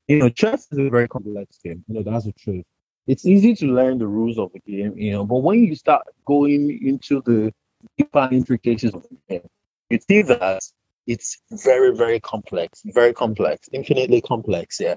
You 0.09 0.18
know, 0.18 0.28
chess 0.28 0.68
is 0.70 0.78
a 0.78 0.88
very 0.88 1.09
complex 1.09 1.59
game. 1.64 1.85
You 1.88 1.94
know, 1.94 2.02
that's 2.02 2.26
the 2.26 2.32
truth. 2.32 2.64
It's 3.06 3.24
easy 3.24 3.54
to 3.56 3.66
learn 3.66 3.98
the 3.98 4.06
rules 4.06 4.38
of 4.38 4.52
the 4.52 4.61
game, 4.61 4.98
you 4.98 5.12
know, 5.12 5.24
but 5.24 5.38
when 5.38 5.64
you 5.64 5.76
start 5.76 6.06
going 6.24 6.80
into 6.85 7.22
the 7.22 7.52
deeper 7.96 8.28
intricacies 8.32 8.94
of 8.94 9.06
the 9.09 9.16
game, 9.28 9.48
you 9.90 10.00
see 10.09 10.22
that 10.22 10.62
it's 11.06 11.40
very, 11.52 11.96
very 11.96 12.18
complex, 12.18 12.82
very 12.85 13.12
complex, 13.12 13.68
infinitely 13.72 14.20
complex, 14.20 14.80
yeah. 14.80 14.96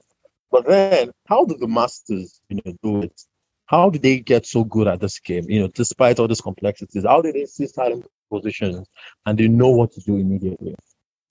But 0.52 0.66
then, 0.66 1.12
how 1.28 1.46
do 1.46 1.56
the 1.56 1.68
masters, 1.68 2.42
you 2.50 2.60
know, 2.66 2.74
do 2.82 3.04
it? 3.04 3.22
How 3.68 3.92
do 3.92 4.00
they 4.00 4.20
get 4.20 4.48
so 4.48 4.64
good 4.64 4.88
at 4.88 5.00
this 5.00 5.20
game? 5.20 5.46
You 5.48 5.62
know, 5.62 5.68
despite 5.68 6.20
all 6.20 6.28
these 6.28 6.42
complexities, 6.42 7.06
how 7.06 7.22
do 7.22 7.32
they 7.32 7.46
see 7.46 7.68
certain 7.68 8.04
positions 8.30 8.88
and 9.26 9.38
they 9.38 9.48
know 9.48 9.70
what 9.70 9.92
to 9.94 10.02
do 10.02 10.18
immediately. 10.18 10.76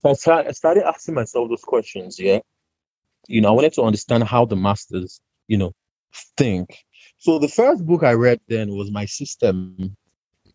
So 0.03 0.11
I 0.11 0.53
started 0.53 0.87
asking 0.87 1.15
myself 1.15 1.49
those 1.49 1.63
questions. 1.63 2.19
Yeah, 2.19 2.41
you 3.27 3.41
know, 3.41 3.49
I 3.49 3.53
wanted 3.53 3.73
to 3.75 3.83
understand 3.83 4.25
how 4.25 4.45
the 4.45 4.57
masters, 4.57 5.21
you 5.49 5.59
know, 5.59 5.73
think. 6.37 6.69
So 7.19 7.39
the 7.39 7.49
first 7.49 7.85
book 7.85 8.03
I 8.03 8.13
read 8.13 8.41
then 8.49 8.75
was 8.75 8.91
My 8.91 9.05
System 9.07 9.97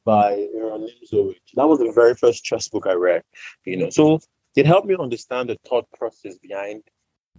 by 0.06 0.47
Aron 0.56 0.88
Nimzowitsch. 0.88 1.38
That 1.56 1.67
was 1.67 1.79
the 1.79 1.91
very 1.93 2.15
first 2.15 2.43
chess 2.43 2.69
book 2.69 2.88
I 2.88 2.93
read. 2.93 3.21
You 3.65 3.77
know, 3.77 3.89
so 3.89 4.19
it 4.56 4.65
helped 4.65 4.88
me 4.88 4.95
understand 4.99 5.49
the 5.49 5.58
thought 5.67 5.88
process 5.97 6.38
behind 6.38 6.84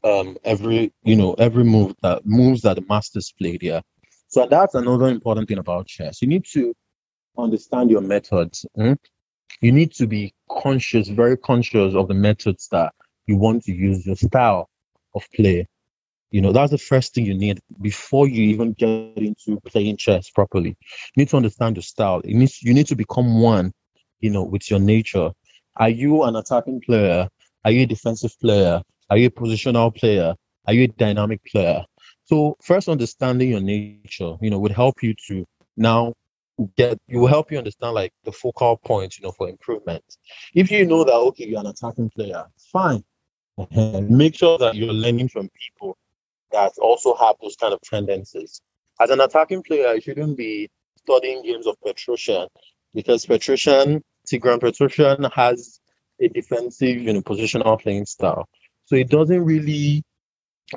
um, 0.02 0.36
every, 0.44 0.92
you 1.04 1.16
know, 1.16 1.34
every 1.34 1.64
move 1.64 1.94
that 2.02 2.26
moves 2.26 2.62
that 2.62 2.76
the 2.76 2.84
masters 2.88 3.32
played. 3.38 3.62
Yeah. 3.62 3.80
So 4.28 4.46
that's 4.46 4.74
another 4.74 5.08
important 5.08 5.48
thing 5.48 5.58
about 5.58 5.86
chess. 5.86 6.20
You 6.20 6.28
need 6.28 6.44
to 6.52 6.74
understand 7.38 7.90
your 7.90 8.01
methods. 8.01 8.66
Hmm? 8.77 8.94
You 9.61 9.73
need 9.73 9.92
to 9.94 10.07
be 10.07 10.35
conscious, 10.51 11.09
very 11.09 11.37
conscious 11.37 11.94
of 11.94 12.09
the 12.09 12.14
methods 12.14 12.68
that 12.70 12.92
you 13.27 13.37
want 13.37 13.64
to 13.64 13.73
use, 13.73 14.07
your 14.07 14.16
style 14.16 14.68
of 15.14 15.25
play. 15.35 15.66
You 16.31 16.40
know, 16.40 16.53
that's 16.53 16.73
the 16.73 16.79
first 16.79 17.14
thing 17.14 17.27
you 17.27 17.35
need 17.35 17.61
before 17.81 18.29
you 18.29 18.42
even 18.44 18.73
get 18.73 19.16
into 19.16 19.61
playing 19.66 19.97
chess 19.97 20.31
properly. 20.31 20.70
You 20.70 21.16
need 21.16 21.29
to 21.29 21.37
understand 21.37 21.77
your 21.77 21.83
style. 21.83 22.20
You 22.25 22.37
need, 22.37 22.51
you 22.61 22.75
need 22.75 22.88
to 22.88 22.97
become 22.97 23.40
one, 23.40 23.73
you 24.20 24.31
know, 24.31 24.42
with 24.42 24.70
your 24.70 24.81
nature. 24.81 25.31
Are 25.77 25.88
you 25.88 26.25
an 26.25 26.37
attacking 26.37 26.81
player? 26.81 27.29
Are 27.64 27.70
you 27.70 27.83
a 27.83 27.87
defensive 27.87 28.38
player? 28.40 28.83
Are 29.11 29.16
you 29.16 29.29
a 29.29 29.31
positional 29.31 29.94
player? 29.94 30.35
Are 30.66 30.75
you 30.75 30.85
a 30.85 30.88
dynamic 30.88 31.40
player? 31.44 31.85
So 32.25 32.57
first 32.62 32.88
understanding 32.88 33.51
your 33.51 33.61
nature, 33.61 34.35
you 34.40 34.51
know, 34.51 34.59
would 34.59 34.73
help 34.73 35.03
you 35.03 35.14
to 35.29 35.44
now 35.77 36.14
get 36.76 36.98
you 37.08 37.20
will 37.20 37.26
help 37.26 37.50
you 37.50 37.58
understand 37.58 37.94
like 37.94 38.12
the 38.24 38.32
focal 38.32 38.76
points, 38.76 39.18
you 39.18 39.24
know, 39.24 39.32
for 39.32 39.48
improvement. 39.48 40.04
If 40.54 40.70
you 40.70 40.86
know 40.86 41.04
that 41.04 41.14
okay, 41.14 41.46
you're 41.46 41.60
an 41.60 41.66
attacking 41.66 42.10
player, 42.10 42.44
fine. 42.72 43.04
And 43.70 44.10
make 44.10 44.34
sure 44.34 44.58
that 44.58 44.74
you're 44.74 44.92
learning 44.92 45.28
from 45.28 45.48
people 45.48 45.96
that 46.50 46.72
also 46.78 47.14
have 47.16 47.36
those 47.40 47.56
kind 47.56 47.72
of 47.72 47.80
tendencies. 47.82 48.60
As 49.00 49.10
an 49.10 49.20
attacking 49.20 49.62
player, 49.62 49.94
you 49.94 50.00
shouldn't 50.00 50.36
be 50.36 50.70
studying 50.98 51.42
games 51.42 51.66
of 51.66 51.76
Petrosian 51.84 52.48
because 52.94 53.26
Petrosian, 53.26 54.00
Tigran 54.26 54.60
Petrosian 54.60 55.32
has 55.32 55.80
a 56.20 56.28
defensive, 56.28 57.02
you 57.02 57.12
know, 57.12 57.22
positional 57.22 57.80
playing 57.80 58.06
style. 58.06 58.48
So 58.86 58.96
it 58.96 59.08
doesn't 59.08 59.44
really, 59.44 60.04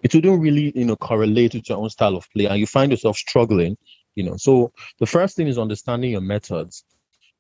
it 0.03 0.13
wouldn't 0.13 0.41
really, 0.41 0.71
you 0.75 0.85
know, 0.85 0.95
correlate 0.95 1.53
with 1.53 1.69
your 1.69 1.77
own 1.77 1.89
style 1.89 2.15
of 2.15 2.27
play, 2.31 2.45
and 2.45 2.59
you 2.59 2.65
find 2.65 2.91
yourself 2.91 3.17
struggling, 3.17 3.77
you 4.17 4.23
know. 4.23 4.35
So 4.37 4.71
the 4.99 5.05
first 5.05 5.35
thing 5.35 5.47
is 5.47 5.57
understanding 5.57 6.11
your 6.11 6.21
methods, 6.21 6.83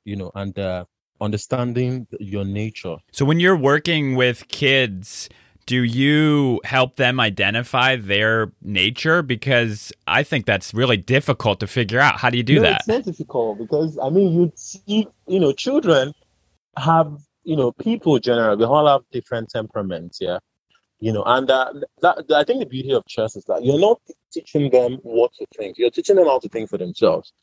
you 0.05 0.15
know, 0.15 0.31
and 0.35 0.57
uh, 0.57 0.85
understanding 1.19 2.07
your 2.19 2.45
nature. 2.45 2.97
So 3.11 3.25
when 3.25 3.39
you're 3.39 3.57
working 3.57 4.15
with 4.15 4.47
kids, 4.47 5.29
do 5.65 5.83
you 5.83 6.61
help 6.63 6.95
them 6.95 7.19
identify 7.19 7.97
their 7.97 8.53
nature? 8.61 9.21
Because 9.21 9.91
I 10.07 10.23
think 10.23 10.45
that's 10.45 10.73
really 10.73 10.97
difficult 10.97 11.59
to 11.59 11.67
figure 11.67 11.99
out. 11.99 12.19
How 12.19 12.29
do 12.29 12.37
you 12.37 12.43
do 12.43 12.55
no, 12.55 12.61
that? 12.61 12.79
It's 12.81 12.87
not 12.87 13.03
difficult 13.03 13.57
because 13.57 13.97
I 14.01 14.09
mean, 14.09 14.33
you 14.33 14.51
see, 14.55 15.07
you 15.27 15.39
know, 15.39 15.51
children 15.51 16.13
have 16.77 17.17
you 17.47 17.55
know, 17.55 17.71
people 17.71 18.19
generally, 18.19 18.57
we 18.57 18.65
all 18.65 18.85
have 18.87 19.03
different 19.09 19.49
temperaments, 19.49 20.19
yeah. 20.19 20.39
You 20.99 21.13
know, 21.13 21.23
and 21.25 21.49
uh, 21.49 21.71
that, 22.01 22.25
I 22.35 22.43
think 22.43 22.59
the 22.59 22.65
beauty 22.65 22.91
of 22.91 23.05
chess 23.05 23.37
is 23.37 23.45
that 23.45 23.63
you're 23.63 23.79
not 23.79 24.01
teaching 24.31 24.69
them 24.69 24.99
what 25.03 25.31
to 25.33 25.45
think, 25.57 25.77
you're 25.77 25.89
teaching 25.89 26.15
them 26.15 26.27
how 26.27 26.39
to 26.39 26.49
think 26.49 26.69
for 26.69 26.77
themselves. 26.77 27.33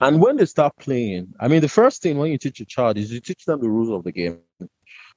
And 0.00 0.20
when 0.20 0.36
they 0.36 0.46
start 0.46 0.72
playing, 0.78 1.34
I 1.38 1.48
mean, 1.48 1.60
the 1.60 1.68
first 1.68 2.02
thing 2.02 2.18
when 2.18 2.30
you 2.30 2.38
teach 2.38 2.60
a 2.60 2.64
child 2.64 2.96
is 2.96 3.12
you 3.12 3.20
teach 3.20 3.44
them 3.44 3.60
the 3.60 3.68
rules 3.68 3.90
of 3.90 4.04
the 4.04 4.12
game. 4.12 4.40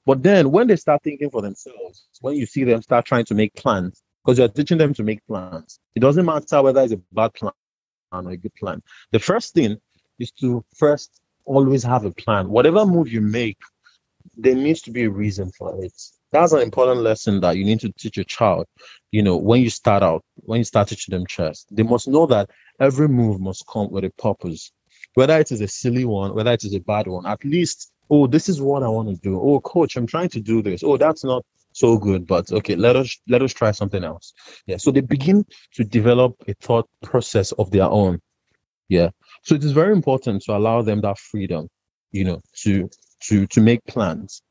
But 0.06 0.22
then 0.22 0.52
when 0.52 0.68
they 0.68 0.76
start 0.76 1.02
thinking 1.04 1.30
for 1.30 1.42
themselves, 1.42 2.08
when 2.20 2.36
you 2.36 2.46
see 2.46 2.66
them 2.66 2.82
start 2.82 3.06
trying 3.06 3.26
to 3.26 3.36
make 3.36 3.54
plans, 3.56 4.04
because 4.24 4.38
you're 4.38 4.50
teaching 4.50 4.78
them 4.78 4.94
to 4.96 5.04
make 5.04 5.26
plans, 5.26 5.80
it 5.96 6.02
doesn't 6.02 6.26
matter 6.26 6.62
whether 6.62 6.82
it's 6.82 6.94
a 6.94 7.02
bad 7.14 7.34
plan 7.34 7.54
or 8.12 8.30
a 8.30 8.38
good 8.38 8.54
plan. 8.56 8.82
The 9.12 9.20
first 9.20 9.54
thing 9.54 9.78
is 10.20 10.32
to 10.32 10.64
first 10.76 11.22
always 11.46 11.84
have 11.84 12.06
a 12.06 12.12
plan. 12.12 12.50
Whatever 12.50 12.86
move 12.86 13.12
you 13.12 13.22
make, 13.22 13.58
there 14.36 14.56
needs 14.56 14.82
to 14.82 14.92
be 14.92 15.04
a 15.04 15.10
reason 15.10 15.52
for 15.52 15.84
it. 15.84 15.94
That's 16.34 16.52
an 16.52 16.62
important 16.62 17.02
lesson 17.02 17.40
that 17.42 17.58
you 17.58 17.64
need 17.64 17.80
to 17.82 17.92
teach 17.92 18.18
your 18.18 18.24
child. 18.24 18.66
You 19.12 19.22
know, 19.22 19.38
when 19.38 19.62
you 19.62 19.70
start 19.70 20.02
out, 20.02 20.24
when 20.36 20.58
you 20.58 20.64
start 20.64 20.88
teaching 20.88 21.14
them 21.14 21.28
chess, 21.28 21.66
they 21.70 21.84
must 21.84 22.08
know 22.08 22.26
that 22.26 22.50
every 22.80 23.08
move 23.08 23.40
must 23.40 23.66
come 23.68 23.92
with 23.92 24.04
a 24.04 24.10
purpose. 24.10 24.72
Whether 25.14 25.40
it 25.40 25.52
is 25.52 25.62
a 25.62 25.68
silly 25.68 26.06
one, 26.06 26.34
whether 26.34 26.52
it 26.52 26.64
is 26.64 26.74
a 26.74 26.80
bad 26.80 27.06
one, 27.06 27.28
at 27.28 27.46
least, 27.46 27.92
oh, 28.10 28.26
this 28.26 28.50
is 28.50 28.60
what 28.60 28.82
I 28.82 28.88
want 28.88 29.10
to 29.10 29.16
do. 29.16 29.40
Oh, 29.40 29.60
coach, 29.60 29.96
I'm 29.96 30.08
trying 30.08 30.30
to 30.30 30.42
do 30.42 30.64
this. 30.64 30.84
Oh, 30.84 30.98
that's 30.98 31.24
not 31.24 31.46
so 31.72 31.98
good, 32.00 32.26
but 32.26 32.52
okay, 32.52 32.76
let 32.76 32.96
us 32.96 33.16
let 33.28 33.44
us 33.44 33.54
try 33.54 33.72
something 33.72 34.04
else. 34.04 34.34
Yeah. 34.66 34.78
So 34.78 34.90
they 34.90 35.02
begin 35.02 35.46
to 35.76 35.84
develop 35.84 36.36
a 36.48 36.56
thought 36.56 36.90
process 37.04 37.52
of 37.54 37.70
their 37.70 37.90
own. 37.90 38.20
Yeah. 38.90 39.10
So 39.44 39.54
it 39.54 39.64
is 39.64 39.72
very 39.72 39.92
important 39.92 40.42
to 40.44 40.56
allow 40.56 40.82
them 40.82 41.02
that 41.02 41.20
freedom, 41.20 41.68
you 42.12 42.24
know, 42.24 42.42
to 42.64 42.90
to 43.26 43.46
to 43.48 43.62
make 43.62 43.84
plans, 43.86 44.42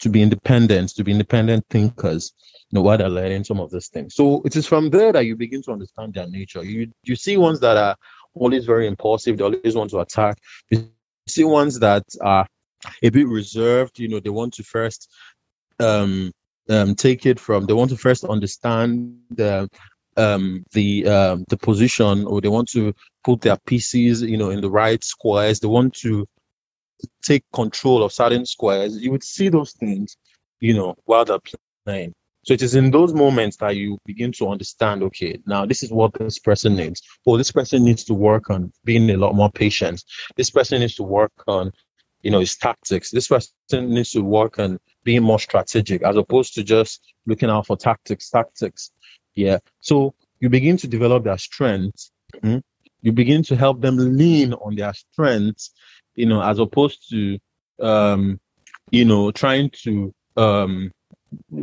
to 0.00 0.08
be 0.08 0.22
independent, 0.22 0.90
to 0.90 1.04
be 1.04 1.12
independent 1.12 1.64
thinkers, 1.70 2.32
you 2.70 2.76
know, 2.76 2.82
while 2.82 2.98
they're 2.98 3.08
learning 3.08 3.44
some 3.44 3.60
of 3.60 3.70
these 3.70 3.88
things. 3.88 4.14
So 4.14 4.42
it 4.44 4.56
is 4.56 4.66
from 4.66 4.90
there 4.90 5.12
that 5.12 5.26
you 5.26 5.36
begin 5.36 5.62
to 5.62 5.72
understand 5.72 6.14
their 6.14 6.28
nature. 6.28 6.64
You 6.64 6.90
you 7.02 7.16
see 7.16 7.36
ones 7.36 7.60
that 7.60 7.76
are 7.76 7.96
always 8.34 8.64
very 8.64 8.86
impulsive, 8.86 9.38
they 9.38 9.44
always 9.44 9.74
want 9.74 9.90
to 9.90 10.00
attack. 10.00 10.38
You 10.70 10.88
see 11.26 11.44
ones 11.44 11.78
that 11.80 12.04
are 12.22 12.46
a 13.02 13.10
bit 13.10 13.26
reserved, 13.26 13.98
you 13.98 14.08
know, 14.08 14.20
they 14.20 14.30
want 14.30 14.54
to 14.54 14.62
first 14.62 15.10
um 15.80 16.32
um 16.68 16.94
take 16.94 17.24
it 17.24 17.38
from 17.38 17.64
they 17.64 17.72
want 17.72 17.90
to 17.90 17.96
first 17.96 18.24
understand 18.24 19.16
the 19.30 19.68
um, 20.18 20.64
the 20.72 21.06
um, 21.06 21.44
the 21.48 21.56
position 21.56 22.24
or 22.26 22.40
they 22.40 22.48
want 22.48 22.68
to 22.70 22.92
put 23.24 23.40
their 23.40 23.56
pieces 23.66 24.20
you 24.22 24.36
know 24.36 24.50
in 24.50 24.60
the 24.60 24.70
right 24.70 25.02
squares 25.04 25.60
they 25.60 25.68
want 25.68 25.94
to 25.94 26.26
take 27.22 27.44
control 27.52 28.02
of 28.02 28.12
certain 28.12 28.46
squares, 28.46 28.96
you 28.96 29.10
would 29.10 29.24
see 29.24 29.48
those 29.48 29.72
things, 29.72 30.16
you 30.60 30.74
know, 30.74 30.94
while 31.04 31.24
they're 31.24 31.38
playing. 31.84 32.14
So 32.44 32.54
it 32.54 32.62
is 32.62 32.74
in 32.74 32.90
those 32.90 33.12
moments 33.12 33.58
that 33.58 33.76
you 33.76 33.98
begin 34.06 34.32
to 34.32 34.48
understand, 34.48 35.02
okay, 35.02 35.38
now 35.46 35.66
this 35.66 35.82
is 35.82 35.92
what 35.92 36.14
this 36.14 36.38
person 36.38 36.76
needs. 36.76 37.02
Or 37.26 37.36
this 37.36 37.52
person 37.52 37.84
needs 37.84 38.04
to 38.04 38.14
work 38.14 38.48
on 38.48 38.72
being 38.84 39.10
a 39.10 39.16
lot 39.16 39.34
more 39.34 39.50
patient. 39.50 40.02
This 40.36 40.48
person 40.48 40.80
needs 40.80 40.94
to 40.94 41.02
work 41.02 41.32
on, 41.46 41.72
you 42.22 42.30
know, 42.30 42.40
his 42.40 42.56
tactics. 42.56 43.10
This 43.10 43.28
person 43.28 43.50
needs 43.70 44.12
to 44.12 44.22
work 44.22 44.58
on 44.58 44.78
being 45.04 45.22
more 45.22 45.38
strategic 45.38 46.02
as 46.02 46.16
opposed 46.16 46.54
to 46.54 46.64
just 46.64 47.12
looking 47.26 47.50
out 47.50 47.66
for 47.66 47.76
tactics, 47.76 48.30
tactics. 48.30 48.92
Yeah. 49.34 49.58
So 49.80 50.14
you 50.40 50.48
begin 50.48 50.76
to 50.78 50.88
develop 50.88 51.24
their 51.24 51.38
strengths. 51.38 52.12
Mm-hmm. 52.34 52.58
You 53.02 53.12
begin 53.12 53.42
to 53.44 53.56
help 53.56 53.80
them 53.80 53.96
lean 54.16 54.54
on 54.54 54.74
their 54.74 54.94
strengths 54.94 55.72
you 56.18 56.26
know, 56.26 56.42
as 56.42 56.58
opposed 56.58 57.08
to, 57.10 57.38
um, 57.80 58.40
you 58.90 59.04
know, 59.04 59.30
trying 59.30 59.70
to 59.84 60.12
um, 60.36 60.90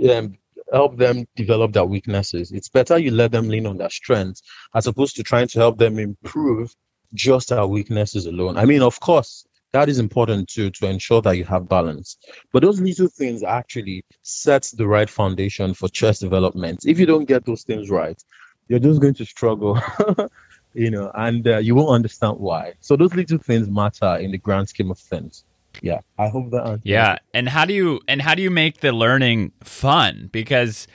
um, 0.10 0.38
help 0.72 0.98
them 0.98 1.26
develop 1.36 1.74
their 1.74 1.86
weaknesses. 1.86 2.54
It's 2.54 2.70
better 2.70 2.98
you 2.98 3.12
let 3.12 3.32
them 3.34 3.50
lean 3.50 3.68
on 3.68 3.78
their 3.78 3.90
strengths 3.90 4.42
as 4.74 4.88
opposed 4.88 5.18
to 5.18 5.24
trying 5.24 5.50
to 5.50 5.60
help 5.60 5.78
them 5.78 6.00
improve 6.00 6.74
just 7.14 7.52
our 7.52 7.68
weaknesses 7.68 8.28
alone. 8.28 8.58
I 8.58 8.64
mean, 8.64 8.82
of 8.82 8.98
course, 9.02 9.46
that 9.74 9.90
is 9.90 10.00
important 10.00 10.48
too 10.48 10.70
to 10.72 10.88
ensure 10.88 11.22
that 11.24 11.36
you 11.36 11.44
have 11.44 11.68
balance. 11.68 12.18
But 12.54 12.62
those 12.62 12.80
little 12.80 13.10
things 13.10 13.44
actually 13.44 14.06
sets 14.22 14.72
the 14.72 14.88
right 14.88 15.10
foundation 15.10 15.74
for 15.74 15.90
chess 15.90 16.20
development. 16.20 16.86
If 16.86 16.98
you 16.98 17.06
don't 17.06 17.26
get 17.26 17.46
those 17.46 17.64
things 17.64 17.90
right, 17.90 18.22
you're 18.70 18.80
just 18.80 19.02
going 19.02 19.16
to 19.16 19.26
struggle 19.26 19.78
you 20.76 20.92
know, 20.92 21.12
and 21.16 21.48
uh, 21.48 21.58
you 21.58 21.74
won't 21.76 21.90
understand 21.90 22.38
why. 22.40 22.74
So 22.82 22.96
those 22.96 23.14
little 23.16 23.38
things 23.38 23.70
matter 23.70 24.18
in 24.18 24.32
the 24.32 24.38
grand 24.38 24.70
scheme 24.70 24.92
of 24.92 25.00
things. 25.00 25.44
Yeah, 25.82 26.02
I 26.18 26.28
hope 26.28 26.52
that. 26.52 26.82
Yeah, 26.84 27.18
and 27.34 27.50
how 27.50 27.66
do 27.66 27.74
you 27.74 28.02
and 28.08 28.22
how 28.22 28.36
do 28.36 28.42
you 28.42 28.52
make 28.52 28.80
the 28.80 28.92
learning 28.92 29.52
fun? 29.64 30.30
Because 30.32 30.88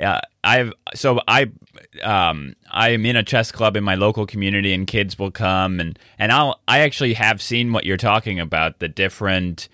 uh, 0.00 0.20
I've 0.44 0.72
so 0.94 1.20
I 1.26 1.50
um 2.02 2.54
I 2.70 2.90
am 2.90 3.06
in 3.06 3.16
a 3.16 3.22
chess 3.22 3.52
club 3.52 3.76
in 3.76 3.84
my 3.84 3.94
local 3.94 4.26
community, 4.26 4.72
and 4.72 4.86
kids 4.86 5.18
will 5.18 5.30
come 5.30 5.80
and 5.80 5.98
and 6.18 6.32
I'll 6.32 6.60
I 6.68 6.80
actually 6.80 7.14
have 7.14 7.40
seen 7.40 7.72
what 7.72 7.84
you're 7.84 7.96
talking 7.96 8.40
about 8.40 8.78
the 8.78 8.88
different 8.88 9.68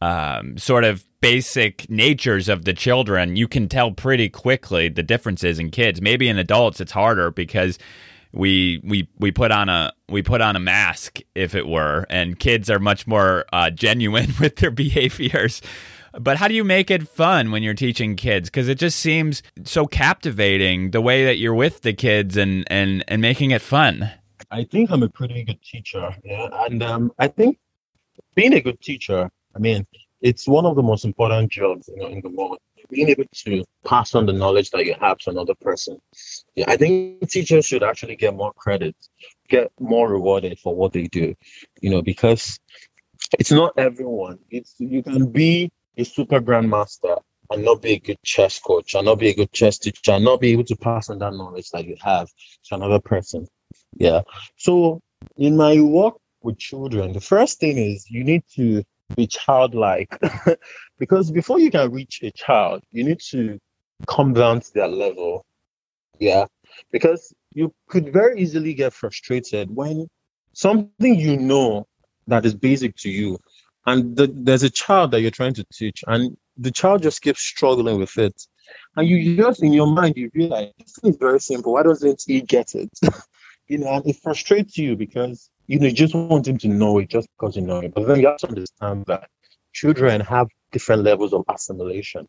um, 0.00 0.56
sort 0.56 0.84
of 0.84 1.04
basic 1.20 1.88
natures 1.90 2.48
of 2.48 2.64
the 2.64 2.72
children. 2.72 3.36
You 3.36 3.46
can 3.46 3.68
tell 3.68 3.92
pretty 3.92 4.28
quickly 4.28 4.88
the 4.88 5.02
differences 5.02 5.58
in 5.58 5.70
kids. 5.70 6.00
Maybe 6.00 6.28
in 6.28 6.38
adults 6.38 6.80
it's 6.80 6.92
harder 6.92 7.30
because 7.30 7.78
we 8.32 8.80
we 8.84 9.08
we 9.18 9.30
put 9.30 9.50
on 9.50 9.68
a 9.68 9.92
we 10.08 10.22
put 10.22 10.40
on 10.40 10.56
a 10.56 10.60
mask 10.60 11.20
if 11.34 11.54
it 11.54 11.66
were 11.66 12.06
and 12.08 12.38
kids 12.38 12.70
are 12.70 12.78
much 12.78 13.06
more 13.06 13.44
uh, 13.52 13.70
genuine 13.70 14.32
with 14.40 14.56
their 14.56 14.70
behaviors. 14.70 15.62
But 16.18 16.38
how 16.38 16.48
do 16.48 16.54
you 16.54 16.64
make 16.64 16.90
it 16.90 17.06
fun 17.06 17.52
when 17.52 17.62
you're 17.62 17.74
teaching 17.74 18.16
kids? 18.16 18.50
Because 18.50 18.68
it 18.68 18.78
just 18.78 18.98
seems 18.98 19.44
so 19.64 19.86
captivating 19.86 20.90
the 20.90 21.00
way 21.00 21.24
that 21.24 21.38
you're 21.38 21.54
with 21.54 21.82
the 21.82 21.92
kids 21.92 22.36
and 22.36 22.64
and 22.68 23.04
and 23.08 23.22
making 23.22 23.52
it 23.52 23.62
fun. 23.62 24.10
I 24.50 24.64
think 24.64 24.90
i'm 24.90 25.02
a 25.02 25.08
pretty 25.08 25.44
good 25.44 25.62
teacher 25.62 26.14
yeah 26.24 26.48
and 26.66 26.82
um, 26.82 27.12
i 27.18 27.28
think 27.28 27.58
being 28.34 28.54
a 28.54 28.60
good 28.60 28.80
teacher 28.80 29.30
i 29.54 29.58
mean 29.58 29.86
it's 30.20 30.46
one 30.48 30.66
of 30.66 30.76
the 30.76 30.82
most 30.82 31.04
important 31.04 31.50
jobs 31.50 31.88
you 31.88 31.96
know, 31.96 32.08
in 32.08 32.20
the 32.20 32.28
world 32.28 32.58
being 32.90 33.08
able 33.08 33.24
to 33.32 33.64
pass 33.84 34.14
on 34.14 34.26
the 34.26 34.32
knowledge 34.32 34.70
that 34.70 34.84
you 34.84 34.94
have 35.00 35.18
to 35.18 35.30
another 35.30 35.54
person. 35.54 36.00
Yeah, 36.54 36.66
I 36.68 36.76
think 36.76 37.28
teachers 37.28 37.66
should 37.66 37.82
actually 37.82 38.16
get 38.16 38.34
more 38.34 38.52
credit, 38.52 38.96
get 39.48 39.70
more 39.78 40.08
rewarded 40.08 40.58
for 40.58 40.74
what 40.74 40.92
they 40.92 41.06
do, 41.06 41.34
you 41.80 41.90
know, 41.90 42.02
because 42.02 42.58
it's 43.38 43.52
not 43.52 43.72
everyone. 43.78 44.38
It's 44.50 44.74
you 44.78 45.02
can 45.02 45.30
be 45.30 45.70
a 45.96 46.04
super 46.04 46.40
grandmaster 46.40 47.20
and 47.50 47.64
not 47.64 47.82
be 47.82 47.92
a 47.92 47.98
good 47.98 48.18
chess 48.24 48.58
coach, 48.60 48.94
and 48.94 49.06
not 49.06 49.18
be 49.18 49.28
a 49.28 49.34
good 49.34 49.52
chess 49.52 49.78
teacher, 49.78 50.12
and 50.12 50.24
not 50.24 50.40
be 50.40 50.52
able 50.52 50.64
to 50.64 50.76
pass 50.76 51.10
on 51.10 51.18
that 51.18 51.34
knowledge 51.34 51.68
that 51.70 51.84
you 51.84 51.96
have 52.00 52.28
to 52.64 52.74
another 52.74 53.00
person. 53.00 53.46
Yeah. 53.94 54.22
So 54.56 55.00
in 55.36 55.56
my 55.56 55.80
work 55.80 56.14
with 56.42 56.58
children, 56.58 57.12
the 57.12 57.20
first 57.20 57.58
thing 57.58 57.76
is 57.76 58.08
you 58.08 58.24
need 58.24 58.44
to 58.56 58.84
be 59.16 59.26
childlike. 59.26 60.16
Because 60.98 61.30
before 61.30 61.58
you 61.58 61.70
can 61.70 61.90
reach 61.90 62.20
a 62.22 62.30
child 62.30 62.82
you 62.92 63.04
need 63.04 63.20
to 63.30 63.58
come 64.06 64.34
down 64.34 64.60
to 64.60 64.74
their 64.74 64.88
level. 64.88 65.44
Yeah. 66.18 66.44
Because 66.92 67.32
you 67.52 67.72
could 67.88 68.12
very 68.12 68.38
easily 68.40 68.74
get 68.74 68.92
frustrated 68.92 69.74
when 69.74 70.08
something 70.52 71.14
you 71.18 71.38
know 71.38 71.86
that 72.26 72.44
is 72.44 72.54
basic 72.54 72.96
to 72.96 73.10
you 73.10 73.38
and 73.86 74.14
the, 74.16 74.30
there's 74.32 74.62
a 74.62 74.70
child 74.70 75.10
that 75.12 75.22
you're 75.22 75.30
trying 75.30 75.54
to 75.54 75.64
teach 75.72 76.04
and 76.06 76.36
the 76.56 76.70
child 76.70 77.02
just 77.02 77.22
keeps 77.22 77.40
struggling 77.40 77.98
with 77.98 78.18
it. 78.18 78.46
And 78.96 79.08
you 79.08 79.36
just 79.36 79.62
in 79.62 79.72
your 79.72 79.86
mind 79.86 80.16
you 80.16 80.30
realize 80.34 80.70
this 80.78 80.98
is 81.02 81.16
very 81.16 81.40
simple. 81.40 81.72
Why 81.72 81.82
doesn't 81.82 82.22
he 82.26 82.40
get 82.42 82.74
it? 82.74 82.90
You 83.68 83.78
know 83.78 83.92
and 83.92 84.04
it 84.04 84.16
frustrates 84.20 84.76
you 84.76 84.96
because 84.96 85.48
you 85.70 85.78
know, 85.78 85.86
you 85.86 85.92
just 85.92 86.16
want 86.16 86.48
him 86.48 86.58
to 86.58 86.66
know 86.66 86.98
it 86.98 87.08
just 87.08 87.28
because 87.38 87.54
you 87.54 87.62
know 87.62 87.78
it. 87.78 87.94
But 87.94 88.08
then 88.08 88.18
you 88.18 88.26
have 88.26 88.38
to 88.38 88.48
understand 88.48 89.04
that 89.06 89.30
children 89.72 90.20
have 90.20 90.48
different 90.72 91.04
levels 91.04 91.32
of 91.32 91.44
assimilation, 91.48 92.26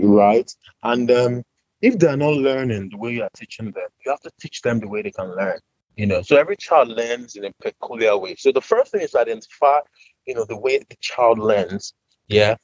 right? 0.00 0.48
And 0.84 1.10
um, 1.10 1.42
if 1.82 1.98
they're 1.98 2.16
not 2.16 2.34
learning 2.34 2.90
the 2.92 2.96
way 2.96 3.14
you 3.14 3.24
are 3.24 3.30
teaching 3.36 3.72
them, 3.72 3.88
you 4.04 4.12
have 4.12 4.20
to 4.20 4.30
teach 4.40 4.62
them 4.62 4.78
the 4.78 4.86
way 4.86 5.02
they 5.02 5.10
can 5.10 5.34
learn. 5.34 5.58
You 5.96 6.06
know, 6.06 6.22
so 6.22 6.36
every 6.36 6.56
child 6.56 6.86
learns 6.86 7.34
in 7.34 7.46
a 7.46 7.50
peculiar 7.60 8.16
way. 8.16 8.36
So 8.36 8.52
the 8.52 8.60
first 8.60 8.92
thing 8.92 9.00
is 9.00 9.10
to 9.10 9.20
identify, 9.20 9.78
you 10.24 10.36
know, 10.36 10.44
the 10.44 10.56
way 10.56 10.78
the 10.78 10.96
child 11.00 11.40
learns. 11.40 11.92
Yeah. 12.28 12.54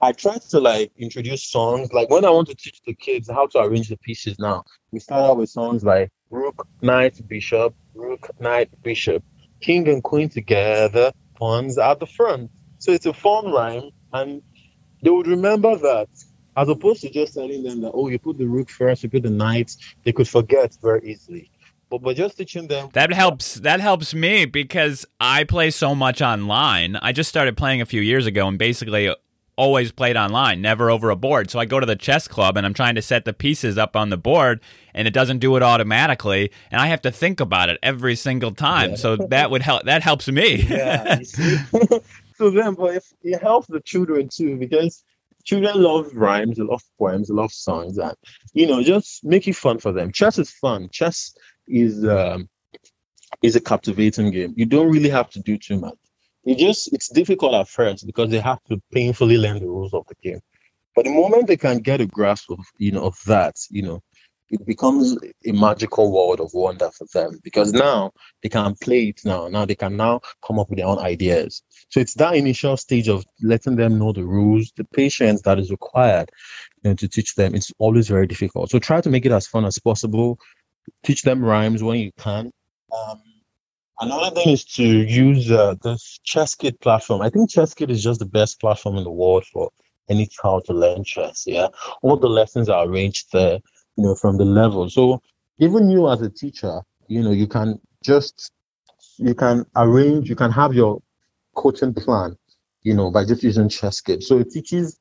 I 0.00 0.12
try 0.12 0.38
to 0.48 0.60
like 0.60 0.92
introduce 0.96 1.44
songs. 1.44 1.92
Like 1.92 2.08
when 2.08 2.24
I 2.24 2.30
want 2.30 2.48
to 2.48 2.54
teach 2.54 2.80
the 2.86 2.94
kids 2.94 3.28
how 3.28 3.46
to 3.48 3.58
arrange 3.58 3.90
the 3.90 3.98
pieces 3.98 4.38
now, 4.38 4.64
we 4.92 5.00
start 5.00 5.28
out 5.28 5.36
with 5.36 5.50
songs 5.50 5.84
like 5.84 6.10
Rook, 6.30 6.66
Knight, 6.80 7.20
Bishop, 7.28 7.74
Rook, 7.94 8.30
Knight, 8.40 8.70
Bishop, 8.82 9.22
King 9.60 9.88
and 9.88 10.02
Queen 10.02 10.28
together, 10.28 11.12
pawns 11.34 11.78
at 11.78 12.00
the 12.00 12.06
front. 12.06 12.50
So 12.78 12.92
it's 12.92 13.06
a 13.06 13.12
fun 13.12 13.50
rhyme, 13.52 13.90
and 14.12 14.42
they 15.02 15.10
would 15.10 15.26
remember 15.26 15.76
that 15.76 16.08
as 16.56 16.68
opposed 16.68 17.00
to 17.02 17.10
just 17.10 17.34
telling 17.34 17.62
them 17.62 17.80
that, 17.82 17.92
oh, 17.94 18.08
you 18.08 18.18
put 18.18 18.36
the 18.36 18.46
rook 18.46 18.68
first, 18.68 19.04
you 19.04 19.08
put 19.08 19.22
the 19.22 19.30
knight, 19.30 19.76
they 20.04 20.12
could 20.12 20.28
forget 20.28 20.76
very 20.82 21.08
easily. 21.08 21.50
But 21.88 22.02
by 22.02 22.14
just 22.14 22.36
teaching 22.36 22.66
them 22.66 22.90
That 22.92 23.12
helps 23.14 23.54
that 23.54 23.80
helps 23.80 24.12
me 24.12 24.44
because 24.44 25.06
I 25.20 25.44
play 25.44 25.70
so 25.70 25.94
much 25.94 26.20
online. 26.20 26.96
I 26.96 27.12
just 27.12 27.30
started 27.30 27.56
playing 27.56 27.80
a 27.80 27.86
few 27.86 28.02
years 28.02 28.26
ago 28.26 28.46
and 28.46 28.58
basically 28.58 29.14
always 29.58 29.90
played 29.90 30.16
online, 30.16 30.62
never 30.62 30.88
over 30.90 31.10
a 31.10 31.16
board. 31.16 31.50
So 31.50 31.58
I 31.58 31.64
go 31.64 31.80
to 31.80 31.84
the 31.84 31.96
chess 31.96 32.28
club 32.28 32.56
and 32.56 32.64
I'm 32.64 32.72
trying 32.72 32.94
to 32.94 33.02
set 33.02 33.24
the 33.24 33.32
pieces 33.32 33.76
up 33.76 33.96
on 33.96 34.08
the 34.08 34.16
board 34.16 34.60
and 34.94 35.08
it 35.08 35.12
doesn't 35.12 35.40
do 35.40 35.56
it 35.56 35.62
automatically 35.62 36.52
and 36.70 36.80
I 36.80 36.86
have 36.86 37.02
to 37.02 37.10
think 37.10 37.40
about 37.40 37.68
it 37.68 37.78
every 37.82 38.14
single 38.14 38.52
time. 38.52 38.90
Yeah. 38.90 38.96
So 38.96 39.16
that 39.16 39.50
would 39.50 39.62
help 39.62 39.82
that 39.84 40.02
helps 40.02 40.28
me. 40.28 40.62
yeah, 40.68 41.18
so 42.36 42.50
then, 42.50 42.74
but 42.74 42.94
if 42.94 43.12
it 43.22 43.42
helps 43.42 43.66
the 43.66 43.80
children 43.80 44.28
too, 44.32 44.56
because 44.56 45.02
children 45.44 45.82
love 45.82 46.14
rhymes, 46.14 46.56
they 46.56 46.62
love 46.62 46.82
poems, 46.98 47.28
they 47.28 47.34
love 47.34 47.52
songs, 47.52 47.98
and 47.98 48.14
you 48.52 48.66
know, 48.66 48.82
just 48.82 49.24
make 49.24 49.48
it 49.48 49.56
fun 49.56 49.78
for 49.78 49.92
them. 49.92 50.12
Chess 50.12 50.38
is 50.38 50.50
fun. 50.50 50.88
Chess 50.92 51.34
is 51.66 52.06
um, 52.06 52.48
is 53.42 53.56
a 53.56 53.60
captivating 53.60 54.30
game. 54.30 54.54
You 54.56 54.66
don't 54.66 54.90
really 54.90 55.10
have 55.10 55.30
to 55.30 55.40
do 55.40 55.58
too 55.58 55.80
much. 55.80 55.98
You 56.48 56.56
just 56.56 56.90
it's 56.94 57.10
difficult 57.10 57.52
at 57.52 57.68
first 57.68 58.06
because 58.06 58.30
they 58.30 58.40
have 58.40 58.64
to 58.70 58.80
painfully 58.90 59.36
learn 59.36 59.58
the 59.58 59.66
rules 59.66 59.92
of 59.92 60.06
the 60.08 60.14
game. 60.22 60.40
But 60.96 61.04
the 61.04 61.10
moment 61.10 61.46
they 61.46 61.58
can 61.58 61.80
get 61.80 62.00
a 62.00 62.06
grasp 62.06 62.50
of 62.50 62.60
you 62.78 62.90
know 62.90 63.04
of 63.04 63.18
that, 63.26 63.56
you 63.68 63.82
know, 63.82 64.02
it 64.48 64.64
becomes 64.64 65.14
a 65.44 65.52
magical 65.52 66.10
world 66.10 66.40
of 66.40 66.54
wonder 66.54 66.90
for 66.96 67.06
them 67.12 67.38
because 67.44 67.74
now 67.74 68.12
they 68.42 68.48
can 68.48 68.76
play 68.80 69.08
it 69.08 69.20
now. 69.26 69.48
Now 69.48 69.66
they 69.66 69.74
can 69.74 69.98
now 69.98 70.22
come 70.42 70.58
up 70.58 70.70
with 70.70 70.78
their 70.78 70.86
own 70.86 71.00
ideas. 71.00 71.62
So 71.90 72.00
it's 72.00 72.14
that 72.14 72.34
initial 72.34 72.78
stage 72.78 73.08
of 73.08 73.26
letting 73.42 73.76
them 73.76 73.98
know 73.98 74.14
the 74.14 74.24
rules, 74.24 74.72
the 74.74 74.84
patience 74.84 75.42
that 75.42 75.58
is 75.58 75.70
required 75.70 76.30
you 76.82 76.92
know, 76.92 76.94
to 76.94 77.08
teach 77.08 77.34
them. 77.34 77.54
It's 77.54 77.74
always 77.78 78.08
very 78.08 78.26
difficult. 78.26 78.70
So 78.70 78.78
try 78.78 79.02
to 79.02 79.10
make 79.10 79.26
it 79.26 79.32
as 79.32 79.46
fun 79.46 79.66
as 79.66 79.78
possible. 79.78 80.38
Teach 81.04 81.24
them 81.24 81.44
rhymes 81.44 81.82
when 81.82 81.98
you 81.98 82.12
can. 82.16 82.50
Um, 82.90 83.20
another 84.00 84.34
thing 84.34 84.50
is 84.50 84.64
to 84.64 84.84
use 84.84 85.50
uh, 85.50 85.74
this 85.82 86.20
ChessKid 86.26 86.80
platform. 86.80 87.22
I 87.22 87.30
think 87.30 87.50
ChessKid 87.50 87.90
is 87.90 88.02
just 88.02 88.20
the 88.20 88.26
best 88.26 88.60
platform 88.60 88.96
in 88.96 89.04
the 89.04 89.10
world 89.10 89.44
for 89.52 89.70
any 90.08 90.26
child 90.26 90.64
to 90.66 90.72
learn 90.72 91.04
chess. 91.04 91.44
Yeah, 91.46 91.68
all 92.02 92.16
the 92.16 92.28
lessons 92.28 92.68
are 92.68 92.86
arranged 92.86 93.32
there 93.32 93.60
you 93.98 94.04
know, 94.04 94.14
from 94.14 94.38
the 94.38 94.44
level. 94.44 94.88
So 94.88 95.20
even 95.58 95.90
you 95.90 96.08
as 96.08 96.22
a 96.22 96.30
teacher, 96.30 96.80
you 97.08 97.22
know, 97.22 97.32
you 97.32 97.48
can 97.48 97.80
just 98.02 98.52
you 99.18 99.34
can 99.34 99.66
arrange, 99.76 100.28
you 100.28 100.36
can 100.36 100.52
have 100.52 100.72
your 100.72 101.02
coaching 101.56 101.92
plan, 101.92 102.36
you 102.82 102.94
know, 102.94 103.10
by 103.10 103.24
just 103.24 103.42
using 103.42 103.68
ChessKid. 103.68 104.22
So 104.22 104.38
it 104.38 104.50
teaches 104.50 104.98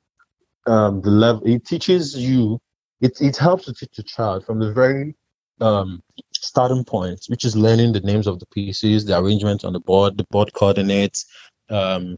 um, 0.66 1.02
the 1.02 1.12
level. 1.12 1.44
It 1.46 1.66
teaches 1.66 2.16
you. 2.18 2.60
It 3.02 3.22
it 3.22 3.38
helps 3.38 3.66
to 3.66 3.74
teach 3.74 3.96
the 3.96 4.04
child 4.04 4.46
from 4.46 4.60
the 4.60 4.74
very 4.74 5.16
um, 5.62 6.02
starting 6.46 6.84
point, 6.84 7.20
which 7.28 7.46
is 7.46 7.56
learning 7.56 7.94
the 7.94 8.02
names 8.02 8.28
of 8.28 8.40
the 8.40 8.46
pieces, 8.48 9.06
the 9.06 9.18
arrangement 9.18 9.64
on 9.64 9.74
the 9.74 9.80
board, 9.80 10.18
the 10.18 10.26
board 10.32 10.54
coordinates, 10.54 11.26
um, 11.70 12.18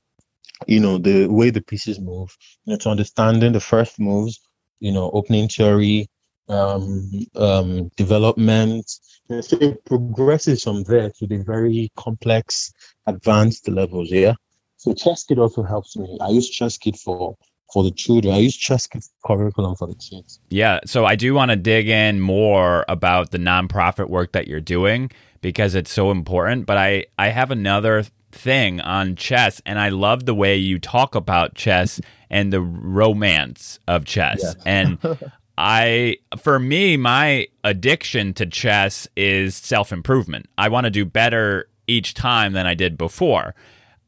you 0.67 0.79
know, 0.79 0.97
the 0.97 1.27
way 1.27 1.49
the 1.49 1.61
pieces 1.61 1.99
move, 1.99 2.35
you 2.65 2.73
know, 2.73 2.77
to 2.77 2.89
understanding 2.89 3.53
the 3.53 3.59
first 3.59 3.99
moves, 3.99 4.39
you 4.79 4.91
know, 4.91 5.09
opening 5.11 5.47
theory, 5.47 6.07
um, 6.49 7.09
um, 7.35 7.89
development. 7.95 8.91
And 9.29 9.43
so 9.45 9.57
it 9.57 9.83
progresses 9.85 10.63
from 10.63 10.83
there 10.83 11.11
to 11.19 11.27
the 11.27 11.37
very 11.37 11.91
complex, 11.95 12.71
advanced 13.05 13.67
levels. 13.69 14.11
Yeah. 14.11 14.33
So 14.77 14.93
ChessKid 14.93 15.37
also 15.37 15.63
helps 15.63 15.95
me. 15.97 16.17
I 16.21 16.29
use 16.29 16.49
ChessKid 16.57 16.99
for 16.99 17.35
for 17.73 17.83
the 17.83 17.91
children. 17.91 18.33
I 18.33 18.39
use 18.39 18.57
ChessKid 18.57 19.07
curriculum 19.25 19.75
for 19.75 19.87
the 19.87 19.95
kids. 19.95 20.39
Yeah, 20.49 20.79
so 20.85 21.05
I 21.05 21.15
do 21.15 21.33
want 21.33 21.51
to 21.51 21.55
dig 21.55 21.87
in 21.87 22.19
more 22.19 22.85
about 22.87 23.31
the 23.31 23.37
nonprofit 23.37 24.09
work 24.09 24.31
that 24.33 24.47
you're 24.47 24.61
doing 24.61 25.11
because 25.41 25.75
it's 25.75 25.91
so 25.91 26.11
important. 26.11 26.65
But 26.65 26.77
I 26.77 27.05
I 27.17 27.29
have 27.29 27.51
another 27.51 28.03
thing 28.31 28.81
on 28.81 29.15
chess, 29.15 29.61
and 29.65 29.79
I 29.79 29.89
love 29.89 30.25
the 30.25 30.35
way 30.35 30.55
you 30.55 30.79
talk 30.79 31.15
about 31.15 31.55
chess 31.55 31.99
and 32.29 32.53
the 32.53 32.61
romance 32.61 33.79
of 33.87 34.05
chess. 34.05 34.39
Yes. 34.41 34.55
And 34.65 34.99
I, 35.57 36.17
for 36.37 36.57
me, 36.57 36.95
my 36.95 37.47
addiction 37.65 38.33
to 38.35 38.45
chess 38.45 39.07
is 39.17 39.55
self 39.55 39.91
improvement. 39.91 40.47
I 40.57 40.69
want 40.69 40.85
to 40.85 40.89
do 40.89 41.05
better 41.05 41.67
each 41.87 42.13
time 42.13 42.53
than 42.53 42.65
I 42.65 42.75
did 42.75 42.97
before. 42.97 43.55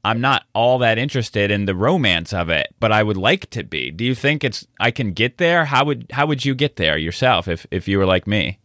I'm 0.04 0.20
not 0.20 0.46
all 0.54 0.80
that 0.80 0.98
interested 0.98 1.52
in 1.52 1.66
the 1.66 1.76
romance 1.76 2.34
of 2.34 2.50
it, 2.50 2.74
but 2.80 2.92
I 2.92 3.04
would 3.04 3.18
like 3.18 3.50
to 3.52 3.64
be. 3.64 3.92
Do 3.92 4.04
you 4.04 4.16
think 4.16 4.44
it's 4.44 4.66
I 4.80 4.92
can 4.92 5.14
get 5.14 5.38
there? 5.38 5.66
How 5.66 5.86
would 5.86 6.08
how 6.12 6.26
would 6.26 6.44
you 6.44 6.56
get 6.56 6.78
there 6.78 6.98
yourself 6.98 7.48
if 7.48 7.68
if 7.72 7.88
you 7.88 7.98
were 7.98 8.06
like 8.06 8.26
me? 8.26 8.60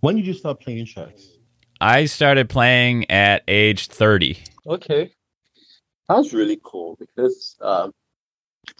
When 0.00 0.16
did 0.16 0.26
you 0.26 0.34
start 0.34 0.60
playing 0.60 0.86
chess? 0.86 1.38
I 1.80 2.04
started 2.04 2.48
playing 2.48 3.10
at 3.10 3.42
age 3.48 3.88
30. 3.88 4.38
Okay. 4.66 5.12
That's 6.08 6.32
really 6.32 6.60
cool 6.62 6.96
because 7.00 7.56
um, 7.60 7.92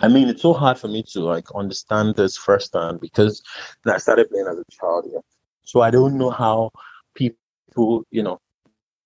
I 0.01 0.09
mean 0.09 0.29
it's 0.29 0.43
so 0.43 0.53
hard 0.53 0.79
for 0.79 0.89
me 0.89 1.03
to 1.13 1.21
like 1.21 1.47
understand 1.55 2.15
this 2.15 2.37
firsthand 2.37 3.01
because 3.01 3.43
I 3.85 3.99
started 3.99 4.31
playing 4.31 4.47
as 4.47 4.59
a 4.59 4.65
child, 4.71 5.09
yeah. 5.13 5.21
So 5.65 5.81
I 5.81 5.91
don't 5.91 6.19
know 6.19 6.31
how 6.31 6.71
people, 7.15 8.05
you 8.11 8.23
know, 8.23 8.39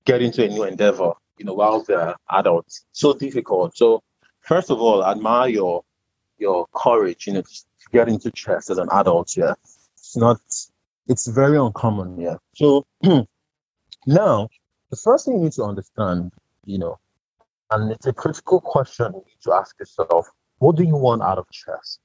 get 0.04 0.22
into 0.22 0.44
a 0.44 0.48
new 0.48 0.64
endeavor, 0.64 1.12
you 1.38 1.44
know, 1.44 1.54
while 1.54 1.82
they're 1.82 2.16
adults. 2.30 2.84
So 2.92 3.14
difficult. 3.14 3.76
So 3.76 4.02
first 4.40 4.70
of 4.70 4.80
all, 4.80 5.04
admire 5.04 5.48
your 5.48 5.84
your 6.38 6.66
courage, 6.74 7.26
you 7.26 7.32
know, 7.34 7.42
to 7.42 7.64
get 7.92 8.08
into 8.08 8.30
chess 8.30 8.70
as 8.70 8.78
an 8.78 8.88
adult, 8.92 9.36
yeah. 9.36 9.54
It's 9.96 10.16
not 10.16 10.40
it's 11.06 11.26
very 11.26 11.58
uncommon, 11.58 12.20
yeah. 12.20 12.36
So 12.54 12.86
now 14.06 14.48
the 14.90 14.96
first 14.96 15.24
thing 15.24 15.34
you 15.34 15.44
need 15.44 15.52
to 15.52 15.64
understand, 15.64 16.32
you 16.64 16.78
know, 16.78 16.98
and 17.70 17.92
it's 17.92 18.06
a 18.06 18.12
critical 18.12 18.60
question 18.60 19.06
you 19.12 19.18
need 19.26 19.42
to 19.42 19.52
ask 19.52 19.78
yourself, 19.78 20.28
what 20.58 20.76
do 20.76 20.84
you 20.84 20.96
want 20.96 21.22
out 21.22 21.38
of 21.38 21.46
chess? 21.50 21.98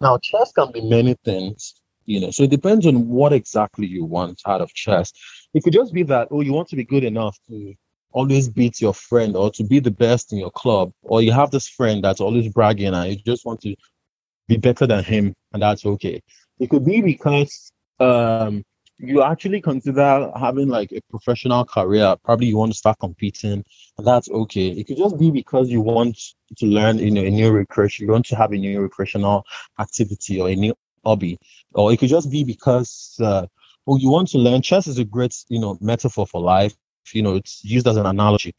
Now, 0.00 0.18
chess 0.18 0.52
can 0.52 0.72
be 0.72 0.80
many 0.80 1.14
things, 1.24 1.74
you 2.06 2.20
know, 2.20 2.30
so 2.30 2.44
it 2.44 2.50
depends 2.50 2.86
on 2.86 3.08
what 3.08 3.32
exactly 3.32 3.86
you 3.86 4.04
want 4.04 4.40
out 4.46 4.60
of 4.60 4.72
chess. 4.72 5.12
It 5.52 5.62
could 5.62 5.74
just 5.74 5.92
be 5.92 6.02
that, 6.04 6.28
oh, 6.30 6.40
you 6.40 6.52
want 6.52 6.68
to 6.68 6.76
be 6.76 6.84
good 6.84 7.04
enough 7.04 7.38
to 7.48 7.74
always 8.12 8.48
beat 8.48 8.80
your 8.80 8.94
friend 8.94 9.36
or 9.36 9.50
to 9.52 9.64
be 9.64 9.80
the 9.80 9.90
best 9.90 10.32
in 10.32 10.38
your 10.38 10.50
club, 10.50 10.92
or 11.02 11.22
you 11.22 11.32
have 11.32 11.50
this 11.50 11.68
friend 11.68 12.02
that's 12.02 12.20
always 12.20 12.52
bragging 12.52 12.94
and 12.94 13.10
you 13.10 13.16
just 13.16 13.44
want 13.44 13.60
to 13.62 13.74
be 14.48 14.56
better 14.56 14.86
than 14.86 15.04
him, 15.04 15.34
and 15.52 15.62
that's 15.62 15.86
okay. 15.86 16.20
It 16.58 16.70
could 16.70 16.84
be 16.84 17.00
because 17.00 17.72
um, 18.00 18.64
you 18.98 19.22
actually 19.22 19.60
consider 19.60 20.30
having 20.38 20.68
like 20.68 20.92
a 20.92 21.00
professional 21.08 21.64
career. 21.64 22.16
Probably 22.24 22.48
you 22.48 22.58
want 22.58 22.72
to 22.72 22.78
start 22.78 22.98
competing, 23.00 23.64
and 23.96 24.06
that's 24.06 24.28
okay. 24.28 24.68
It 24.68 24.86
could 24.86 24.98
just 24.98 25.18
be 25.18 25.30
because 25.30 25.70
you 25.70 25.80
want 25.80 26.18
to 26.56 26.66
learn, 26.66 26.98
you 26.98 27.10
know, 27.10 27.22
a 27.22 27.30
new 27.30 27.50
recreation. 27.50 28.06
You 28.06 28.12
want 28.12 28.26
to 28.26 28.36
have 28.36 28.52
a 28.52 28.56
new 28.56 28.80
recreational 28.80 29.44
activity 29.78 30.40
or 30.40 30.48
a 30.48 30.56
new 30.56 30.74
hobby, 31.04 31.38
or 31.72 31.92
it 31.92 31.98
could 31.98 32.10
just 32.10 32.30
be 32.30 32.44
because 32.44 33.16
uh, 33.22 33.46
well, 33.86 33.98
you 33.98 34.10
want 34.10 34.28
to 34.28 34.38
learn. 34.38 34.62
Chess 34.62 34.86
is 34.86 34.98
a 34.98 35.04
great, 35.04 35.34
you 35.48 35.58
know, 35.58 35.78
metaphor 35.80 36.26
for 36.26 36.40
life. 36.40 36.74
You 37.12 37.22
know, 37.22 37.34
it's 37.34 37.64
used 37.64 37.86
as 37.86 37.96
an 37.96 38.06
analogy 38.06 38.54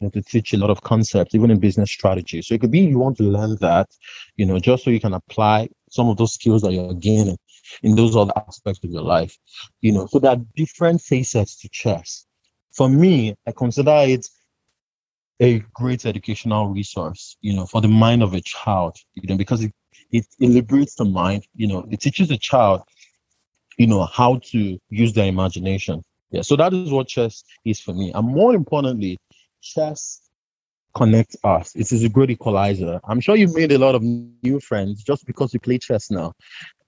you 0.00 0.06
know, 0.06 0.10
to 0.10 0.22
teach 0.22 0.52
a 0.52 0.58
lot 0.58 0.70
of 0.70 0.82
concepts, 0.82 1.34
even 1.34 1.50
in 1.50 1.58
business 1.58 1.90
strategy. 1.90 2.42
So 2.42 2.54
it 2.54 2.60
could 2.60 2.70
be 2.70 2.80
you 2.80 2.98
want 2.98 3.16
to 3.18 3.22
learn 3.22 3.56
that, 3.60 3.88
you 4.36 4.46
know, 4.46 4.58
just 4.58 4.84
so 4.84 4.90
you 4.90 5.00
can 5.00 5.14
apply 5.14 5.68
some 5.90 6.08
of 6.08 6.16
those 6.16 6.34
skills 6.34 6.62
that 6.62 6.72
you're 6.72 6.94
gaining 6.94 7.38
in 7.82 7.94
those 7.96 8.16
other 8.16 8.32
aspects 8.36 8.80
of 8.84 8.90
your 8.90 9.02
life. 9.02 9.36
You 9.80 9.92
know, 9.92 10.06
so 10.06 10.18
there 10.18 10.32
are 10.32 10.40
different 10.54 11.00
facets 11.00 11.56
to 11.60 11.68
chess. 11.70 12.26
For 12.72 12.88
me, 12.88 13.34
I 13.46 13.52
consider 13.52 13.94
it 14.06 14.26
a 15.40 15.60
great 15.74 16.06
educational 16.06 16.68
resource, 16.68 17.36
you 17.40 17.54
know, 17.54 17.66
for 17.66 17.80
the 17.80 17.88
mind 17.88 18.22
of 18.22 18.34
a 18.34 18.40
child, 18.40 18.96
you 19.14 19.28
know, 19.28 19.36
because 19.36 19.62
it, 19.64 19.72
it, 20.10 20.26
it 20.40 20.48
liberates 20.48 20.94
the 20.94 21.04
mind, 21.04 21.46
you 21.54 21.66
know, 21.66 21.86
it 21.90 22.00
teaches 22.00 22.28
the 22.28 22.38
child, 22.38 22.82
you 23.78 23.86
know, 23.86 24.04
how 24.04 24.40
to 24.44 24.78
use 24.88 25.12
their 25.12 25.26
imagination. 25.26 26.02
Yeah, 26.30 26.42
so 26.42 26.56
that 26.56 26.72
is 26.72 26.90
what 26.90 27.08
chess 27.08 27.44
is 27.64 27.80
for 27.80 27.94
me. 27.94 28.12
And 28.12 28.26
more 28.26 28.54
importantly, 28.54 29.18
chess 29.62 30.20
connects 30.94 31.36
us. 31.44 31.74
It 31.76 31.92
is 31.92 32.02
a 32.02 32.08
great 32.08 32.30
equalizer. 32.30 33.00
I'm 33.04 33.20
sure 33.20 33.36
you've 33.36 33.54
made 33.54 33.72
a 33.72 33.78
lot 33.78 33.94
of 33.94 34.02
new 34.02 34.60
friends 34.60 35.04
just 35.04 35.26
because 35.26 35.52
you 35.52 35.60
play 35.60 35.78
chess 35.78 36.10
now. 36.10 36.32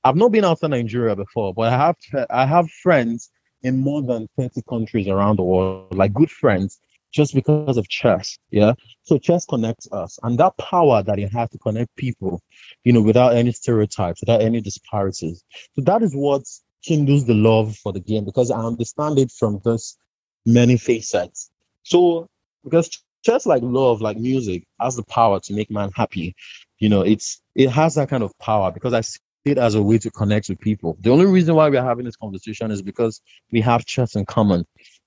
I've 0.02 0.16
not 0.16 0.32
been 0.32 0.44
outside 0.44 0.70
Nigeria 0.70 1.14
before, 1.14 1.52
but 1.52 1.72
I 1.72 1.76
have 1.76 1.96
I 2.30 2.46
have 2.46 2.70
friends 2.82 3.30
in 3.62 3.78
more 3.78 4.02
than 4.02 4.28
30 4.38 4.62
countries 4.68 5.08
around 5.08 5.36
the 5.38 5.42
world, 5.42 5.94
like 5.94 6.12
good 6.14 6.30
friends, 6.30 6.80
just 7.12 7.34
because 7.34 7.76
of 7.76 7.88
chess. 7.88 8.38
Yeah. 8.50 8.72
So 9.02 9.18
chess 9.18 9.44
connects 9.44 9.88
us. 9.92 10.18
And 10.22 10.38
that 10.38 10.56
power 10.56 11.02
that 11.02 11.18
it 11.18 11.32
has 11.32 11.50
to 11.50 11.58
connect 11.58 11.94
people, 11.96 12.40
you 12.84 12.92
know, 12.92 13.02
without 13.02 13.34
any 13.34 13.52
stereotypes, 13.52 14.20
without 14.20 14.40
any 14.40 14.60
disparities. 14.60 15.42
So 15.74 15.82
that 15.82 16.02
is 16.02 16.14
what 16.14 16.42
kindles 16.88 17.26
the 17.26 17.34
love 17.34 17.76
for 17.76 17.92
the 17.92 18.00
game 18.00 18.24
because 18.24 18.50
I 18.50 18.58
understand 18.58 19.18
it 19.18 19.30
from 19.30 19.60
this 19.64 19.98
many 20.46 20.76
facets. 20.78 21.50
So 21.82 22.26
because 22.64 22.88
chess 23.24 23.44
like 23.46 23.62
love, 23.62 24.00
like 24.00 24.16
music, 24.16 24.64
has 24.80 24.96
the 24.96 25.04
power 25.04 25.38
to 25.40 25.52
make 25.52 25.70
man 25.70 25.90
happy. 25.94 26.34
You 26.78 26.88
know, 26.88 27.02
it's 27.02 27.42
it 27.54 27.68
has 27.70 27.94
that 27.96 28.08
kind 28.08 28.22
of 28.22 28.32
power 28.38 28.72
because 28.72 28.94
I 28.94 29.02
see 29.02 29.18
it 29.44 29.58
as 29.58 29.74
a 29.74 29.82
way 29.82 29.98
to 29.98 30.10
connect 30.10 30.48
with 30.48 30.60
people. 30.60 30.96
The 31.00 31.10
only 31.10 31.26
reason 31.26 31.54
why 31.54 31.68
we're 31.68 31.82
having 31.82 32.06
this 32.06 32.16
conversation 32.16 32.70
is 32.70 32.80
because 32.80 33.20
we 33.52 33.60
have 33.60 33.84
chess 33.84 34.16
in 34.16 34.24
common. 34.24 34.64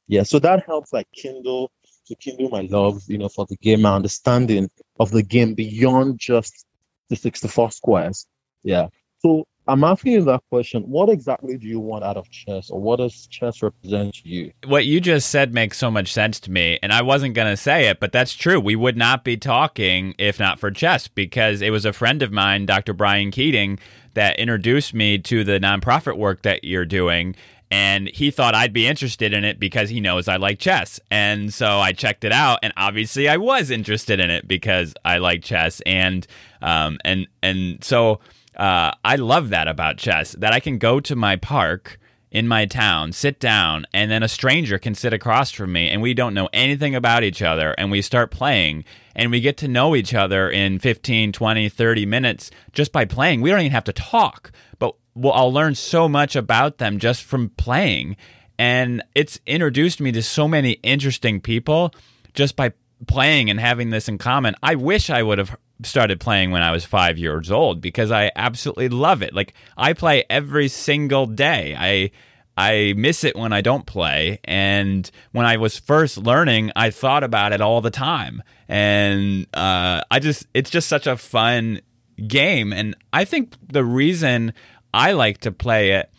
Yeah, 0.08 0.24
so 0.24 0.40
that 0.40 0.66
helps 0.66 0.94
like 0.94 1.08
kindle 1.14 1.72
to 2.08 2.16
kindle 2.16 2.50
my 2.50 2.62
love, 2.62 3.02
you 3.08 3.18
know, 3.18 3.30
for 3.30 3.46
the 3.48 3.56
game, 3.58 3.82
my 3.82 3.96
understanding 3.96 4.70
of 5.00 5.12
the 5.12 5.24
game 5.24 5.54
beyond 5.54 6.20
just 6.20 6.66
the 7.10 7.16
64 7.16 7.72
squares. 7.72 8.28
Yeah. 8.64 8.88
So 9.20 9.46
I'm 9.72 9.86
asking 9.86 10.12
you 10.12 10.24
that 10.26 10.44
question. 10.50 10.84
What 10.84 11.08
exactly 11.08 11.58
do 11.58 11.66
you 11.66 11.80
want 11.80 12.04
out 12.04 12.18
of 12.18 12.30
chess, 12.30 12.70
or 12.70 12.82
what 12.82 12.98
does 12.98 13.26
chess 13.28 13.64
represent 13.64 14.16
to 14.16 14.28
you? 14.28 14.52
What 14.66 14.86
you 14.86 15.00
just 15.00 15.30
said 15.30 15.54
makes 15.54 15.78
so 15.78 15.90
much 15.90 16.12
sense 16.12 16.42
to 16.42 16.52
me, 16.52 16.78
and 16.84 16.92
I 16.92 17.02
wasn't 17.02 17.36
going 17.36 17.48
to 17.48 17.56
say 17.56 17.88
it, 17.88 18.02
but 18.02 18.12
that's 18.12 18.34
true. 18.34 18.60
We 18.60 18.76
would 18.76 18.98
not 18.98 19.24
be 19.24 19.38
talking 19.38 20.14
if 20.18 20.42
not 20.42 20.60
for 20.60 20.72
chess, 20.72 21.08
because 21.08 21.62
it 21.62 21.70
was 21.70 21.86
a 21.86 21.94
friend 21.94 22.22
of 22.22 22.34
mine, 22.34 22.66
Dr. 22.66 22.92
Brian 22.92 23.32
Keating, 23.32 23.80
that 24.14 24.38
introduced 24.38 24.94
me 24.94 25.18
to 25.20 25.46
the 25.46 25.58
nonprofit 25.58 26.18
work 26.18 26.42
that 26.42 26.66
you're 26.66 26.86
doing. 26.86 27.34
And 27.74 28.10
he 28.10 28.30
thought 28.30 28.54
I'd 28.54 28.74
be 28.74 28.86
interested 28.86 29.34
in 29.34 29.46
it 29.46 29.58
because 29.58 29.90
he 29.90 30.02
knows 30.02 30.28
I 30.28 30.36
like 30.36 30.60
chess. 30.60 31.00
And 31.10 31.54
so 31.54 31.80
I 31.80 31.94
checked 31.94 32.26
it 32.26 32.34
out, 32.34 32.60
and 32.62 32.74
obviously 32.76 33.30
I 33.30 33.38
was 33.38 33.72
interested 33.72 34.20
in 34.20 34.30
it 34.30 34.50
because 34.50 34.94
I 35.06 35.20
like 35.20 35.44
chess. 35.44 35.82
And 35.86 36.28
um, 36.62 36.98
and 37.06 37.28
and 37.42 37.82
so 37.82 38.20
uh, 38.62 38.92
I 39.04 39.16
love 39.16 39.50
that 39.50 39.68
about 39.68 39.98
chess 39.98 40.34
that 40.34 40.54
I 40.54 40.60
can 40.60 40.78
go 40.78 41.00
to 41.00 41.16
my 41.16 41.36
park 41.36 41.98
in 42.30 42.48
my 42.48 42.68
town, 42.68 43.12
sit 43.12 43.40
down, 43.40 43.88
and 43.92 44.12
then 44.12 44.22
a 44.22 44.28
stranger 44.28 44.78
can 44.78 44.94
sit 44.94 45.14
across 45.14 45.50
from 45.50 45.72
me, 45.72 45.90
and 45.90 46.00
we 46.00 46.14
don't 46.14 46.36
know 46.36 46.48
anything 46.54 46.94
about 46.94 47.24
each 47.24 47.42
other, 47.42 47.72
and 47.72 47.90
we 47.90 48.04
start 48.04 48.30
playing, 48.30 48.86
and 49.16 49.32
we 49.32 49.42
get 49.42 49.58
to 49.58 49.68
know 49.68 49.96
each 49.96 50.14
other 50.14 50.48
in 50.48 50.78
15, 50.78 51.32
20, 51.32 51.70
30 51.70 52.06
minutes 52.06 52.52
just 52.72 52.92
by 52.92 53.04
playing. 53.04 53.42
We 53.42 53.50
don't 53.50 53.62
even 53.62 53.72
have 53.72 53.84
to 53.86 53.94
talk, 53.94 54.52
but 54.78 54.96
well, 55.16 55.34
I'll 55.34 55.52
learn 55.52 55.74
so 55.74 56.08
much 56.08 56.36
about 56.36 56.78
them 56.78 57.00
just 57.00 57.24
from 57.24 57.50
playing. 57.50 58.16
And 58.60 59.02
it's 59.16 59.40
introduced 59.48 60.00
me 60.00 60.12
to 60.12 60.22
so 60.22 60.48
many 60.48 60.74
interesting 60.84 61.42
people 61.42 61.96
just 62.36 62.56
by 62.56 62.74
playing 63.08 63.50
and 63.50 63.60
having 63.60 63.90
this 63.90 64.08
in 64.08 64.18
common. 64.18 64.56
I 64.62 64.76
wish 64.76 65.10
I 65.10 65.24
would 65.24 65.38
have 65.38 65.56
started 65.84 66.20
playing 66.20 66.52
when 66.52 66.62
I 66.62 66.72
was 66.72 66.86
five 66.86 67.18
years 67.18 67.52
old 67.52 67.82
because 67.82 68.12
I 68.12 68.32
absolutely 68.36 68.90
love 68.90 69.22
it. 69.22 69.34
Like 69.34 69.54
I 69.78 69.94
play 69.94 70.26
every 70.30 70.68
single 70.68 71.26
day. 71.26 71.76
I 71.78 72.12
I 72.58 72.94
miss 72.98 73.24
it 73.24 73.36
when 73.36 73.54
I 73.54 73.62
don't 73.62 73.86
play. 73.86 74.40
And 74.44 75.10
when 75.32 75.46
I 75.46 75.58
was 75.58 75.80
first 75.80 76.18
learning, 76.18 76.72
I 76.76 76.92
thought 76.92 77.24
about 77.24 77.54
it 77.54 77.62
all 77.62 77.82
the 77.82 77.90
time. 77.90 78.44
And 78.68 79.48
uh, 79.54 80.02
I 80.12 80.20
just 80.20 80.46
it's 80.54 80.70
just 80.70 80.88
such 80.88 81.08
a 81.08 81.18
fun 81.18 81.82
game. 82.28 82.74
And 82.74 82.96
I 83.12 83.26
think 83.26 83.56
the 83.68 83.84
reason 83.84 84.54
I 84.94 85.14
like 85.14 85.40
to 85.40 85.52
play 85.52 85.92
it 85.92 86.12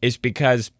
is 0.00 0.16
because 0.16 0.70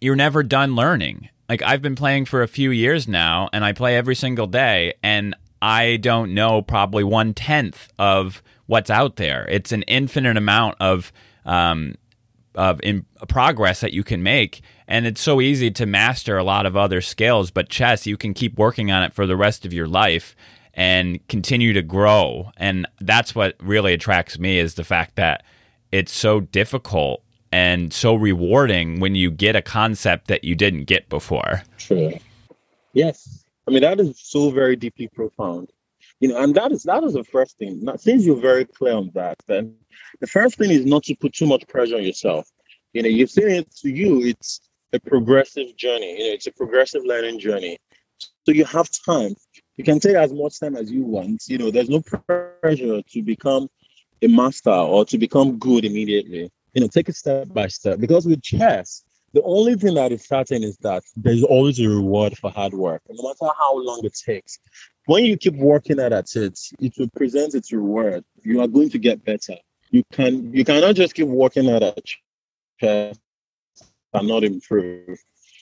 you're 0.00 0.16
never 0.16 0.42
done 0.42 0.76
learning. 0.76 1.30
Like 1.48 1.62
I've 1.62 1.82
been 1.82 1.94
playing 1.94 2.24
for 2.26 2.42
a 2.42 2.48
few 2.48 2.70
years 2.70 3.06
now, 3.06 3.48
and 3.52 3.64
I 3.64 3.72
play 3.72 3.96
every 3.96 4.14
single 4.14 4.46
day, 4.46 4.94
and 5.02 5.36
I 5.60 5.96
don't 5.96 6.34
know 6.34 6.62
probably 6.62 7.04
one 7.04 7.34
tenth 7.34 7.88
of 7.98 8.42
what's 8.66 8.90
out 8.90 9.16
there. 9.16 9.46
It's 9.48 9.72
an 9.72 9.82
infinite 9.82 10.36
amount 10.36 10.76
of 10.80 11.12
um, 11.44 11.96
of 12.54 12.80
in 12.82 13.04
progress 13.28 13.80
that 13.80 13.92
you 13.92 14.04
can 14.04 14.22
make, 14.22 14.62
and 14.88 15.06
it's 15.06 15.20
so 15.20 15.40
easy 15.40 15.70
to 15.72 15.86
master 15.86 16.38
a 16.38 16.44
lot 16.44 16.66
of 16.66 16.76
other 16.76 17.00
skills. 17.00 17.50
But 17.50 17.68
chess, 17.68 18.06
you 18.06 18.16
can 18.16 18.34
keep 18.34 18.58
working 18.58 18.90
on 18.90 19.02
it 19.02 19.12
for 19.12 19.26
the 19.26 19.36
rest 19.36 19.66
of 19.66 19.72
your 19.72 19.86
life 19.86 20.34
and 20.74 21.26
continue 21.28 21.72
to 21.72 21.82
grow. 21.82 22.50
And 22.56 22.86
that's 23.00 23.34
what 23.34 23.56
really 23.60 23.92
attracts 23.92 24.38
me 24.38 24.58
is 24.58 24.74
the 24.74 24.84
fact 24.84 25.16
that 25.16 25.44
it's 25.92 26.12
so 26.12 26.40
difficult 26.40 27.22
and 27.54 27.92
so 27.92 28.16
rewarding 28.16 28.98
when 28.98 29.14
you 29.14 29.30
get 29.30 29.54
a 29.54 29.62
concept 29.62 30.26
that 30.26 30.42
you 30.42 30.56
didn't 30.56 30.86
get 30.86 31.08
before. 31.08 31.62
True. 31.78 32.12
Yes, 32.94 33.44
I 33.68 33.70
mean, 33.70 33.82
that 33.82 34.00
is 34.00 34.18
so 34.18 34.50
very 34.50 34.74
deeply 34.74 35.06
profound. 35.06 35.70
You 36.18 36.30
know, 36.30 36.42
and 36.42 36.52
that 36.56 36.72
is 36.72 36.82
that 36.82 37.04
is 37.04 37.12
the 37.12 37.22
first 37.22 37.56
thing. 37.56 37.84
Now, 37.84 37.94
since 37.94 38.24
you're 38.24 38.40
very 38.40 38.64
clear 38.64 38.94
on 38.94 39.12
that, 39.14 39.36
then 39.46 39.76
the 40.20 40.26
first 40.26 40.58
thing 40.58 40.72
is 40.72 40.84
not 40.84 41.04
to 41.04 41.14
put 41.14 41.32
too 41.32 41.46
much 41.46 41.64
pressure 41.68 41.94
on 41.94 42.02
yourself. 42.02 42.50
You 42.92 43.02
know, 43.04 43.08
you've 43.08 43.30
seen 43.30 43.48
it 43.48 43.70
to 43.82 43.88
you, 43.88 44.22
it's 44.24 44.68
a 44.92 44.98
progressive 44.98 45.76
journey. 45.76 46.10
You 46.10 46.26
know, 46.26 46.34
it's 46.34 46.48
a 46.48 46.52
progressive 46.52 47.02
learning 47.04 47.38
journey. 47.38 47.78
So 48.18 48.50
you 48.50 48.64
have 48.64 48.88
time. 49.06 49.36
You 49.76 49.84
can 49.84 50.00
take 50.00 50.16
as 50.16 50.32
much 50.32 50.58
time 50.58 50.74
as 50.74 50.90
you 50.90 51.04
want. 51.04 51.44
You 51.46 51.58
know, 51.58 51.70
there's 51.70 51.88
no 51.88 52.00
pressure 52.00 53.00
to 53.00 53.22
become 53.22 53.68
a 54.22 54.26
master 54.26 54.70
or 54.70 55.04
to 55.04 55.18
become 55.18 55.58
good 55.58 55.84
immediately. 55.84 56.50
You 56.74 56.82
know, 56.82 56.88
take 56.88 57.08
it 57.08 57.16
step 57.16 57.48
by 57.52 57.68
step. 57.68 57.98
Because 58.00 58.26
with 58.26 58.42
chess, 58.42 59.04
the 59.32 59.42
only 59.42 59.74
thing 59.74 59.94
that 59.94 60.12
is 60.12 60.26
certain 60.26 60.62
is 60.62 60.76
that 60.78 61.02
there's 61.16 61.42
always 61.42 61.80
a 61.80 61.88
reward 61.88 62.36
for 62.38 62.50
hard 62.50 62.72
work, 62.72 63.02
no 63.08 63.22
matter 63.22 63.52
how 63.58 63.78
long 63.78 64.00
it 64.04 64.14
takes. 64.14 64.58
When 65.06 65.24
you 65.24 65.36
keep 65.36 65.56
working 65.56 65.98
at 65.98 66.12
it, 66.12 66.58
it 66.80 66.94
will 66.98 67.10
present 67.16 67.54
its 67.54 67.72
reward. 67.72 68.24
You 68.42 68.60
are 68.60 68.68
going 68.68 68.90
to 68.90 68.98
get 68.98 69.24
better. 69.24 69.56
You 69.90 70.02
can 70.12 70.52
you 70.52 70.64
cannot 70.64 70.94
just 70.94 71.14
keep 71.14 71.28
working 71.28 71.68
at 71.68 71.82
it 71.82 73.16
and 74.14 74.28
not 74.28 74.44
improve. 74.44 75.18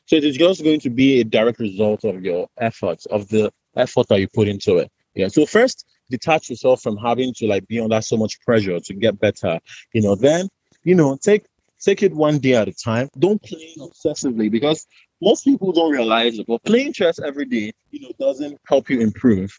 So 0.07 0.17
it 0.17 0.25
is 0.25 0.37
just 0.37 0.63
going 0.63 0.81
to 0.81 0.91
be 0.91 1.21
a 1.21 1.25
direct 1.25 1.59
result 1.59 2.05
of 2.05 2.25
your 2.25 2.49
efforts, 2.59 3.07
of 3.07 3.29
the 3.29 3.51
effort 3.77 4.09
that 4.09 4.21
you 4.21 4.29
put 4.35 4.49
into 4.49 4.79
it. 4.79 4.91
Yeah. 5.15 5.29
So 5.29 5.47
first, 5.47 5.87
detach 6.11 6.51
yourself 6.51 6.83
from 6.83 6.97
having 6.97 7.33
to 7.35 7.47
like 7.47 7.67
be 7.67 7.81
under 7.81 8.01
so 8.03 8.17
much 8.17 8.41
pressure 8.43 8.81
to 8.81 8.95
get 8.95 9.19
better. 9.19 9.59
You 9.93 10.03
know, 10.03 10.15
then 10.15 10.49
you 10.85 10.95
know, 10.95 11.17
take 11.17 11.45
take 11.81 12.03
it 12.03 12.15
one 12.15 12.39
day 12.39 12.55
at 12.55 12.69
a 12.69 12.73
time. 12.73 13.09
Don't 13.19 13.43
play 13.43 13.75
obsessively 13.79 14.51
because 14.51 14.87
most 15.21 15.45
people 15.45 15.73
don't 15.73 15.93
realize 15.93 16.39
it. 16.39 16.47
But 16.47 16.63
playing 16.65 16.93
chess 16.93 17.19
every 17.21 17.45
day, 17.45 17.73
you 17.91 18.01
know, 18.01 18.13
doesn't 18.19 18.59
help 18.67 18.91
you 18.91 19.01
improve. 19.01 19.59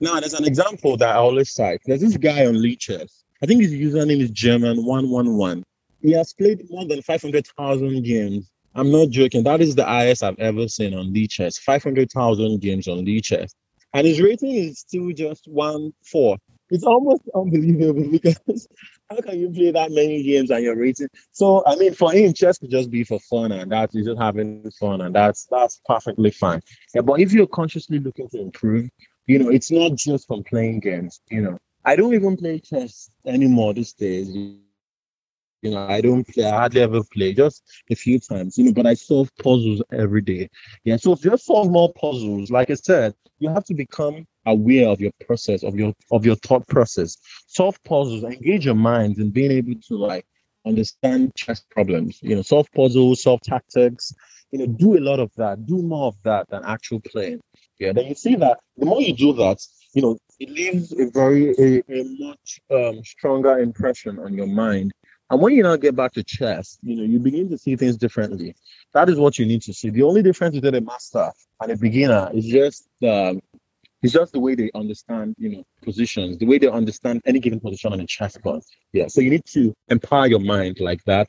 Now, 0.00 0.18
there's 0.20 0.34
an 0.34 0.44
example 0.44 0.96
that 0.98 1.14
I 1.14 1.18
always 1.18 1.52
cite. 1.52 1.80
There's 1.86 2.00
this 2.00 2.16
guy 2.16 2.46
on 2.46 2.54
Lichess. 2.54 3.22
I 3.42 3.46
think 3.46 3.62
his 3.62 3.72
username 3.72 4.20
is 4.20 4.30
German 4.30 4.84
one 4.84 5.10
one 5.10 5.36
one. 5.36 5.64
He 6.02 6.12
has 6.12 6.32
played 6.32 6.68
more 6.70 6.84
than 6.86 7.02
five 7.02 7.22
hundred 7.22 7.46
thousand 7.56 8.02
games. 8.04 8.50
I'm 8.74 8.90
not 8.90 9.10
joking. 9.10 9.44
That 9.44 9.60
is 9.60 9.74
the 9.74 9.84
highest 9.84 10.24
I've 10.24 10.38
ever 10.38 10.66
seen 10.66 10.94
on 10.94 11.14
Lichess. 11.14 11.58
Five 11.58 11.82
hundred 11.82 12.10
thousand 12.10 12.60
games 12.60 12.88
on 12.88 13.04
Lichess, 13.04 13.52
and 13.92 14.06
his 14.06 14.20
rating 14.20 14.54
is 14.54 14.80
still 14.80 15.10
just 15.12 15.46
one 15.46 15.92
four. 16.04 16.38
It's 16.70 16.84
almost 16.84 17.22
unbelievable 17.34 18.08
because 18.10 18.66
how 19.10 19.20
can 19.20 19.38
you 19.38 19.50
play 19.50 19.70
that 19.70 19.90
many 19.92 20.22
games 20.22 20.50
and 20.50 20.64
you're 20.64 20.76
rating? 20.76 21.08
So 21.32 21.62
I 21.66 21.76
mean, 21.76 21.94
for 21.94 22.12
him, 22.12 22.32
chess 22.32 22.58
could 22.58 22.70
just 22.70 22.90
be 22.90 23.04
for 23.04 23.20
fun, 23.20 23.52
and 23.52 23.70
that's 23.70 23.94
just 23.94 24.18
having 24.18 24.70
fun, 24.78 25.00
and 25.02 25.14
that's 25.14 25.46
that's 25.50 25.80
perfectly 25.86 26.30
fine. 26.30 26.60
Yeah, 26.94 27.02
but 27.02 27.20
if 27.20 27.32
you're 27.32 27.46
consciously 27.46 27.98
looking 27.98 28.28
to 28.30 28.40
improve, 28.40 28.90
you 29.26 29.38
know, 29.38 29.50
it's 29.50 29.70
not 29.70 29.94
just 29.94 30.26
from 30.26 30.44
playing 30.44 30.80
games. 30.80 31.20
You 31.30 31.42
know, 31.42 31.58
I 31.84 31.96
don't 31.96 32.14
even 32.14 32.36
play 32.36 32.60
chess 32.60 33.10
anymore 33.26 33.74
these 33.74 33.92
days. 33.92 34.34
You 35.64 35.70
know, 35.70 35.86
I 35.88 36.02
don't 36.02 36.28
play, 36.28 36.44
I 36.44 36.50
hardly 36.50 36.82
ever 36.82 37.02
play, 37.02 37.32
just 37.32 37.62
a 37.90 37.94
few 37.94 38.20
times, 38.20 38.58
you 38.58 38.64
know, 38.64 38.72
but 38.74 38.84
I 38.84 38.92
solve 38.92 39.30
puzzles 39.42 39.82
every 39.90 40.20
day. 40.20 40.50
Yeah. 40.84 40.98
So 40.98 41.14
just 41.14 41.46
solve 41.46 41.70
more 41.70 41.90
puzzles, 41.94 42.50
like 42.50 42.68
I 42.68 42.74
said, 42.74 43.14
you 43.38 43.48
have 43.48 43.64
to 43.64 43.74
become 43.74 44.26
aware 44.44 44.88
of 44.88 45.00
your 45.00 45.12
process, 45.26 45.64
of 45.64 45.74
your 45.74 45.94
of 46.12 46.26
your 46.26 46.36
thought 46.36 46.68
process. 46.68 47.16
Solve 47.46 47.82
puzzles, 47.84 48.24
engage 48.24 48.66
your 48.66 48.74
mind 48.74 49.16
in 49.16 49.30
being 49.30 49.50
able 49.52 49.80
to 49.88 49.96
like 49.96 50.26
understand 50.66 51.32
chess 51.34 51.64
problems, 51.70 52.18
you 52.20 52.36
know, 52.36 52.42
solve 52.42 52.70
puzzles, 52.72 53.22
solve 53.22 53.40
tactics, 53.40 54.14
you 54.50 54.58
know, 54.58 54.66
do 54.66 54.98
a 54.98 55.00
lot 55.00 55.18
of 55.18 55.30
that, 55.36 55.64
do 55.64 55.78
more 55.82 56.08
of 56.08 56.16
that 56.24 56.46
than 56.50 56.62
actual 56.66 57.00
playing. 57.00 57.40
Yeah. 57.78 57.94
Then 57.94 58.04
you 58.04 58.14
see 58.14 58.34
that 58.34 58.58
the 58.76 58.84
more 58.84 59.00
you 59.00 59.14
do 59.14 59.32
that, 59.32 59.66
you 59.94 60.02
know, 60.02 60.18
it 60.38 60.50
leaves 60.50 60.92
a 60.92 61.10
very 61.10 61.54
a, 61.58 61.82
a 61.88 62.04
much 62.18 62.60
um, 62.70 63.02
stronger 63.02 63.60
impression 63.60 64.18
on 64.18 64.34
your 64.34 64.46
mind 64.46 64.92
and 65.30 65.40
when 65.40 65.54
you 65.54 65.62
now 65.62 65.76
get 65.76 65.96
back 65.96 66.12
to 66.12 66.22
chess, 66.22 66.78
you 66.82 66.96
know, 66.96 67.02
you 67.02 67.18
begin 67.18 67.48
to 67.50 67.58
see 67.58 67.76
things 67.76 67.96
differently. 67.96 68.54
That 68.92 69.08
is 69.08 69.18
what 69.18 69.38
you 69.38 69.46
need 69.46 69.62
to 69.62 69.72
see. 69.72 69.90
The 69.90 70.02
only 70.02 70.22
difference 70.22 70.54
between 70.54 70.74
a 70.74 70.80
master 70.80 71.30
and 71.60 71.72
a 71.72 71.76
beginner 71.76 72.30
is 72.34 72.46
just 72.46 72.88
um, 73.02 73.40
It's 74.04 74.12
just 74.12 74.32
the 74.32 74.40
way 74.40 74.54
they 74.54 74.70
understand, 74.74 75.34
you 75.38 75.48
know, 75.48 75.64
positions, 75.82 76.36
the 76.36 76.44
way 76.44 76.58
they 76.58 76.68
understand 76.68 77.22
any 77.24 77.40
given 77.40 77.58
position 77.58 77.90
on 77.94 78.00
a 78.00 78.06
chessboard. 78.06 78.62
Yeah. 78.92 79.06
So 79.08 79.22
you 79.22 79.30
need 79.30 79.46
to 79.56 79.72
empower 79.88 80.26
your 80.26 80.40
mind 80.40 80.76
like 80.78 81.02
that, 81.04 81.28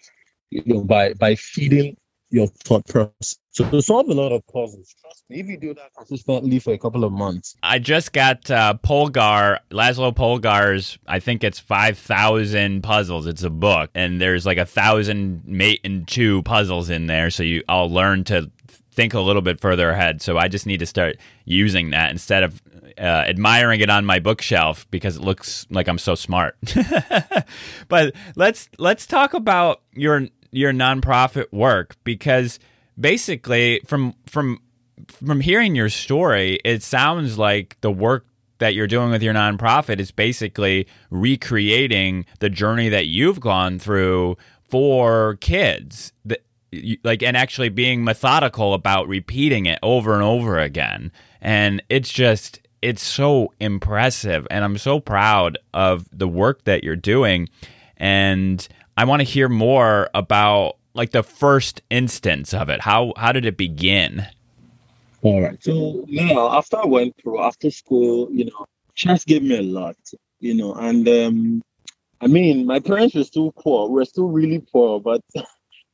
you 0.50 0.62
know, 0.66 0.84
by 0.84 1.14
by 1.14 1.36
feeding 1.36 1.96
your 2.36 2.48
thought 2.48 2.86
process. 2.88 3.38
So 3.52 3.70
to 3.70 3.82
solve 3.82 4.10
a 4.10 4.14
lot 4.14 4.34
of 4.34 4.46
puzzles, 4.48 4.94
trust 5.00 5.24
me, 5.30 5.40
if 5.40 5.48
you 5.48 5.58
do 5.58 5.74
that 5.74 5.92
consistently 5.98 6.60
for 6.60 6.74
a 6.74 6.78
couple 6.78 7.06
of 7.06 7.14
months. 7.14 7.56
I 7.64 7.80
just 7.80 8.12
got 8.12 8.52
uh, 8.52 8.76
Polgar, 8.84 9.60
Laszlo 9.72 10.14
Polgar's, 10.14 11.00
I 11.08 11.20
think 11.20 11.44
it's 11.44 11.60
5,000 11.60 12.84
puzzles. 12.84 13.26
It's 13.26 13.44
a 13.44 13.50
book, 13.50 13.90
and 13.96 14.20
there's 14.20 14.46
like 14.46 14.58
a 14.58 14.66
thousand 14.66 15.44
mate 15.46 15.80
and 15.86 16.06
two 16.08 16.44
puzzles 16.44 16.90
in 16.90 17.08
there. 17.08 17.30
So 17.30 17.44
you, 17.44 17.64
I'll 17.70 17.90
learn 17.90 18.26
to 18.26 18.52
think 18.92 19.14
a 19.14 19.22
little 19.22 19.42
bit 19.42 19.62
further 19.62 19.90
ahead. 19.90 20.22
So 20.22 20.38
I 20.38 20.48
just 20.50 20.66
need 20.66 20.80
to 20.80 20.86
start 20.86 21.18
using 21.46 21.92
that 21.92 22.12
instead 22.12 22.44
of 22.44 22.62
uh, 22.98 23.02
admiring 23.28 23.82
it 23.82 23.90
on 23.90 24.06
my 24.06 24.20
bookshelf 24.20 24.88
because 24.90 25.18
it 25.18 25.22
looks 25.22 25.68
like 25.70 25.88
I'm 25.88 25.98
so 25.98 26.16
smart. 26.16 26.56
but 27.88 28.16
let's 28.36 28.70
let's 28.78 29.06
talk 29.06 29.34
about 29.34 29.82
your 29.94 30.28
your 30.52 30.72
nonprofit 30.72 31.52
work 31.52 31.96
because 32.04 32.60
basically 33.00 33.82
from 33.86 34.14
from 34.26 34.60
from 35.12 35.42
hearing 35.42 35.76
your 35.76 35.90
story, 35.90 36.60
it 36.64 36.82
sounds 36.82 37.38
like 37.38 37.78
the 37.82 37.92
work 37.92 38.26
that 38.60 38.74
you're 38.74 38.88
doing 38.88 39.12
with 39.12 39.22
your 39.22 39.34
nonprofit 39.34 40.00
is 40.00 40.12
basically 40.12 40.88
recreating 41.10 42.26
the 42.40 42.50
journey 42.50 42.90
that 42.90 43.08
you've 43.08 43.40
gone 43.40 43.80
through 43.80 44.38
for 44.70 45.36
kids. 45.42 46.14
Like 47.04 47.24
and 47.24 47.38
actually 47.38 47.70
being 47.70 48.04
methodical 48.04 48.74
about 48.74 49.08
repeating 49.08 49.66
it 49.66 49.80
over 49.82 50.14
and 50.14 50.24
over 50.24 50.60
again. 50.60 51.12
And 51.42 51.82
it's 51.90 52.12
just 52.12 52.60
it's 52.82 53.04
so 53.04 53.54
impressive. 53.60 54.46
And 54.52 54.64
i'm 54.66 54.78
so 54.78 55.00
proud 55.00 55.58
of 55.74 56.08
the 56.12 56.28
work 56.28 56.66
that 56.66 56.84
you're 56.84 56.98
doing. 56.98 57.48
And 57.98 58.68
i 58.98 59.06
want 59.06 59.20
to 59.20 59.24
hear 59.24 59.50
more 59.50 60.10
about 60.14 60.78
like 60.94 61.12
the 61.12 61.24
first 61.24 61.82
instance 61.90 62.54
of 62.54 62.70
it 62.70 62.82
how 62.82 63.14
how 63.18 63.32
did 63.32 63.46
it 63.46 63.58
begin 63.58 64.26
all 65.22 65.42
right 65.42 65.64
so 65.64 66.06
now 66.08 66.58
after 66.58 66.78
i 66.78 66.86
went 66.86 67.16
through 67.22 67.42
after 67.42 67.70
school 67.72 68.30
you 68.32 68.46
know 68.46 68.66
chess 68.94 69.26
gave 69.26 69.44
me 69.44 69.58
a 69.58 69.62
lot 69.62 69.98
you 70.40 70.54
know 70.54 70.74
and 70.76 71.08
um 71.08 71.62
i 72.22 72.28
mean 72.28 72.66
my 72.66 72.80
parents 72.80 73.16
were 73.16 73.24
still 73.24 73.52
poor 73.52 73.88
we 73.88 73.96
we're 73.96 74.06
still 74.06 74.28
really 74.28 74.60
poor 74.72 75.00
but 75.00 75.22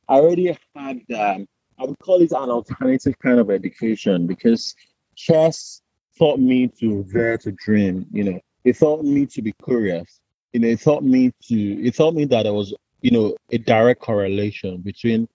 I 0.08 0.16
already 0.16 0.56
had, 0.74 1.00
um, 1.16 1.46
I 1.78 1.84
would 1.84 1.98
call 2.00 2.20
it 2.20 2.32
an 2.32 2.50
alternative 2.50 3.14
kind 3.22 3.40
of 3.40 3.50
education 3.50 4.26
because 4.26 4.74
chess 5.16 5.80
taught 6.18 6.38
me 6.38 6.68
to 6.80 7.04
dare 7.04 7.38
to 7.38 7.52
dream. 7.52 8.06
You 8.12 8.24
know, 8.24 8.40
it 8.64 8.78
taught 8.78 9.04
me 9.04 9.26
to 9.26 9.42
be 9.42 9.54
curious. 9.64 10.20
You 10.52 10.60
know, 10.60 10.68
it 10.68 10.82
taught 10.82 11.02
me 11.02 11.32
to, 11.48 11.54
it 11.54 11.94
taught 11.94 12.14
me 12.14 12.26
that 12.26 12.46
I 12.46 12.50
was, 12.50 12.74
you 13.02 13.10
know, 13.10 13.36
a 13.50 13.58
direct 13.58 14.00
correlation 14.00 14.78
between 14.78 15.28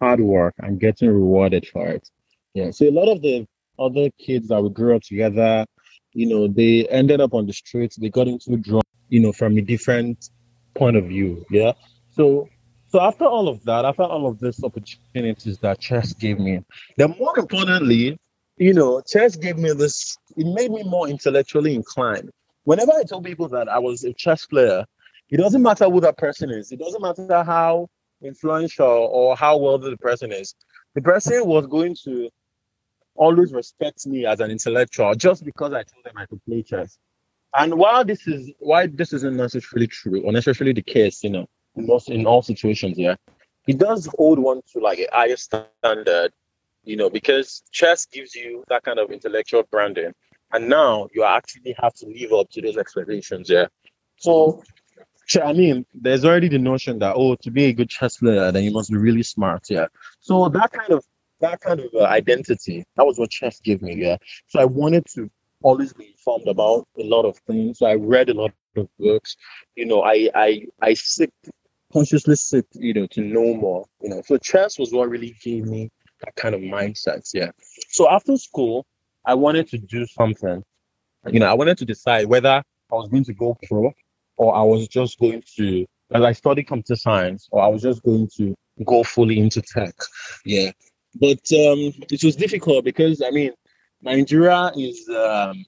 hard 0.00 0.20
work 0.20 0.54
and 0.58 0.80
getting 0.80 1.10
rewarded 1.10 1.66
for 1.66 1.88
it. 1.88 2.08
Yeah. 2.54 2.70
So 2.70 2.88
a 2.88 2.90
lot 2.90 3.08
of 3.08 3.20
the 3.20 3.46
other 3.78 4.10
kids 4.18 4.48
that 4.48 4.62
we 4.62 4.70
grew 4.70 4.96
up 4.96 5.02
together, 5.02 5.66
you 6.12 6.26
know, 6.26 6.48
they 6.48 6.86
ended 6.88 7.20
up 7.20 7.34
on 7.34 7.46
the 7.46 7.52
streets. 7.52 7.96
They 7.96 8.08
got 8.08 8.28
into 8.28 8.56
drugs, 8.56 8.88
you 9.08 9.20
know, 9.20 9.32
from 9.32 9.58
a 9.58 9.60
different 9.60 10.30
point 10.74 10.96
of 10.96 11.04
view. 11.06 11.44
Yeah. 11.50 11.72
So 12.10 12.48
so 12.88 13.00
after 13.00 13.26
all 13.26 13.48
of 13.48 13.62
that, 13.64 13.84
after 13.84 14.02
all 14.02 14.26
of 14.26 14.40
these 14.40 14.64
opportunities 14.64 15.58
that 15.58 15.78
chess 15.78 16.14
gave 16.14 16.38
me, 16.38 16.60
then 16.96 17.14
more 17.18 17.38
importantly, 17.38 18.18
you 18.56 18.72
know, 18.72 19.02
chess 19.02 19.36
gave 19.36 19.58
me 19.58 19.72
this, 19.74 20.16
it 20.36 20.46
made 20.46 20.70
me 20.70 20.82
more 20.84 21.06
intellectually 21.06 21.74
inclined. 21.74 22.30
Whenever 22.64 22.92
I 22.92 23.04
told 23.04 23.24
people 23.24 23.48
that 23.48 23.68
I 23.68 23.78
was 23.78 24.04
a 24.04 24.14
chess 24.14 24.46
player, 24.46 24.86
it 25.30 25.36
doesn't 25.36 25.62
matter 25.62 25.84
who 25.86 26.00
that 26.00 26.16
person 26.16 26.50
is, 26.50 26.72
it 26.72 26.78
doesn't 26.78 27.02
matter 27.02 27.42
how 27.44 27.88
influential 28.22 28.86
or 28.86 29.36
how 29.36 29.56
wealthy 29.56 29.90
the 29.90 29.96
person 29.96 30.32
is. 30.32 30.54
The 30.94 31.02
person 31.02 31.46
was 31.46 31.66
going 31.66 31.96
to 32.04 32.30
always 33.14 33.52
respect 33.52 34.06
me 34.06 34.24
as 34.26 34.40
an 34.40 34.50
intellectual 34.50 35.14
just 35.14 35.44
because 35.44 35.72
I 35.72 35.82
told 35.82 36.04
them 36.04 36.14
I 36.16 36.26
could 36.26 36.44
play 36.44 36.62
chess. 36.62 36.98
And 37.56 37.74
while 37.74 38.04
this 38.04 38.26
is 38.26 38.50
why 38.58 38.86
this 38.86 39.12
isn't 39.12 39.36
necessarily 39.36 39.86
true 39.86 40.22
or 40.22 40.32
necessarily 40.32 40.72
the 40.72 40.82
case, 40.82 41.24
you 41.24 41.30
know, 41.30 41.48
in 41.76 41.86
most 41.86 42.10
in 42.10 42.26
all 42.26 42.42
situations, 42.42 42.98
yeah. 42.98 43.16
it 43.66 43.78
does 43.78 44.08
hold 44.16 44.38
one 44.38 44.60
to 44.72 44.80
like 44.80 44.98
a 44.98 45.06
higher 45.12 45.36
standard, 45.36 46.32
you 46.84 46.96
know, 46.96 47.10
because 47.10 47.62
chess 47.70 48.06
gives 48.06 48.34
you 48.34 48.64
that 48.68 48.82
kind 48.82 48.98
of 48.98 49.10
intellectual 49.10 49.62
branding. 49.70 50.12
And 50.52 50.68
now 50.68 51.08
you 51.14 51.24
actually 51.24 51.74
have 51.78 51.94
to 51.94 52.06
live 52.06 52.32
up 52.32 52.50
to 52.50 52.62
those 52.62 52.76
expectations, 52.76 53.50
yeah. 53.50 53.66
So 54.16 54.62
I 55.42 55.52
mean, 55.52 55.84
there's 55.94 56.24
already 56.24 56.48
the 56.48 56.58
notion 56.58 56.98
that 57.00 57.14
oh, 57.16 57.36
to 57.36 57.50
be 57.50 57.66
a 57.66 57.72
good 57.72 57.90
chess 57.90 58.16
player, 58.16 58.50
then 58.50 58.64
you 58.64 58.70
must 58.70 58.90
be 58.90 58.96
really 58.96 59.22
smart, 59.22 59.64
yeah. 59.68 59.86
So 60.20 60.48
that 60.48 60.72
kind 60.72 60.90
of 60.90 61.04
that 61.40 61.60
kind 61.60 61.80
of 61.80 61.86
uh, 61.94 62.04
identity, 62.04 62.84
that 62.96 63.06
was 63.06 63.18
what 63.18 63.30
chess 63.30 63.60
gave 63.60 63.82
me, 63.82 63.94
yeah. 63.96 64.16
So 64.46 64.60
I 64.60 64.64
wanted 64.64 65.04
to 65.14 65.30
always 65.62 65.92
be 65.92 66.08
informed 66.08 66.48
about 66.48 66.86
a 66.98 67.04
lot 67.04 67.24
of 67.24 67.36
things. 67.38 67.78
So 67.78 67.86
I 67.86 67.94
read 67.94 68.28
a 68.30 68.34
lot 68.34 68.52
of 68.76 68.88
books. 68.98 69.36
You 69.76 69.86
know, 69.86 70.02
I 70.02 70.30
I 70.34 70.66
I 70.80 70.94
seek 70.94 71.30
consciously 71.92 72.36
seek, 72.36 72.64
you 72.74 72.94
know, 72.94 73.06
to 73.08 73.20
know 73.20 73.54
more, 73.54 73.86
you 74.00 74.10
know. 74.10 74.22
So 74.24 74.36
chess 74.38 74.78
was 74.78 74.92
what 74.92 75.08
really 75.08 75.36
gave 75.42 75.66
me 75.66 75.90
that 76.24 76.34
kind 76.36 76.54
of 76.54 76.60
mindset. 76.60 77.28
Yeah. 77.34 77.50
So 77.90 78.08
after 78.10 78.36
school, 78.36 78.86
I 79.24 79.34
wanted 79.34 79.68
to 79.68 79.78
do 79.78 80.06
something. 80.06 80.62
You 81.30 81.40
know, 81.40 81.46
I 81.46 81.54
wanted 81.54 81.78
to 81.78 81.84
decide 81.84 82.26
whether 82.26 82.62
I 82.90 82.94
was 82.94 83.08
going 83.08 83.24
to 83.24 83.34
go 83.34 83.56
pro 83.66 83.92
or 84.38 84.54
I 84.56 84.62
was 84.62 84.88
just 84.88 85.18
going 85.18 85.42
to, 85.56 85.84
as 86.12 86.22
I 86.22 86.32
studied 86.32 86.64
computer 86.64 86.96
science, 86.96 87.48
or 87.50 87.62
I 87.62 87.68
was 87.68 87.82
just 87.82 88.02
going 88.02 88.28
to 88.36 88.54
go 88.84 89.02
fully 89.02 89.38
into 89.38 89.60
tech. 89.60 89.94
Yeah. 90.44 90.70
But 91.14 91.40
um, 91.52 91.92
it 92.10 92.22
was 92.22 92.36
difficult 92.36 92.84
because 92.84 93.20
I 93.22 93.30
mean, 93.30 93.52
Nigeria 94.02 94.70
is 94.76 95.08
um, 95.08 95.64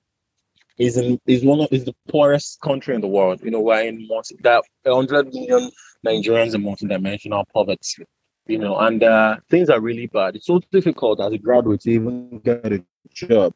is 0.79 0.97
in 0.97 1.19
is 1.27 1.45
one 1.45 1.61
of 1.61 1.73
is 1.73 1.85
the 1.85 1.95
poorest 2.09 2.61
country 2.61 2.95
in 2.95 3.01
the 3.01 3.09
world. 3.09 3.41
You 3.43 3.51
know, 3.51 3.61
we're 3.61 3.83
in 3.83 4.07
multi, 4.07 4.37
that 4.43 4.63
100 4.85 5.35
million 5.35 5.71
Nigerians 6.07 6.55
in 6.55 6.63
multidimensional 6.63 7.45
poverty. 7.53 8.05
You 8.47 8.59
know, 8.59 8.79
and 8.79 9.03
uh, 9.03 9.37
things 9.51 9.69
are 9.71 9.81
really 9.81 10.07
bad. 10.07 10.37
It's 10.37 10.47
so 10.47 10.61
difficult 10.73 11.21
as 11.21 11.33
a 11.33 11.39
graduate 11.39 11.83
to 11.83 11.91
even 11.91 12.41
get 12.41 12.73
a 12.73 12.85
job. 13.13 13.53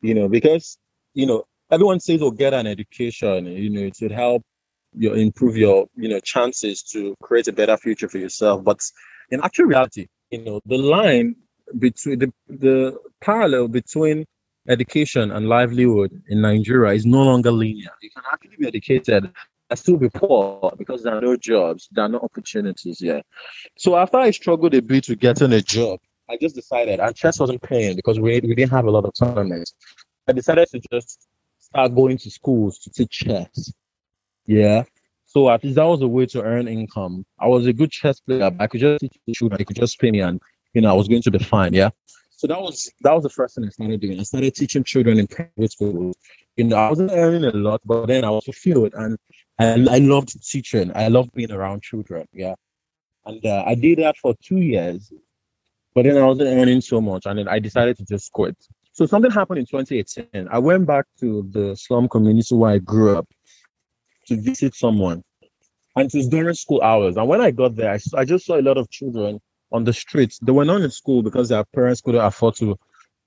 You 0.00 0.14
know, 0.14 0.28
because 0.28 0.78
you 1.14 1.26
know 1.26 1.44
everyone 1.70 2.00
says, 2.00 2.20
"Oh, 2.22 2.30
get 2.30 2.54
an 2.54 2.66
education." 2.66 3.46
You 3.46 3.70
know, 3.70 3.80
it 3.80 3.96
should 3.96 4.12
help 4.12 4.42
you 4.96 5.14
improve 5.14 5.56
your 5.56 5.86
you 5.96 6.08
know 6.08 6.20
chances 6.20 6.82
to 6.82 7.14
create 7.22 7.48
a 7.48 7.52
better 7.52 7.76
future 7.76 8.08
for 8.08 8.18
yourself. 8.18 8.64
But 8.64 8.80
in 9.30 9.40
actual 9.42 9.66
reality, 9.66 10.08
you 10.30 10.44
know, 10.44 10.60
the 10.66 10.78
line 10.78 11.36
between 11.78 12.18
the 12.18 12.32
the 12.48 12.96
parallel 13.20 13.68
between 13.68 14.24
education 14.68 15.30
and 15.30 15.48
livelihood 15.48 16.22
in 16.28 16.40
Nigeria 16.42 16.92
is 16.92 17.06
no 17.06 17.22
longer 17.22 17.50
linear. 17.50 17.90
You 18.02 18.10
can 18.10 18.24
actually 18.32 18.56
be 18.58 18.66
educated 18.66 19.32
and 19.70 19.78
still 19.78 19.96
be 19.96 20.08
poor 20.10 20.72
because 20.76 21.02
there 21.02 21.14
are 21.16 21.20
no 21.20 21.36
jobs, 21.36 21.88
there 21.92 22.04
are 22.04 22.08
no 22.08 22.18
opportunities 22.20 23.00
yet. 23.00 23.24
So 23.76 23.96
after 23.96 24.18
I 24.18 24.30
struggled 24.30 24.74
a 24.74 24.82
bit 24.82 25.08
with 25.08 25.20
getting 25.20 25.52
a 25.52 25.60
job, 25.62 26.00
I 26.28 26.36
just 26.40 26.54
decided, 26.54 27.00
and 27.00 27.14
chess 27.14 27.40
wasn't 27.40 27.62
paying 27.62 27.96
because 27.96 28.20
we, 28.20 28.40
we 28.40 28.54
didn't 28.54 28.70
have 28.70 28.84
a 28.84 28.90
lot 28.90 29.04
of 29.04 29.12
tournaments. 29.14 29.74
I 30.26 30.32
decided 30.32 30.68
to 30.68 30.80
just 30.92 31.26
start 31.58 31.94
going 31.94 32.18
to 32.18 32.30
schools 32.30 32.78
to 32.80 32.90
teach 32.90 33.10
chess. 33.10 33.72
Yeah. 34.48 34.84
So 35.26 35.50
at 35.50 35.62
least 35.62 35.76
that 35.76 35.84
was 35.84 36.00
a 36.00 36.08
way 36.08 36.24
to 36.26 36.42
earn 36.42 36.66
income. 36.66 37.24
I 37.38 37.46
was 37.46 37.66
a 37.66 37.72
good 37.72 37.92
chess 37.92 38.18
player. 38.18 38.50
I 38.58 38.66
could 38.66 38.80
just 38.80 39.00
teach 39.00 39.16
the 39.26 39.34
children. 39.34 39.60
I 39.60 39.64
could 39.64 39.76
just 39.76 40.00
pay 40.00 40.10
me, 40.10 40.20
and 40.20 40.40
you 40.72 40.80
know 40.80 40.90
I 40.90 40.94
was 40.94 41.06
going 41.06 41.22
to 41.22 41.30
be 41.30 41.38
fine. 41.38 41.74
Yeah. 41.74 41.90
So 42.30 42.46
that 42.46 42.60
was 42.60 42.90
that 43.02 43.12
was 43.12 43.24
the 43.24 43.28
first 43.28 43.54
thing 43.54 43.66
I 43.66 43.68
started 43.68 44.00
doing. 44.00 44.18
I 44.18 44.22
started 44.22 44.54
teaching 44.54 44.84
children 44.84 45.18
in 45.18 45.26
private 45.26 45.70
schools. 45.70 46.16
You 46.56 46.64
know, 46.64 46.76
I 46.76 46.88
wasn't 46.88 47.12
earning 47.12 47.44
a 47.44 47.50
lot, 47.50 47.82
but 47.84 48.06
then 48.06 48.24
I 48.24 48.30
was 48.30 48.44
fulfilled, 48.44 48.94
and 48.94 49.18
I, 49.58 49.96
I 49.96 49.98
loved 49.98 50.30
teaching. 50.48 50.92
I 50.94 51.08
loved 51.08 51.32
being 51.34 51.52
around 51.52 51.82
children. 51.82 52.26
Yeah, 52.32 52.54
and 53.26 53.44
uh, 53.44 53.64
I 53.66 53.74
did 53.74 53.98
that 53.98 54.16
for 54.16 54.34
two 54.42 54.62
years, 54.62 55.12
but 55.94 56.04
then 56.04 56.16
I 56.16 56.24
wasn't 56.24 56.48
earning 56.48 56.80
so 56.80 57.02
much, 57.02 57.26
and 57.26 57.38
then 57.38 57.48
I 57.48 57.58
decided 57.58 57.98
to 57.98 58.04
just 58.06 58.32
quit. 58.32 58.56
So 58.92 59.04
something 59.04 59.30
happened 59.30 59.58
in 59.58 59.66
2018. 59.66 60.48
I 60.50 60.58
went 60.58 60.86
back 60.86 61.04
to 61.20 61.46
the 61.50 61.76
slum 61.76 62.08
community 62.08 62.54
where 62.54 62.72
I 62.72 62.78
grew 62.78 63.16
up 63.16 63.28
to 64.28 64.36
visit 64.36 64.74
someone, 64.74 65.22
and 65.96 66.06
it 66.06 66.16
was 66.16 66.28
during 66.28 66.54
school 66.54 66.80
hours. 66.82 67.16
And 67.16 67.28
when 67.28 67.40
I 67.40 67.50
got 67.50 67.74
there, 67.76 67.92
I, 67.92 67.98
I 68.20 68.24
just 68.24 68.46
saw 68.46 68.56
a 68.58 68.62
lot 68.62 68.78
of 68.78 68.88
children 68.90 69.40
on 69.72 69.84
the 69.84 69.92
streets. 69.92 70.38
They 70.40 70.52
were 70.52 70.64
not 70.64 70.80
in 70.82 70.90
school 70.90 71.22
because 71.22 71.48
their 71.48 71.64
parents 71.74 72.00
couldn't 72.00 72.24
afford 72.24 72.54
to 72.56 72.76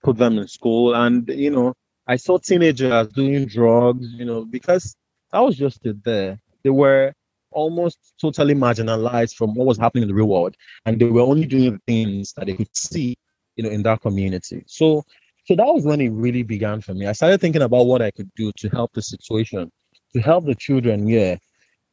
put 0.03 0.17
them 0.17 0.37
in 0.37 0.47
school. 0.47 0.95
And, 0.95 1.27
you 1.29 1.51
know, 1.51 1.73
I 2.07 2.15
saw 2.15 2.37
teenagers 2.37 3.07
doing 3.09 3.45
drugs, 3.45 4.07
you 4.13 4.25
know, 4.25 4.45
because 4.45 4.95
I 5.31 5.41
was 5.41 5.57
just 5.57 5.79
there. 6.03 6.39
They 6.63 6.71
were 6.71 7.13
almost 7.51 7.97
totally 8.19 8.55
marginalized 8.55 9.35
from 9.35 9.53
what 9.53 9.67
was 9.67 9.77
happening 9.77 10.03
in 10.03 10.07
the 10.07 10.15
real 10.15 10.29
world. 10.29 10.55
And 10.85 10.99
they 10.99 11.05
were 11.05 11.21
only 11.21 11.45
doing 11.45 11.73
the 11.73 11.81
things 11.85 12.33
that 12.33 12.47
they 12.47 12.55
could 12.55 12.75
see, 12.75 13.15
you 13.55 13.63
know, 13.63 13.69
in 13.69 13.83
that 13.83 14.01
community. 14.01 14.63
So 14.67 15.03
So 15.45 15.55
that 15.55 15.65
was 15.65 15.83
when 15.83 16.01
it 16.01 16.09
really 16.09 16.43
began 16.43 16.81
for 16.81 16.93
me. 16.93 17.07
I 17.07 17.13
started 17.13 17.41
thinking 17.41 17.63
about 17.63 17.85
what 17.87 18.01
I 18.01 18.11
could 18.11 18.29
do 18.35 18.51
to 18.57 18.69
help 18.69 18.93
the 18.93 19.01
situation, 19.01 19.71
to 20.13 20.21
help 20.21 20.45
the 20.45 20.55
children, 20.55 21.07
yeah, 21.07 21.37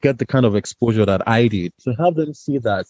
get 0.02 0.18
the 0.18 0.26
kind 0.26 0.46
of 0.46 0.56
exposure 0.56 1.06
that 1.06 1.26
I 1.28 1.48
did, 1.48 1.72
to 1.80 1.92
help 1.94 2.16
them 2.16 2.34
see 2.34 2.58
that 2.58 2.86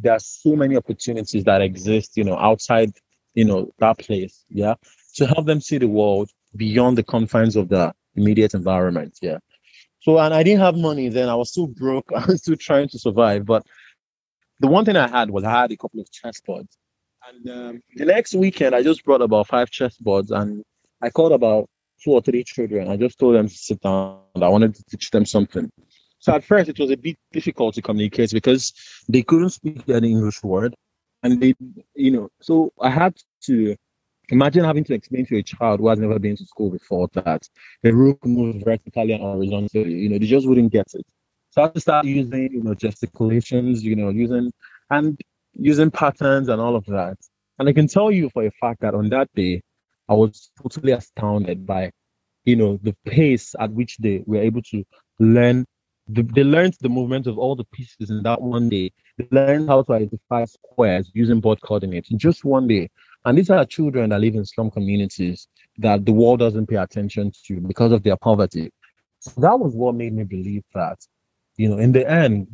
there 0.00 0.12
are 0.12 0.20
so 0.20 0.54
many 0.54 0.76
opportunities 0.76 1.44
that 1.44 1.60
exist, 1.60 2.16
you 2.16 2.24
know, 2.24 2.38
outside, 2.38 2.92
you 3.34 3.44
know, 3.44 3.72
that 3.78 3.98
place, 3.98 4.44
yeah, 4.48 4.74
to 5.14 5.26
help 5.26 5.46
them 5.46 5.60
see 5.60 5.78
the 5.78 5.88
world 5.88 6.30
beyond 6.56 6.96
the 6.96 7.02
confines 7.02 7.56
of 7.56 7.68
the 7.68 7.92
immediate 8.16 8.54
environment, 8.54 9.18
yeah. 9.20 9.38
So, 10.00 10.18
and 10.18 10.32
I 10.32 10.42
didn't 10.42 10.60
have 10.60 10.76
money 10.76 11.08
then. 11.08 11.28
I 11.28 11.34
was 11.34 11.50
still 11.50 11.66
broke. 11.66 12.10
I 12.16 12.24
was 12.26 12.42
still 12.42 12.56
trying 12.56 12.88
to 12.90 12.98
survive. 12.98 13.46
But 13.46 13.66
the 14.60 14.68
one 14.68 14.84
thing 14.84 14.96
I 14.96 15.08
had 15.08 15.30
was 15.30 15.44
I 15.44 15.50
had 15.50 15.72
a 15.72 15.76
couple 15.76 16.00
of 16.00 16.08
chessboards. 16.10 16.76
And 17.28 17.50
um, 17.50 17.82
the 17.96 18.06
next 18.06 18.34
weekend, 18.34 18.74
I 18.74 18.82
just 18.82 19.04
brought 19.04 19.20
about 19.20 19.48
five 19.48 19.70
chessboards 19.70 20.30
and 20.30 20.64
I 21.02 21.10
called 21.10 21.32
about 21.32 21.68
two 22.02 22.12
or 22.12 22.22
three 22.22 22.44
children. 22.44 22.88
I 22.88 22.96
just 22.96 23.18
told 23.18 23.34
them 23.34 23.48
to 23.48 23.54
sit 23.54 23.80
down. 23.80 24.20
I 24.36 24.48
wanted 24.48 24.74
to 24.74 24.84
teach 24.84 25.10
them 25.10 25.26
something. 25.26 25.70
So 26.20 26.34
at 26.34 26.44
first, 26.44 26.68
it 26.68 26.78
was 26.78 26.90
a 26.90 26.96
bit 26.96 27.16
difficult 27.32 27.74
to 27.76 27.82
communicate 27.82 28.32
because 28.32 28.72
they 29.08 29.22
couldn't 29.22 29.50
speak 29.50 29.88
any 29.88 30.10
English 30.10 30.42
word. 30.42 30.74
And 31.22 31.40
they, 31.40 31.54
you 31.94 32.10
know, 32.10 32.28
so 32.40 32.72
I 32.80 32.90
had 32.90 33.16
to 33.44 33.76
imagine 34.30 34.64
having 34.64 34.84
to 34.84 34.94
explain 34.94 35.26
to 35.26 35.36
a 35.38 35.42
child 35.42 35.80
who 35.80 35.88
has 35.88 35.98
never 35.98 36.18
been 36.18 36.36
to 36.36 36.46
school 36.46 36.70
before 36.70 37.08
that 37.14 37.48
the 37.82 37.92
rook 37.92 38.24
moves 38.24 38.62
vertically 38.62 39.12
and 39.12 39.22
horizontally. 39.22 39.92
You 39.92 40.08
know, 40.10 40.18
they 40.18 40.26
just 40.26 40.48
wouldn't 40.48 40.72
get 40.72 40.86
it. 40.94 41.06
So 41.50 41.62
I 41.62 41.64
had 41.66 41.74
to 41.74 41.80
start 41.80 42.06
using, 42.06 42.52
you 42.52 42.62
know, 42.62 42.74
gesticulations, 42.74 43.82
you 43.82 43.96
know, 43.96 44.10
using 44.10 44.52
and 44.90 45.18
using 45.54 45.90
patterns 45.90 46.48
and 46.48 46.60
all 46.60 46.76
of 46.76 46.84
that. 46.86 47.16
And 47.58 47.68
I 47.68 47.72
can 47.72 47.88
tell 47.88 48.10
you 48.10 48.30
for 48.30 48.44
a 48.44 48.50
fact 48.60 48.82
that 48.82 48.94
on 48.94 49.08
that 49.08 49.28
day, 49.34 49.62
I 50.08 50.14
was 50.14 50.50
totally 50.60 50.92
astounded 50.92 51.66
by, 51.66 51.92
you 52.44 52.56
know, 52.56 52.78
the 52.82 52.96
pace 53.04 53.54
at 53.60 53.70
which 53.72 53.98
they 53.98 54.22
were 54.26 54.40
able 54.40 54.62
to 54.62 54.84
learn. 55.18 55.66
The, 56.08 56.22
they 56.22 56.44
learned 56.44 56.74
the 56.80 56.88
movement 56.88 57.26
of 57.26 57.36
all 57.36 57.54
the 57.54 57.66
pieces 57.72 58.10
in 58.10 58.22
that 58.22 58.40
one 58.40 58.68
day. 58.70 58.92
They 59.18 59.28
learned 59.30 59.68
how 59.68 59.82
to 59.82 59.92
identify 59.92 60.46
squares 60.46 61.10
using 61.12 61.40
board 61.40 61.60
coordinates 61.60 62.10
in 62.10 62.18
just 62.18 62.44
one 62.44 62.66
day. 62.66 62.88
And 63.24 63.36
these 63.36 63.50
are 63.50 63.64
children 63.66 64.10
that 64.10 64.20
live 64.20 64.34
in 64.34 64.44
slum 64.46 64.70
communities 64.70 65.48
that 65.78 66.06
the 66.06 66.12
world 66.12 66.38
doesn't 66.38 66.66
pay 66.66 66.76
attention 66.76 67.32
to 67.46 67.60
because 67.60 67.92
of 67.92 68.02
their 68.02 68.16
poverty. 68.16 68.70
So 69.20 69.32
that 69.40 69.58
was 69.58 69.74
what 69.74 69.96
made 69.96 70.14
me 70.14 70.24
believe 70.24 70.64
that, 70.74 70.98
you 71.56 71.68
know, 71.68 71.78
in 71.78 71.92
the 71.92 72.08
end, 72.08 72.48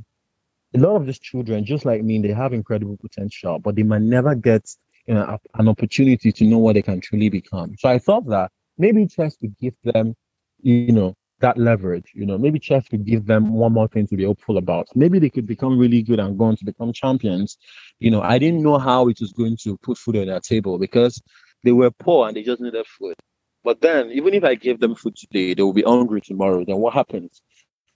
a 0.74 0.78
lot 0.78 0.96
of 0.96 1.06
these 1.06 1.20
children, 1.20 1.64
just 1.64 1.84
like 1.84 2.02
me, 2.02 2.20
they 2.20 2.32
have 2.32 2.52
incredible 2.52 2.96
potential, 2.96 3.60
but 3.60 3.76
they 3.76 3.84
might 3.84 4.02
never 4.02 4.34
get 4.34 4.68
you 5.06 5.14
know, 5.14 5.38
an 5.54 5.68
opportunity 5.68 6.32
to 6.32 6.44
know 6.44 6.58
what 6.58 6.74
they 6.74 6.82
can 6.82 7.00
truly 7.00 7.28
become. 7.28 7.74
So 7.78 7.88
I 7.88 7.98
thought 7.98 8.26
that 8.28 8.50
maybe 8.78 9.06
chess 9.06 9.36
could 9.36 9.56
give 9.58 9.74
them, 9.84 10.14
you 10.62 10.92
know, 10.92 11.14
that 11.40 11.58
leverage. 11.58 12.10
You 12.14 12.26
know, 12.26 12.38
maybe 12.38 12.58
chess 12.58 12.88
could 12.88 13.04
give 13.04 13.26
them 13.26 13.52
one 13.52 13.72
more 13.72 13.88
thing 13.88 14.06
to 14.08 14.16
be 14.16 14.24
hopeful 14.24 14.56
about. 14.56 14.86
Maybe 14.94 15.18
they 15.18 15.30
could 15.30 15.46
become 15.46 15.78
really 15.78 16.02
good 16.02 16.20
and 16.20 16.38
go 16.38 16.44
on 16.46 16.56
to 16.56 16.64
become 16.64 16.92
champions. 16.92 17.58
You 17.98 18.10
know, 18.10 18.22
I 18.22 18.38
didn't 18.38 18.62
know 18.62 18.78
how 18.78 19.08
it 19.08 19.18
was 19.20 19.32
going 19.32 19.56
to 19.64 19.76
put 19.78 19.98
food 19.98 20.16
on 20.16 20.26
their 20.26 20.40
table 20.40 20.78
because 20.78 21.20
they 21.62 21.72
were 21.72 21.90
poor 21.90 22.28
and 22.28 22.36
they 22.36 22.42
just 22.42 22.60
needed 22.60 22.86
food. 22.86 23.14
But 23.62 23.80
then, 23.80 24.10
even 24.10 24.34
if 24.34 24.44
I 24.44 24.54
gave 24.54 24.78
them 24.80 24.94
food 24.94 25.16
today, 25.16 25.54
they 25.54 25.62
will 25.62 25.72
be 25.72 25.82
hungry 25.82 26.20
tomorrow. 26.20 26.64
Then 26.66 26.76
what 26.76 26.92
happens? 26.92 27.40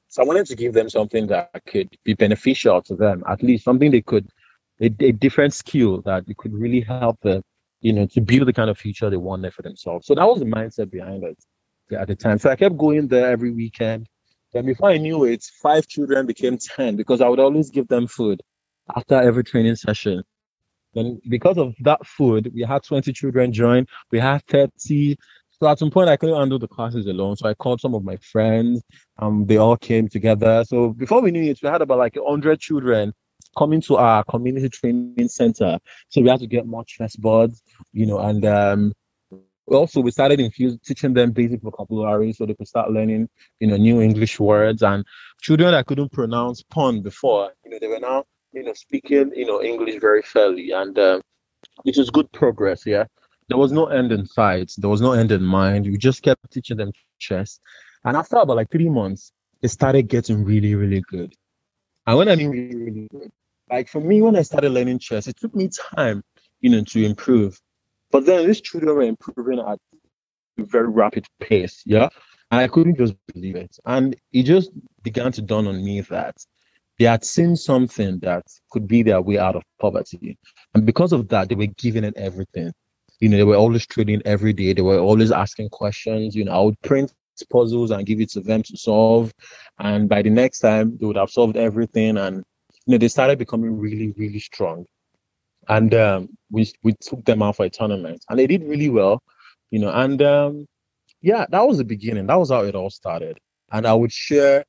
So 0.08 0.22
I 0.22 0.26
wanted 0.26 0.46
to 0.46 0.56
give 0.56 0.72
them 0.72 0.88
something 0.88 1.26
that 1.26 1.50
could 1.66 1.94
be 2.04 2.14
beneficial 2.14 2.80
to 2.82 2.96
them, 2.96 3.22
at 3.28 3.42
least 3.42 3.64
something 3.64 3.90
they 3.90 4.00
could, 4.00 4.26
a, 4.80 4.86
a 5.00 5.12
different 5.12 5.54
skill 5.54 6.02
that 6.02 6.24
it 6.28 6.36
could 6.36 6.54
really 6.54 6.80
help 6.80 7.20
them, 7.20 7.42
you 7.80 7.92
know, 7.92 8.06
to 8.06 8.20
build 8.20 8.48
the 8.48 8.52
kind 8.52 8.70
of 8.70 8.78
future 8.78 9.10
they 9.10 9.16
wanted 9.16 9.52
for 9.54 9.62
themselves. 9.62 10.06
So 10.06 10.14
that 10.14 10.26
was 10.26 10.38
the 10.38 10.46
mindset 10.46 10.90
behind 10.90 11.24
it 11.24 11.38
at 11.94 12.08
the 12.08 12.16
time. 12.16 12.38
So 12.38 12.50
I 12.50 12.56
kept 12.56 12.76
going 12.76 13.08
there 13.08 13.30
every 13.30 13.50
weekend. 13.50 14.06
Then 14.52 14.66
before 14.66 14.90
I 14.90 14.96
knew 14.96 15.24
it, 15.24 15.44
five 15.62 15.86
children 15.86 16.26
became 16.26 16.56
10 16.58 16.96
because 16.96 17.20
I 17.20 17.28
would 17.28 17.40
always 17.40 17.70
give 17.70 17.88
them 17.88 18.06
food 18.06 18.40
after 18.96 19.14
every 19.14 19.44
training 19.44 19.76
session. 19.76 20.22
Then 20.94 21.20
because 21.28 21.58
of 21.58 21.74
that 21.80 22.06
food, 22.06 22.50
we 22.54 22.62
had 22.62 22.82
20 22.82 23.12
children 23.12 23.52
join. 23.52 23.86
We 24.10 24.18
had 24.18 24.42
30. 24.46 25.16
So 25.50 25.68
at 25.68 25.78
some 25.78 25.90
point, 25.90 26.08
I 26.08 26.16
couldn't 26.16 26.36
handle 26.36 26.58
the 26.58 26.68
classes 26.68 27.06
alone. 27.06 27.36
So 27.36 27.48
I 27.48 27.54
called 27.54 27.80
some 27.80 27.94
of 27.94 28.04
my 28.04 28.16
friends. 28.16 28.82
Um, 29.18 29.44
they 29.44 29.58
all 29.58 29.76
came 29.76 30.08
together. 30.08 30.64
So 30.64 30.90
before 30.90 31.20
we 31.20 31.30
knew 31.30 31.50
it, 31.50 31.58
we 31.62 31.68
had 31.68 31.82
about 31.82 31.98
like 31.98 32.16
100 32.16 32.58
children 32.60 33.12
coming 33.58 33.80
to 33.82 33.96
our 33.96 34.24
community 34.24 34.68
training 34.68 35.28
center. 35.28 35.78
So 36.08 36.20
we 36.22 36.28
had 36.28 36.40
to 36.40 36.46
get 36.46 36.66
more 36.66 36.84
chess 36.84 37.16
boards, 37.16 37.62
you 37.92 38.06
know, 38.06 38.18
and 38.20 38.44
um, 38.46 38.92
also 39.66 40.00
we 40.00 40.10
started 40.10 40.40
infuse, 40.40 40.78
teaching 40.84 41.14
them 41.14 41.32
basic 41.32 41.60
vocabulary 41.62 42.32
so 42.32 42.46
they 42.46 42.54
could 42.54 42.68
start 42.68 42.90
learning, 42.90 43.28
you 43.60 43.66
know, 43.66 43.76
new 43.76 44.00
English 44.00 44.38
words. 44.40 44.82
And 44.82 45.04
children 45.40 45.72
that 45.72 45.86
couldn't 45.86 46.12
pronounce 46.12 46.62
pun 46.62 47.02
before, 47.02 47.52
you 47.64 47.70
know, 47.70 47.78
they 47.80 47.88
were 47.88 48.00
now, 48.00 48.24
you 48.52 48.62
know, 48.62 48.72
speaking, 48.74 49.32
you 49.34 49.46
know, 49.46 49.62
English 49.62 50.00
very 50.00 50.22
fairly, 50.22 50.70
and 50.70 50.98
uh, 50.98 51.20
it 51.84 51.96
was 51.96 52.10
good 52.10 52.30
progress. 52.32 52.86
Yeah, 52.86 53.04
there 53.48 53.58
was 53.58 53.72
no 53.72 53.86
end 53.86 54.12
in 54.12 54.26
sight. 54.26 54.72
There 54.78 54.90
was 54.90 55.00
no 55.00 55.12
end 55.12 55.32
in 55.32 55.42
mind. 55.42 55.86
We 55.86 55.98
just 55.98 56.22
kept 56.22 56.50
teaching 56.50 56.78
them 56.78 56.92
chess, 57.18 57.60
and 58.04 58.16
after 58.16 58.36
about 58.36 58.56
like 58.56 58.70
three 58.70 58.88
months, 58.88 59.32
it 59.62 59.68
started 59.68 60.08
getting 60.08 60.44
really, 60.44 60.74
really 60.74 61.02
good. 61.10 61.34
And 62.06 62.16
when 62.16 62.28
I 62.28 62.36
mean 62.36 62.50
really, 62.50 62.76
really 62.76 63.08
good, 63.10 63.30
like 63.70 63.88
for 63.88 64.00
me, 64.00 64.22
when 64.22 64.36
I 64.36 64.42
started 64.42 64.70
learning 64.70 64.98
chess, 64.98 65.26
it 65.26 65.36
took 65.38 65.54
me 65.54 65.68
time, 65.94 66.22
you 66.60 66.70
know, 66.70 66.82
to 66.82 67.04
improve 67.04 67.58
but 68.10 68.26
then 68.26 68.46
these 68.46 68.60
children 68.60 68.94
were 68.94 69.02
improving 69.02 69.58
at 69.58 69.78
a 70.58 70.64
very 70.64 70.88
rapid 70.88 71.26
pace. 71.40 71.82
Yeah. 71.84 72.08
And 72.50 72.60
I 72.60 72.68
couldn't 72.68 72.96
just 72.96 73.14
believe 73.32 73.56
it. 73.56 73.76
And 73.84 74.16
it 74.32 74.44
just 74.44 74.70
began 75.02 75.32
to 75.32 75.42
dawn 75.42 75.66
on 75.66 75.84
me 75.84 76.00
that 76.02 76.36
they 76.98 77.04
had 77.04 77.24
seen 77.24 77.54
something 77.54 78.18
that 78.20 78.44
could 78.70 78.88
be 78.88 79.02
their 79.02 79.20
way 79.20 79.38
out 79.38 79.56
of 79.56 79.62
poverty. 79.80 80.38
And 80.74 80.86
because 80.86 81.12
of 81.12 81.28
that, 81.28 81.48
they 81.48 81.54
were 81.54 81.66
giving 81.66 82.04
it 82.04 82.16
everything. 82.16 82.72
You 83.20 83.28
know, 83.28 83.36
they 83.36 83.44
were 83.44 83.56
always 83.56 83.86
trading 83.86 84.22
every 84.24 84.52
day. 84.52 84.72
They 84.72 84.82
were 84.82 84.98
always 84.98 85.30
asking 85.30 85.68
questions. 85.68 86.34
You 86.34 86.44
know, 86.44 86.52
I 86.52 86.60
would 86.60 86.80
print 86.82 87.12
puzzles 87.50 87.92
and 87.92 88.04
give 88.04 88.20
it 88.20 88.30
to 88.30 88.40
them 88.40 88.62
to 88.64 88.76
solve. 88.76 89.32
And 89.78 90.08
by 90.08 90.22
the 90.22 90.30
next 90.30 90.60
time, 90.60 90.96
they 90.98 91.06
would 91.06 91.16
have 91.16 91.30
solved 91.30 91.56
everything. 91.56 92.16
And, 92.16 92.42
you 92.88 92.92
know, 92.92 92.98
they 92.98 93.08
started 93.08 93.38
becoming 93.38 93.78
really, 93.78 94.12
really 94.16 94.40
strong 94.40 94.86
and 95.68 95.94
um, 95.94 96.28
we 96.50 96.72
we 96.82 96.94
took 97.00 97.24
them 97.24 97.42
out 97.42 97.56
for 97.56 97.66
a 97.66 97.70
tournament, 97.70 98.24
and 98.28 98.38
they 98.38 98.46
did 98.46 98.64
really 98.64 98.88
well, 98.88 99.22
you 99.70 99.78
know. 99.78 99.90
And 99.90 100.20
um, 100.22 100.66
yeah, 101.20 101.46
that 101.50 101.66
was 101.66 101.78
the 101.78 101.84
beginning. 101.84 102.26
That 102.26 102.38
was 102.38 102.50
how 102.50 102.64
it 102.64 102.74
all 102.74 102.90
started. 102.90 103.38
And 103.70 103.86
I 103.86 103.92
would 103.92 104.12
share 104.12 104.64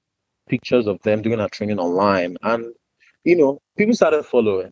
pictures 0.49 0.87
of 0.87 1.01
them 1.03 1.21
doing 1.21 1.39
our 1.39 1.49
training 1.49 1.79
online, 1.79 2.37
and 2.41 2.65
you 3.23 3.37
know, 3.37 3.59
people 3.77 3.95
started 3.95 4.23
following. 4.23 4.71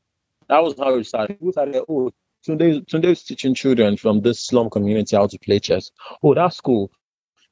That 0.49 0.63
was 0.63 0.75
how 0.77 0.95
it 0.95 1.05
started. 1.05 1.39
People 1.39 1.51
started, 1.51 1.83
oh, 1.89 2.11
Tunde, 2.47 2.85
Tunde's 2.85 3.23
teaching 3.23 3.53
children 3.53 3.97
from 3.97 4.21
this 4.21 4.45
slum 4.45 4.69
community 4.69 5.15
how 5.15 5.27
to 5.27 5.39
play 5.39 5.59
chess. 5.59 5.91
Oh, 6.23 6.33
that's 6.33 6.61
cool. 6.61 6.89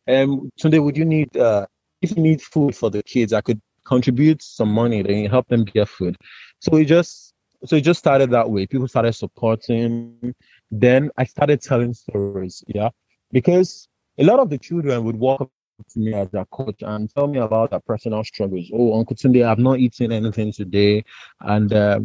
Um, 0.08 0.50
Tunde, 0.62 0.84
would 0.84 0.98
you 0.98 1.06
need 1.06 1.36
uh, 1.38 1.66
if 2.02 2.16
you 2.16 2.22
need 2.22 2.42
food 2.42 2.76
for 2.76 2.90
the 2.90 3.04
kids, 3.04 3.32
I 3.32 3.42
could 3.42 3.62
contribute 3.86 4.42
some 4.42 4.70
money, 4.70 5.02
then 5.02 5.26
help 5.26 5.48
them 5.48 5.64
get 5.64 5.88
food. 5.88 6.18
So 6.60 6.72
we 6.74 6.86
just 6.86 7.34
so 7.66 7.76
it 7.76 7.82
just 7.82 8.00
started 8.00 8.32
that 8.32 8.50
way. 8.50 8.68
People 8.68 8.88
started 8.88 9.14
supporting. 9.14 10.34
Then 10.72 11.10
I 11.18 11.24
started 11.26 11.62
telling 11.62 11.94
stories, 11.94 12.64
yeah, 12.68 12.90
because 13.32 13.88
a 14.18 14.24
lot 14.24 14.40
of 14.40 14.50
the 14.50 14.58
children 14.58 15.04
would 15.04 15.16
walk 15.16 15.42
up 15.42 15.50
to 15.94 16.00
me 16.00 16.14
as 16.14 16.34
a 16.34 16.46
coach 16.52 16.82
and 16.82 17.10
tell 17.14 17.28
me 17.28 17.40
about 17.40 17.72
their 17.72 17.80
personal 17.82 18.24
struggles. 18.24 18.70
Oh, 18.74 18.98
Uncle 18.98 19.16
Tunde, 19.16 19.46
I've 19.46 19.60
not 19.60 19.80
eaten 19.80 20.12
anything 20.12 20.52
today, 20.52 21.04
and 21.42 21.72
uh, 21.74 22.00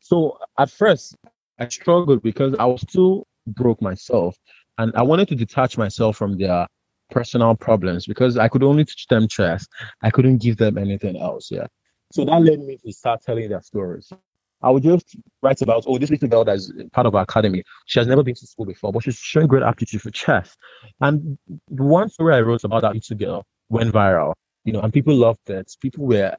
so 0.00 0.38
at 0.58 0.70
first 0.70 1.16
I 1.58 1.68
struggled 1.68 2.22
because 2.22 2.54
I 2.58 2.64
was 2.64 2.82
too 2.82 3.24
broke 3.46 3.80
myself, 3.82 4.36
and 4.78 4.92
I 4.94 5.02
wanted 5.02 5.28
to 5.28 5.34
detach 5.34 5.78
myself 5.78 6.16
from 6.16 6.38
their 6.38 6.66
personal 7.10 7.54
problems 7.54 8.06
because 8.06 8.36
I 8.36 8.48
could 8.48 8.62
only 8.62 8.84
teach 8.84 9.06
them 9.08 9.28
chess. 9.28 9.66
I 10.02 10.10
couldn't 10.10 10.38
give 10.38 10.56
them 10.56 10.78
anything 10.78 11.16
else. 11.16 11.50
Yeah. 11.50 11.66
So 12.12 12.24
that 12.24 12.40
led 12.40 12.60
me 12.60 12.78
to 12.84 12.92
start 12.92 13.22
telling 13.22 13.48
their 13.48 13.62
stories. 13.62 14.12
I 14.60 14.70
would 14.70 14.82
just 14.82 15.16
write 15.40 15.62
about, 15.62 15.84
oh, 15.86 15.98
this 15.98 16.10
little 16.10 16.28
girl 16.28 16.44
that's 16.44 16.72
part 16.92 17.06
of 17.06 17.14
our 17.14 17.22
academy. 17.22 17.62
She 17.86 18.00
has 18.00 18.08
never 18.08 18.24
been 18.24 18.34
to 18.34 18.46
school 18.46 18.66
before, 18.66 18.92
but 18.92 19.04
she's 19.04 19.16
showing 19.16 19.46
great 19.46 19.62
aptitude 19.62 20.02
for 20.02 20.10
chess. 20.10 20.56
And 21.00 21.38
the 21.68 21.84
one 21.84 22.08
story 22.08 22.34
I 22.34 22.40
wrote 22.40 22.64
about 22.64 22.82
that 22.82 22.94
little 22.94 23.16
girl 23.16 23.46
went 23.68 23.92
viral, 23.92 24.34
you 24.64 24.72
know, 24.72 24.80
and 24.80 24.92
people 24.92 25.14
loved 25.14 25.48
it. 25.48 25.70
People 25.80 26.06
were 26.06 26.34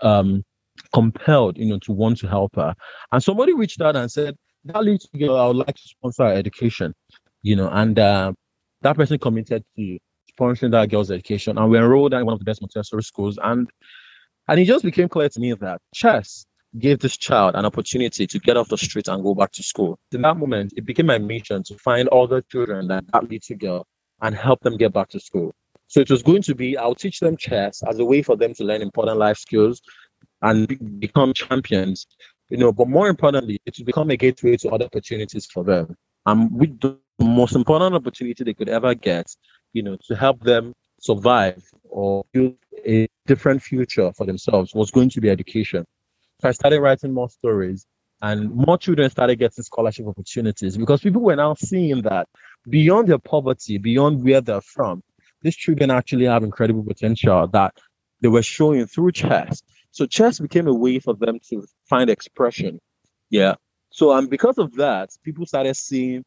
um, 0.00 0.44
compelled, 0.92 1.56
you 1.56 1.66
know, 1.66 1.78
to 1.80 1.92
want 1.92 2.18
to 2.18 2.26
help 2.26 2.56
her. 2.56 2.74
And 3.12 3.22
somebody 3.22 3.52
reached 3.52 3.80
out 3.80 3.94
and 3.94 4.10
said, 4.10 4.34
that 4.64 4.82
little 4.82 5.10
girl, 5.16 5.36
I 5.36 5.46
would 5.46 5.56
like 5.56 5.76
to 5.76 5.82
sponsor 5.82 6.24
her 6.24 6.32
education, 6.32 6.94
you 7.42 7.54
know, 7.54 7.68
and 7.68 7.98
uh, 7.98 8.32
that 8.84 8.96
person 8.96 9.18
committed 9.18 9.64
to 9.76 9.98
sponsoring 10.38 10.70
that 10.70 10.90
girl's 10.90 11.10
education. 11.10 11.58
And 11.58 11.70
we 11.70 11.78
enrolled 11.78 12.12
her 12.12 12.20
in 12.20 12.26
one 12.26 12.34
of 12.34 12.38
the 12.38 12.44
best 12.44 12.60
Montessori 12.60 13.02
schools. 13.02 13.38
And 13.42 13.68
and 14.46 14.60
it 14.60 14.66
just 14.66 14.84
became 14.84 15.08
clear 15.08 15.28
to 15.28 15.40
me 15.40 15.54
that 15.54 15.80
chess 15.94 16.46
gave 16.78 16.98
this 16.98 17.16
child 17.16 17.54
an 17.54 17.64
opportunity 17.64 18.26
to 18.26 18.38
get 18.38 18.56
off 18.56 18.68
the 18.68 18.76
street 18.76 19.08
and 19.08 19.22
go 19.22 19.34
back 19.34 19.52
to 19.52 19.62
school. 19.62 19.98
In 20.12 20.22
that 20.22 20.36
moment, 20.36 20.74
it 20.76 20.84
became 20.84 21.06
my 21.06 21.18
mission 21.18 21.62
to 21.64 21.78
find 21.78 22.08
other 22.08 22.42
children 22.42 22.88
like 22.88 23.06
that 23.12 23.30
little 23.30 23.56
girl 23.56 23.86
and 24.20 24.34
help 24.34 24.60
them 24.60 24.76
get 24.76 24.92
back 24.92 25.08
to 25.10 25.20
school. 25.20 25.52
So 25.86 26.00
it 26.00 26.10
was 26.10 26.22
going 26.22 26.42
to 26.42 26.54
be 26.54 26.76
I'll 26.76 26.94
teach 26.94 27.20
them 27.20 27.36
chess 27.36 27.82
as 27.88 27.98
a 27.98 28.04
way 28.04 28.22
for 28.22 28.36
them 28.36 28.52
to 28.54 28.64
learn 28.64 28.82
important 28.82 29.18
life 29.18 29.38
skills 29.38 29.80
and 30.42 30.68
be- 30.68 30.76
become 30.76 31.32
champions. 31.32 32.06
You 32.50 32.58
know, 32.58 32.72
but 32.72 32.88
more 32.88 33.08
importantly, 33.08 33.58
it 33.64 33.78
will 33.78 33.86
become 33.86 34.10
a 34.10 34.16
gateway 34.16 34.56
to 34.58 34.68
other 34.70 34.84
opportunities 34.84 35.46
for 35.46 35.64
them. 35.64 35.96
And 36.26 36.52
with 36.52 36.78
most 37.18 37.54
important 37.54 37.94
opportunity 37.94 38.44
they 38.44 38.54
could 38.54 38.68
ever 38.68 38.94
get, 38.94 39.26
you 39.72 39.82
know, 39.82 39.96
to 40.08 40.16
help 40.16 40.40
them 40.42 40.74
survive 41.00 41.62
or 41.84 42.24
build 42.32 42.56
a 42.86 43.08
different 43.26 43.62
future 43.62 44.12
for 44.12 44.26
themselves 44.26 44.74
was 44.74 44.90
going 44.90 45.10
to 45.10 45.20
be 45.20 45.30
education. 45.30 45.84
So 46.40 46.48
I 46.48 46.52
started 46.52 46.80
writing 46.80 47.12
more 47.12 47.28
stories 47.30 47.86
and 48.20 48.50
more 48.50 48.78
children 48.78 49.10
started 49.10 49.38
getting 49.38 49.64
scholarship 49.64 50.06
opportunities 50.06 50.76
because 50.76 51.00
people 51.00 51.22
were 51.22 51.36
now 51.36 51.54
seeing 51.54 52.02
that 52.02 52.26
beyond 52.68 53.08
their 53.08 53.18
poverty, 53.18 53.78
beyond 53.78 54.24
where 54.24 54.40
they're 54.40 54.60
from, 54.60 55.02
these 55.42 55.56
children 55.56 55.90
actually 55.90 56.24
have 56.24 56.42
incredible 56.42 56.82
potential 56.82 57.46
that 57.48 57.74
they 58.20 58.28
were 58.28 58.42
showing 58.42 58.86
through 58.86 59.12
chess. 59.12 59.62
So 59.90 60.06
chess 60.06 60.40
became 60.40 60.66
a 60.66 60.74
way 60.74 60.98
for 60.98 61.14
them 61.14 61.38
to 61.50 61.66
find 61.88 62.08
expression. 62.08 62.80
Yeah. 63.30 63.54
So 63.90 64.12
and 64.12 64.28
because 64.28 64.58
of 64.58 64.74
that, 64.76 65.10
people 65.22 65.46
started 65.46 65.76
seeing, 65.76 66.24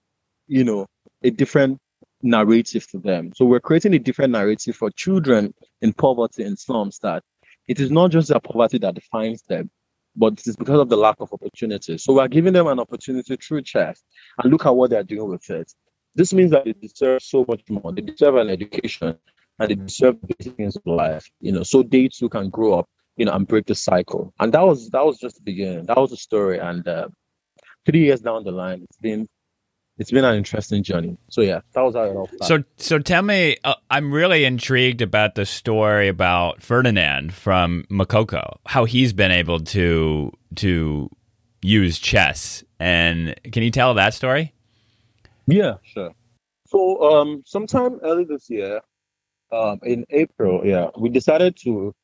you 0.48 0.64
know, 0.64 0.88
a 1.24 1.30
different 1.30 1.80
narrative 2.22 2.88
to 2.92 3.00
them. 3.00 3.32
So 3.36 3.46
we're 3.46 3.60
creating 3.60 3.94
a 3.94 4.00
different 4.00 4.32
narrative 4.32 4.76
for 4.76 4.90
children 4.92 5.54
in 5.82 5.94
poverty 5.94 6.44
and 6.44 6.58
slums 6.58 7.00
that 7.00 7.24
it 7.68 7.80
is 7.80 7.92
not 7.92 8.12
just 8.12 8.30
their 8.30 8.40
poverty 8.40 8.78
that 8.80 8.96
defines 8.96 9.42
them, 9.44 9.70
but 10.16 10.34
it 10.34 10.48
is 10.48 10.56
because 10.56 10.80
of 10.80 10.90
the 10.90 10.98
lack 10.98 11.18
of 11.20 11.32
opportunities. 11.32 12.04
So 12.04 12.14
we're 12.14 12.28
giving 12.28 12.54
them 12.54 12.68
an 12.68 12.80
opportunity 12.80 13.36
through 13.36 13.62
chess 13.64 14.04
and 14.38 14.52
look 14.52 14.66
at 14.66 14.76
what 14.76 14.90
they're 14.90 15.04
doing 15.04 15.30
with 15.30 15.50
it. 15.50 15.72
This 16.16 16.34
means 16.34 16.52
that 16.52 16.66
they 16.66 16.74
deserve 16.74 17.22
so 17.22 17.46
much 17.48 17.62
more. 17.70 17.94
They 17.94 18.02
deserve 18.02 18.36
an 18.38 18.50
education 18.50 19.18
and 19.60 19.70
they 19.70 19.76
deserve 19.76 20.18
basic 20.22 20.56
things 20.56 20.76
of 20.76 20.82
life, 20.86 21.30
you 21.40 21.52
know, 21.52 21.64
so 21.64 21.84
they 21.84 22.08
too 22.08 22.30
can 22.30 22.50
grow 22.50 22.80
up, 22.80 22.90
you 23.18 23.26
know, 23.26 23.34
and 23.34 23.48
break 23.48 23.66
the 23.68 23.76
cycle. 23.76 24.34
And 24.40 24.52
that 24.54 24.66
was 24.66 24.90
that 24.90 25.06
was 25.06 25.20
just 25.20 25.36
the 25.36 25.44
beginning. 25.44 25.86
That 25.86 25.98
was 25.98 26.10
the 26.10 26.18
story. 26.18 26.58
And 26.58 26.88
uh, 26.88 27.10
three 27.86 28.06
years 28.06 28.22
down 28.22 28.44
the 28.44 28.52
line, 28.52 28.82
it's 28.84 28.98
been 28.98 29.28
it's 29.98 30.12
been 30.12 30.24
an 30.24 30.36
interesting 30.36 30.84
journey. 30.84 31.18
So 31.30 31.42
yeah, 31.42 31.62
that 31.74 31.82
was 31.82 31.96
how 31.96 32.04
it 32.04 32.16
all. 32.16 32.30
So 32.42 32.64
so 32.78 33.00
tell 33.00 33.22
me, 33.22 33.58
uh, 33.64 33.76
I'm 33.90 34.12
really 34.12 34.46
intrigued 34.46 35.02
about 35.02 35.36
the 35.36 35.46
story 35.46 36.08
about 36.08 36.62
Ferdinand 36.62 37.34
from 37.34 37.86
Makoko, 37.90 38.58
how 38.66 38.86
he's 38.86 39.14
been 39.14 39.32
able 39.32 39.60
to 39.60 40.32
to 40.56 41.10
use 41.62 42.00
chess, 42.00 42.64
and 42.80 43.36
can 43.52 43.64
you 43.64 43.72
tell 43.72 43.94
that 43.96 44.14
story? 44.14 44.54
Yeah, 45.48 45.76
sure. 45.84 46.12
So 46.68 47.02
um, 47.02 47.44
sometime 47.46 48.00
early 48.04 48.26
this 48.26 48.50
year, 48.50 48.82
um, 49.52 49.80
in 49.84 50.06
April, 50.10 50.66
yeah, 50.66 50.90
we 51.00 51.10
decided 51.10 51.56
to 51.64 51.96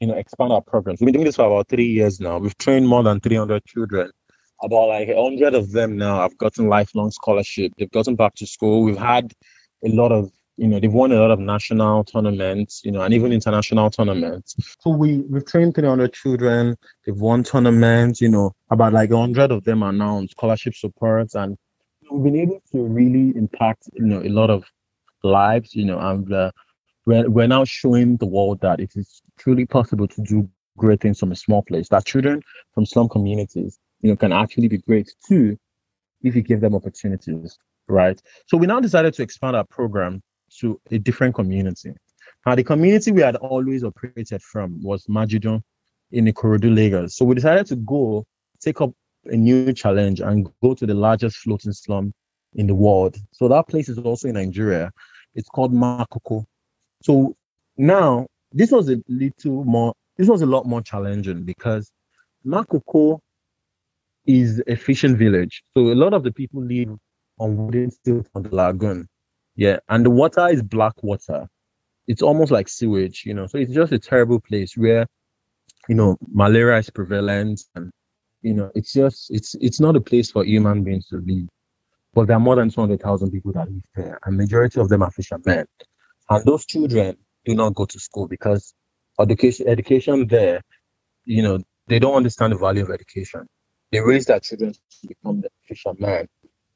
you 0.00 0.06
know 0.06 0.14
expand 0.14 0.52
our 0.52 0.62
programs. 0.62 1.00
We've 1.00 1.06
been 1.06 1.14
doing 1.14 1.26
this 1.26 1.36
for 1.36 1.46
about 1.46 1.68
three 1.68 1.86
years 1.86 2.20
now. 2.20 2.38
We've 2.38 2.56
trained 2.56 2.88
more 2.88 3.02
than 3.02 3.20
300 3.20 3.64
children 3.66 4.10
about 4.62 4.88
like 4.88 5.08
a 5.08 5.20
hundred 5.20 5.54
of 5.54 5.72
them 5.72 5.96
now 5.96 6.20
have 6.20 6.36
gotten 6.38 6.68
lifelong 6.68 7.10
scholarship. 7.10 7.72
They've 7.78 7.90
gotten 7.90 8.16
back 8.16 8.34
to 8.36 8.46
school. 8.46 8.82
We've 8.82 8.96
had 8.96 9.32
a 9.84 9.88
lot 9.88 10.12
of, 10.12 10.30
you 10.56 10.68
know, 10.68 10.78
they've 10.78 10.92
won 10.92 11.12
a 11.12 11.20
lot 11.20 11.30
of 11.30 11.38
national 11.38 12.04
tournaments, 12.04 12.82
you 12.84 12.92
know, 12.92 13.02
and 13.02 13.12
even 13.12 13.32
international 13.32 13.90
tournaments. 13.90 14.54
So 14.80 14.90
we 14.90 15.18
we've 15.18 15.44
trained 15.44 15.74
300 15.74 16.12
children. 16.12 16.76
They've 17.04 17.16
won 17.16 17.42
tournaments. 17.42 18.20
You 18.20 18.28
know, 18.30 18.52
about 18.70 18.92
like 18.92 19.10
a 19.10 19.18
hundred 19.18 19.50
of 19.50 19.64
them 19.64 19.82
are 19.82 19.92
now 19.92 20.16
on 20.16 20.28
scholarship 20.28 20.74
support, 20.74 21.34
and 21.34 21.56
we've 22.10 22.24
been 22.24 22.36
able 22.36 22.62
to 22.72 22.82
really 22.82 23.36
impact, 23.36 23.88
you 23.94 24.06
know, 24.06 24.22
a 24.22 24.28
lot 24.28 24.50
of 24.50 24.64
lives. 25.22 25.74
You 25.74 25.86
know, 25.86 25.98
and 25.98 26.32
uh, 26.32 26.52
we're 27.04 27.28
we're 27.28 27.48
now 27.48 27.64
showing 27.64 28.16
the 28.18 28.26
world 28.26 28.60
that 28.60 28.78
it 28.78 28.92
is 28.94 29.22
truly 29.38 29.66
possible 29.66 30.06
to 30.06 30.22
do 30.22 30.48
great 30.76 31.00
things 31.00 31.18
from 31.18 31.32
a 31.32 31.36
small 31.36 31.62
place. 31.62 31.88
That 31.88 32.06
children 32.06 32.42
from 32.74 32.86
slum 32.86 33.08
communities 33.08 33.78
you 34.04 34.10
know, 34.10 34.16
can 34.16 34.32
actually 34.32 34.68
be 34.68 34.76
great 34.76 35.10
too 35.26 35.58
if 36.22 36.36
you 36.36 36.42
give 36.42 36.60
them 36.60 36.74
opportunities, 36.74 37.58
right? 37.88 38.20
So 38.46 38.58
we 38.58 38.66
now 38.66 38.78
decided 38.78 39.14
to 39.14 39.22
expand 39.22 39.56
our 39.56 39.64
program 39.64 40.22
to 40.60 40.78
a 40.90 40.98
different 40.98 41.34
community. 41.34 41.94
Now, 42.44 42.54
the 42.54 42.64
community 42.64 43.12
we 43.12 43.22
had 43.22 43.36
always 43.36 43.82
operated 43.82 44.42
from 44.42 44.82
was 44.82 45.06
Majidun 45.06 45.62
in 46.12 46.26
Ikorodu, 46.26 46.74
Lagos. 46.74 47.16
So 47.16 47.24
we 47.24 47.34
decided 47.34 47.64
to 47.68 47.76
go 47.76 48.26
take 48.60 48.82
up 48.82 48.92
a 49.24 49.36
new 49.36 49.72
challenge 49.72 50.20
and 50.20 50.46
go 50.62 50.74
to 50.74 50.84
the 50.84 50.92
largest 50.92 51.38
floating 51.38 51.72
slum 51.72 52.12
in 52.56 52.66
the 52.66 52.74
world. 52.74 53.16
So 53.32 53.48
that 53.48 53.68
place 53.68 53.88
is 53.88 53.96
also 53.96 54.28
in 54.28 54.34
Nigeria. 54.34 54.92
It's 55.34 55.48
called 55.48 55.72
Makoko. 55.72 56.44
So 57.02 57.34
now 57.78 58.26
this 58.52 58.70
was 58.70 58.90
a 58.90 59.00
little 59.08 59.64
more, 59.64 59.94
this 60.18 60.28
was 60.28 60.42
a 60.42 60.46
lot 60.46 60.66
more 60.66 60.82
challenging 60.82 61.44
because 61.44 61.90
Makoko 62.46 63.20
is 64.26 64.62
a 64.66 64.76
fishing 64.76 65.16
village. 65.16 65.62
So 65.74 65.92
a 65.92 65.94
lot 65.94 66.14
of 66.14 66.22
the 66.22 66.32
people 66.32 66.62
live 66.62 66.90
on 67.38 67.56
wooden 67.56 67.90
stilts 67.90 68.30
on 68.34 68.44
the 68.44 68.54
lagoon. 68.54 69.08
Yeah. 69.56 69.78
And 69.88 70.04
the 70.04 70.10
water 70.10 70.48
is 70.48 70.62
black 70.62 71.02
water. 71.02 71.46
It's 72.06 72.22
almost 72.22 72.50
like 72.50 72.68
sewage, 72.68 73.24
you 73.24 73.34
know. 73.34 73.46
So 73.46 73.58
it's 73.58 73.72
just 73.72 73.92
a 73.92 73.98
terrible 73.98 74.40
place 74.40 74.76
where, 74.76 75.06
you 75.88 75.94
know, 75.94 76.16
malaria 76.32 76.78
is 76.78 76.90
prevalent 76.90 77.62
and 77.74 77.90
you 78.44 78.52
know, 78.52 78.70
it's 78.74 78.92
just 78.92 79.30
it's 79.30 79.56
it's 79.60 79.80
not 79.80 79.96
a 79.96 80.00
place 80.00 80.30
for 80.30 80.44
human 80.44 80.84
beings 80.84 81.08
to 81.08 81.16
live. 81.16 81.48
But 82.12 82.26
there 82.26 82.36
are 82.36 82.40
more 82.40 82.54
than 82.54 82.70
200,000 82.70 83.30
people 83.30 83.52
that 83.52 83.68
live 83.68 83.82
there, 83.96 84.20
and 84.24 84.36
majority 84.36 84.80
of 84.80 84.88
them 84.88 85.02
are 85.02 85.10
fishermen. 85.10 85.64
And 86.28 86.44
those 86.44 86.64
children 86.66 87.16
do 87.44 87.54
not 87.54 87.74
go 87.74 87.86
to 87.86 87.98
school 87.98 88.28
because 88.28 88.74
education 89.18 89.66
education 89.66 90.26
there, 90.28 90.60
you 91.24 91.42
know, 91.42 91.58
they 91.88 91.98
don't 91.98 92.14
understand 92.14 92.52
the 92.52 92.58
value 92.58 92.82
of 92.82 92.90
education 92.90 93.46
they 93.94 94.00
raise 94.00 94.26
their 94.26 94.40
children 94.40 94.72
to 94.72 95.06
become 95.06 95.40
the 95.40 95.48
fishermen 95.68 96.28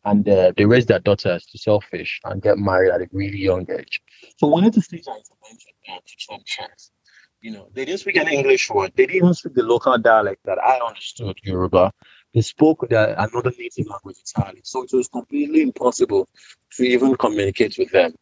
and 0.05 0.29
uh, 0.29 0.53
they 0.57 0.65
raise 0.65 0.87
their 0.87 1.01
daughters 1.01 1.45
to 1.47 1.59
sell 1.59 1.81
fish 1.81 2.21
and 2.25 2.41
get 2.41 2.57
married 2.59 2.93
at 2.93 3.01
a 3.03 3.09
really 3.11 3.39
young 3.39 3.67
age. 3.77 4.01
So 4.37 4.47
we 4.47 4.53
wanted 4.53 4.75
to 4.75 4.81
stage 4.83 5.03
an 5.09 5.17
intervention 5.17 5.73
to 5.87 6.01
teach 6.07 6.27
them 6.29 6.39
chess. 6.47 6.93
You 7.41 7.51
know, 7.51 7.71
they 7.75 7.85
didn't 7.85 8.01
speak 8.01 8.19
any 8.19 8.37
English 8.37 8.71
word. 8.71 8.93
They 8.95 9.07
didn't 9.07 9.17
even 9.17 9.35
speak 9.35 9.55
the 9.55 9.65
local 9.65 9.99
dialect 9.99 10.43
that 10.45 10.59
I 10.61 10.79
understood, 10.79 11.39
Yoruba. 11.43 11.93
They 12.35 12.41
spoke 12.41 12.89
their, 12.89 13.15
another 13.19 13.51
native 13.59 13.89
language 13.89 14.19
Italian. 14.25 14.63
So 14.65 14.85
it 14.85 14.91
was 14.93 15.09
completely 15.09 15.63
impossible 15.63 16.29
to 16.77 16.83
even 16.85 17.17
communicate 17.17 17.75
with 17.79 17.91
them. 17.91 18.15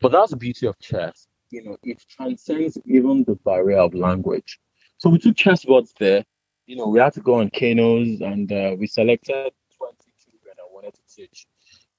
But 0.00 0.10
that's 0.10 0.30
the 0.32 0.36
beauty 0.36 0.66
of 0.66 0.76
chess. 0.80 1.28
You 1.50 1.62
know, 1.62 1.76
it 1.84 2.02
transcends 2.10 2.78
even 2.84 3.22
the 3.28 3.36
barrier 3.44 3.78
of 3.78 3.94
language. 3.94 4.58
So 4.98 5.08
we 5.08 5.18
took 5.18 5.36
chessboards 5.36 5.92
there 6.00 6.24
you 6.68 6.76
know, 6.76 6.86
we 6.86 7.00
had 7.00 7.14
to 7.14 7.20
go 7.20 7.40
on 7.40 7.48
canoes 7.48 8.20
and 8.20 8.52
uh, 8.52 8.76
we 8.78 8.86
selected 8.86 9.52
20 9.78 9.96
children 10.22 10.54
I 10.58 10.68
wanted 10.70 10.92
to 10.92 11.00
teach. 11.16 11.46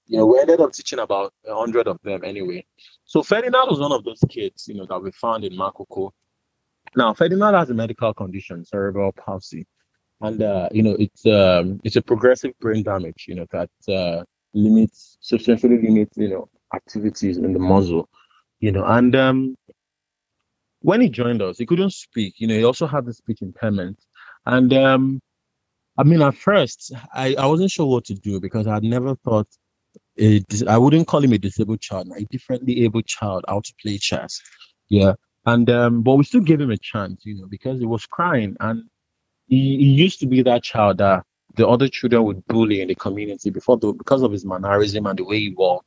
You 0.05 0.19
know, 0.19 0.27
we 0.27 0.39
ended 0.39 0.61
up 0.61 0.73
teaching 0.73 0.99
about 0.99 1.33
100 1.41 1.87
of 1.87 1.99
them 2.03 2.23
anyway. 2.23 2.63
So 3.03 3.23
Ferdinand 3.23 3.67
was 3.67 3.79
one 3.79 3.91
of 3.91 4.03
those 4.03 4.19
kids, 4.29 4.67
you 4.67 4.75
know, 4.75 4.85
that 4.85 5.01
we 5.01 5.11
found 5.11 5.43
in 5.43 5.53
Makoko. 5.53 6.11
Now, 6.95 7.15
Ferdinand 7.15 7.55
has 7.55 7.71
a 7.71 7.73
medical 7.73 8.13
condition, 8.13 8.63
cerebral 8.63 9.11
palsy. 9.11 9.65
And, 10.21 10.43
uh, 10.43 10.69
you 10.71 10.83
know, 10.83 10.95
it's 10.99 11.25
um, 11.25 11.79
it's 11.83 11.95
a 11.95 12.01
progressive 12.01 12.51
brain 12.59 12.83
damage, 12.83 13.25
you 13.27 13.35
know, 13.35 13.47
that 13.51 13.69
uh, 13.91 14.23
limits, 14.53 15.17
substantially 15.21 15.81
limits, 15.81 16.15
you 16.15 16.29
know, 16.29 16.49
activities 16.75 17.37
in 17.37 17.53
the 17.53 17.59
muzzle, 17.59 18.07
you 18.59 18.71
know. 18.71 18.83
And 18.85 19.15
um, 19.15 19.55
when 20.81 21.01
he 21.01 21.09
joined 21.09 21.41
us, 21.41 21.57
he 21.57 21.65
couldn't 21.65 21.93
speak. 21.93 22.35
You 22.37 22.47
know, 22.47 22.55
he 22.55 22.63
also 22.63 22.85
had 22.85 23.05
the 23.05 23.13
speech 23.13 23.41
impairment. 23.41 23.97
And 24.49 24.73
um, 24.73 25.21
I 25.97 26.03
mean, 26.03 26.21
at 26.21 26.35
first, 26.35 26.91
I, 27.13 27.35
I 27.35 27.45
wasn't 27.45 27.71
sure 27.71 27.85
what 27.85 28.05
to 28.05 28.15
do 28.15 28.39
because 28.39 28.65
I 28.65 28.73
had 28.75 28.83
never 28.83 29.15
thought 29.15 29.47
I 30.67 30.77
wouldn't 30.77 31.07
call 31.07 31.23
him 31.23 31.33
a 31.33 31.37
disabled 31.37 31.81
child, 31.81 32.11
a 32.15 32.25
differently 32.25 32.83
able 32.83 33.03
child 33.03 33.45
how 33.47 33.59
to 33.61 33.73
play 33.81 33.97
chess. 33.97 34.41
Yeah. 34.89 35.13
And 35.45 35.69
um, 35.69 36.01
but 36.01 36.15
we 36.15 36.23
still 36.23 36.41
gave 36.41 36.59
him 36.59 36.71
a 36.71 36.77
chance, 36.77 37.21
you 37.25 37.35
know, 37.35 37.47
because 37.47 37.79
he 37.79 37.85
was 37.85 38.05
crying 38.05 38.57
and 38.59 38.83
he, 39.47 39.77
he 39.77 39.85
used 40.05 40.19
to 40.21 40.25
be 40.25 40.41
that 40.41 40.63
child 40.63 40.97
that 40.97 41.23
the 41.55 41.67
other 41.67 41.87
children 41.87 42.23
would 42.23 42.45
bully 42.47 42.81
in 42.81 42.87
the 42.87 42.95
community 42.95 43.49
before 43.49 43.77
the, 43.77 43.93
because 43.93 44.23
of 44.23 44.31
his 44.31 44.45
mannerism 44.45 45.05
and 45.05 45.19
the 45.19 45.23
way 45.23 45.39
he 45.39 45.53
walked. 45.55 45.85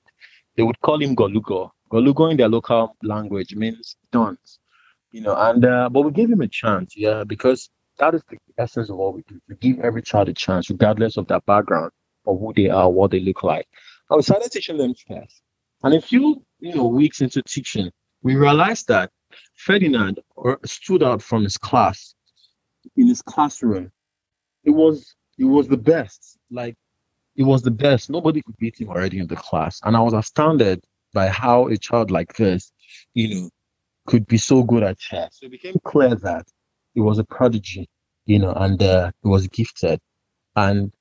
They 0.56 0.62
would 0.62 0.80
call 0.80 1.00
him 1.02 1.16
Golugo. 1.16 1.70
Golugo 1.90 2.30
in 2.30 2.36
their 2.36 2.48
local 2.48 2.96
language 3.02 3.54
means 3.54 3.96
dunce, 4.12 4.58
you 5.10 5.20
know. 5.20 5.34
And 5.36 5.64
uh, 5.64 5.88
but 5.88 6.02
we 6.02 6.12
gave 6.12 6.30
him 6.30 6.40
a 6.40 6.48
chance, 6.48 6.94
yeah, 6.96 7.24
because 7.24 7.70
that 7.99 8.14
is 8.14 8.22
the 8.30 8.38
essence 8.59 8.90
of 8.90 8.97
what 8.97 9.14
we 9.14 9.22
do. 9.28 9.40
We 9.49 9.57
give 9.57 9.80
every 9.80 10.03
child 10.03 10.28
a 10.28 10.34
chance, 10.34 10.70
regardless 10.70 11.16
of 11.16 11.26
their 11.28 11.40
background 11.40 11.93
or 12.24 12.38
who 12.38 12.53
they 12.55 12.68
are, 12.68 12.90
what 12.90 13.11
they 13.11 13.20
look 13.20 13.43
like. 13.43 13.66
I 14.11 14.20
started 14.20 14.51
teaching 14.51 14.78
them 14.78 14.95
chess. 14.95 15.40
And 15.82 15.95
a 15.95 16.01
few, 16.01 16.45
you 16.61 16.74
know, 16.74 16.86
weeks 16.86 17.20
into 17.20 17.43
teaching, 17.43 17.90
we 18.22 18.36
realized 18.36 18.88
that 18.88 19.11
Ferdinand 19.57 20.20
uh, 20.45 20.57
stood 20.64 21.03
out 21.03 21.22
from 21.22 21.43
his 21.43 21.57
class 21.57 22.14
in 22.97 23.09
his 23.09 23.22
classroom 23.22 23.90
it 24.64 24.70
was 24.70 25.14
it 25.38 25.45
was 25.45 25.68
the 25.68 25.76
best. 25.76 26.38
Like 26.51 26.76
it 27.36 27.45
was 27.45 27.62
the 27.62 27.70
best. 27.70 28.11
Nobody 28.11 28.43
could 28.43 28.57
beat 28.59 28.80
him 28.80 28.88
already 28.88 29.18
in 29.18 29.26
the 29.26 29.36
class, 29.36 29.80
and 29.84 29.97
I 29.97 30.01
was 30.01 30.12
astounded 30.14 30.84
by 31.12 31.28
how 31.28 31.68
a 31.68 31.76
child 31.76 32.11
like 32.11 32.34
this, 32.36 32.72
you 33.14 33.34
know, 33.34 33.51
could 34.07 34.26
be 34.26 34.38
so 34.38 34.62
good 34.62 34.82
at 34.82 34.99
chess. 34.99 35.38
So 35.40 35.47
it 35.47 35.53
became 35.53 35.76
clear 35.84 36.14
that 36.14 36.47
he 36.95 37.01
was 37.01 37.18
a 37.18 37.24
prodigy, 37.24 37.88
you 38.26 38.38
know, 38.38 38.53
and 38.53 38.82
uh, 38.82 39.11
he 39.22 39.28
was 39.28 39.49
gifted. 39.49 40.01
And 40.57 40.93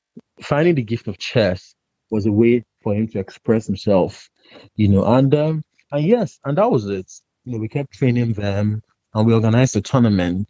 finding 0.42 0.76
the 0.76 0.84
gift 0.84 1.08
of 1.08 1.18
chess 1.18 1.76
was 2.10 2.26
a 2.26 2.32
way 2.32 2.64
for 2.82 2.94
him 2.94 3.08
to 3.10 3.20
express 3.20 3.68
himself, 3.68 4.30
you 4.76 4.88
know, 4.88 5.06
and 5.06 5.34
um, 5.36 5.64
and 5.92 6.06
yes, 6.06 6.40
and 6.46 6.58
that 6.58 6.72
was 6.72 6.88
it. 6.88 7.12
You 7.46 7.54
know, 7.54 7.60
we 7.60 7.68
kept 7.68 7.94
training 7.94 8.34
them, 8.34 8.82
and 9.14 9.26
we 9.26 9.34
organized 9.34 9.76
a 9.76 9.82
tournament. 9.82 10.48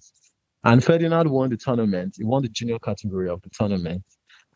And 0.63 0.83
Ferdinand 0.83 1.29
won 1.29 1.49
the 1.49 1.57
tournament. 1.57 2.15
He 2.17 2.23
won 2.23 2.43
the 2.43 2.49
junior 2.49 2.77
category 2.77 3.29
of 3.29 3.41
the 3.41 3.49
tournament. 3.49 4.03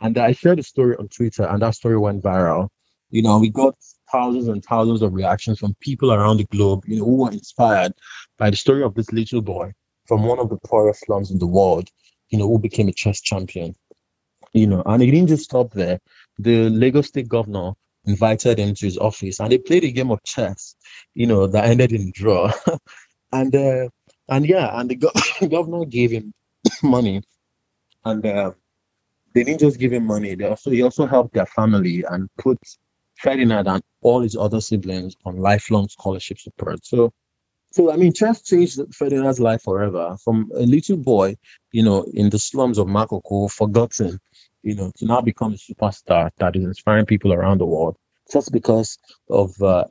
And 0.01 0.15
I 0.17 0.33
shared 0.33 0.59
the 0.59 0.63
story 0.63 0.95
on 0.97 1.07
Twitter, 1.07 1.43
and 1.43 1.61
that 1.61 1.75
story 1.75 1.97
went 1.97 2.23
viral. 2.23 2.69
You 3.09 3.23
know, 3.23 3.39
we 3.39 3.49
got 3.49 3.75
thousands 4.11 4.47
and 4.47 4.63
thousands 4.63 5.01
of 5.01 5.13
reactions 5.13 5.59
from 5.59 5.75
people 5.79 6.11
around 6.11 6.37
the 6.37 6.43
globe, 6.45 6.83
you 6.85 6.97
know, 6.97 7.05
who 7.05 7.23
were 7.23 7.31
inspired 7.31 7.93
by 8.37 8.49
the 8.49 8.57
story 8.57 8.83
of 8.83 8.93
this 8.93 9.11
little 9.11 9.41
boy 9.41 9.71
from 10.05 10.23
one 10.23 10.39
of 10.39 10.49
the 10.49 10.57
poorest 10.57 11.05
slums 11.05 11.31
in 11.31 11.39
the 11.39 11.47
world, 11.47 11.89
you 12.29 12.37
know, 12.37 12.47
who 12.47 12.59
became 12.59 12.87
a 12.87 12.93
chess 12.93 13.21
champion. 13.21 13.75
You 14.53 14.67
know, 14.67 14.83
and 14.85 15.01
he 15.01 15.11
didn't 15.11 15.27
just 15.27 15.43
stop 15.43 15.71
there. 15.73 15.99
The 16.39 16.69
Lagos 16.69 17.07
State 17.07 17.27
governor 17.27 17.73
invited 18.05 18.59
him 18.59 18.73
to 18.75 18.85
his 18.85 18.97
office 18.97 19.39
and 19.39 19.51
they 19.51 19.57
played 19.57 19.83
a 19.83 19.91
game 19.91 20.11
of 20.11 20.23
chess, 20.23 20.75
you 21.13 21.27
know, 21.27 21.47
that 21.47 21.65
ended 21.65 21.91
in 21.91 22.11
draw. 22.13 22.51
and 23.31 23.55
uh, 23.55 23.89
and 24.29 24.45
yeah, 24.45 24.79
and 24.79 24.89
the 24.89 24.95
go- 24.95 25.11
governor 25.49 25.85
gave 25.85 26.11
him 26.11 26.33
money. 26.83 27.21
And 28.05 28.25
uh, 28.25 28.51
they 29.33 29.43
didn't 29.43 29.59
just 29.59 29.79
give 29.79 29.91
him 29.91 30.05
money, 30.05 30.35
they 30.35 30.45
also 30.45 30.71
he 30.71 30.81
also 30.81 31.05
helped 31.05 31.33
their 31.33 31.45
family 31.45 32.03
and 32.09 32.29
put 32.37 32.57
Ferdinand 33.17 33.67
and 33.67 33.83
all 34.01 34.21
his 34.21 34.35
other 34.35 34.61
siblings 34.61 35.15
on 35.25 35.37
lifelong 35.37 35.89
scholarship 35.89 36.39
support. 36.39 36.85
So 36.85 37.11
so 37.75 37.91
I 37.91 37.97
mean, 37.97 38.13
chess 38.13 38.41
changed 38.41 38.79
Ferdinand's 38.93 39.41
life 39.41 39.63
forever. 39.63 40.15
From 40.23 40.49
a 40.55 40.61
little 40.61 40.95
boy, 40.95 41.35
you 41.73 41.83
know, 41.83 42.05
in 42.13 42.29
the 42.29 42.39
slums 42.39 42.77
of 42.77 42.87
Makoko, 42.87 43.51
forgotten, 43.51 44.17
you 44.63 44.75
know, 44.75 44.93
to 44.95 45.05
now 45.05 45.19
become 45.19 45.51
a 45.53 45.57
superstar 45.57 46.31
that 46.37 46.55
is 46.55 46.63
inspiring 46.63 47.05
people 47.05 47.33
around 47.33 47.59
the 47.59 47.65
world, 47.65 47.97
just 48.31 48.53
because 48.53 48.97
of 49.29 49.61
uh, 49.61 49.83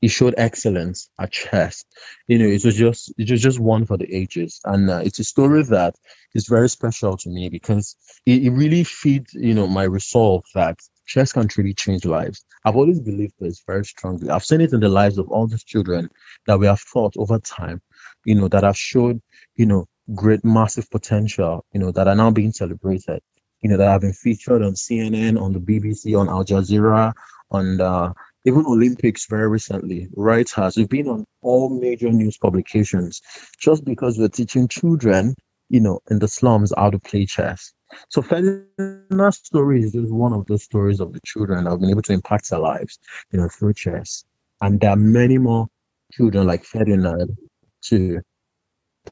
he 0.00 0.06
showed 0.06 0.34
excellence 0.38 1.10
at 1.18 1.32
chess. 1.32 1.84
You 2.28 2.38
know, 2.38 2.46
it 2.46 2.64
was 2.64 2.76
just 2.76 3.12
it 3.18 3.28
was 3.28 3.42
just 3.42 3.58
one 3.58 3.86
for 3.86 3.96
the 3.96 4.14
ages, 4.14 4.60
and 4.64 4.88
uh, 4.88 5.02
it's 5.04 5.18
a 5.18 5.24
story 5.24 5.64
that 5.64 5.96
is 6.36 6.46
very 6.46 6.68
special 6.68 7.16
to 7.16 7.28
me 7.28 7.48
because 7.48 7.96
it, 8.24 8.44
it 8.44 8.50
really 8.50 8.84
feeds 8.84 9.34
you 9.34 9.52
know 9.52 9.66
my 9.66 9.82
resolve 9.82 10.44
that 10.54 10.78
chess 11.10 11.32
can 11.32 11.48
truly 11.48 11.74
change 11.74 12.04
lives. 12.04 12.44
I've 12.64 12.76
always 12.76 13.00
believed 13.00 13.34
this 13.40 13.62
very 13.66 13.84
strongly. 13.84 14.30
I've 14.30 14.44
seen 14.44 14.60
it 14.60 14.72
in 14.72 14.78
the 14.78 14.88
lives 14.88 15.18
of 15.18 15.28
all 15.28 15.48
these 15.48 15.64
children 15.64 16.08
that 16.46 16.58
we 16.60 16.66
have 16.66 16.82
taught 16.92 17.14
over 17.16 17.40
time, 17.40 17.82
you 18.24 18.36
know, 18.36 18.46
that 18.46 18.62
have 18.62 18.76
showed, 18.76 19.20
you 19.56 19.66
know, 19.66 19.86
great, 20.14 20.44
massive 20.44 20.88
potential, 20.88 21.64
you 21.72 21.80
know, 21.80 21.90
that 21.90 22.06
are 22.06 22.14
now 22.14 22.30
being 22.30 22.52
celebrated, 22.52 23.20
you 23.60 23.68
know, 23.68 23.76
that 23.76 23.90
have 23.90 24.02
been 24.02 24.12
featured 24.12 24.62
on 24.62 24.74
CNN, 24.74 25.40
on 25.40 25.52
the 25.52 25.58
BBC, 25.58 26.16
on 26.18 26.28
Al 26.28 26.44
Jazeera, 26.44 27.12
on 27.50 27.80
uh, 27.80 28.12
even 28.44 28.64
Olympics 28.64 29.26
very 29.26 29.48
recently. 29.48 30.06
Reuters, 30.16 30.76
we've 30.76 30.88
been 30.88 31.08
on 31.08 31.24
all 31.42 31.80
major 31.80 32.10
news 32.12 32.38
publications 32.38 33.20
just 33.58 33.84
because 33.84 34.16
we're 34.16 34.28
teaching 34.28 34.68
children, 34.68 35.34
you 35.70 35.80
know, 35.80 36.00
in 36.10 36.18
the 36.18 36.28
slums 36.28 36.72
how 36.76 36.90
to 36.90 36.98
play 36.98 37.24
chess. 37.24 37.72
So 38.08 38.20
Ferdinand's 38.20 39.38
story 39.38 39.82
is 39.82 39.92
just 39.92 40.12
one 40.12 40.32
of 40.32 40.46
those 40.46 40.64
stories 40.64 41.00
of 41.00 41.12
the 41.12 41.20
children 41.24 41.64
that 41.64 41.70
have 41.70 41.80
been 41.80 41.90
able 41.90 42.02
to 42.02 42.12
impact 42.12 42.50
their 42.50 42.58
lives, 42.58 42.98
you 43.32 43.38
know, 43.38 43.48
through 43.48 43.74
chess. 43.74 44.24
And 44.60 44.80
there 44.80 44.90
are 44.90 44.96
many 44.96 45.38
more 45.38 45.68
children 46.12 46.46
like 46.46 46.64
Ferdinand 46.64 47.36
too 47.82 48.20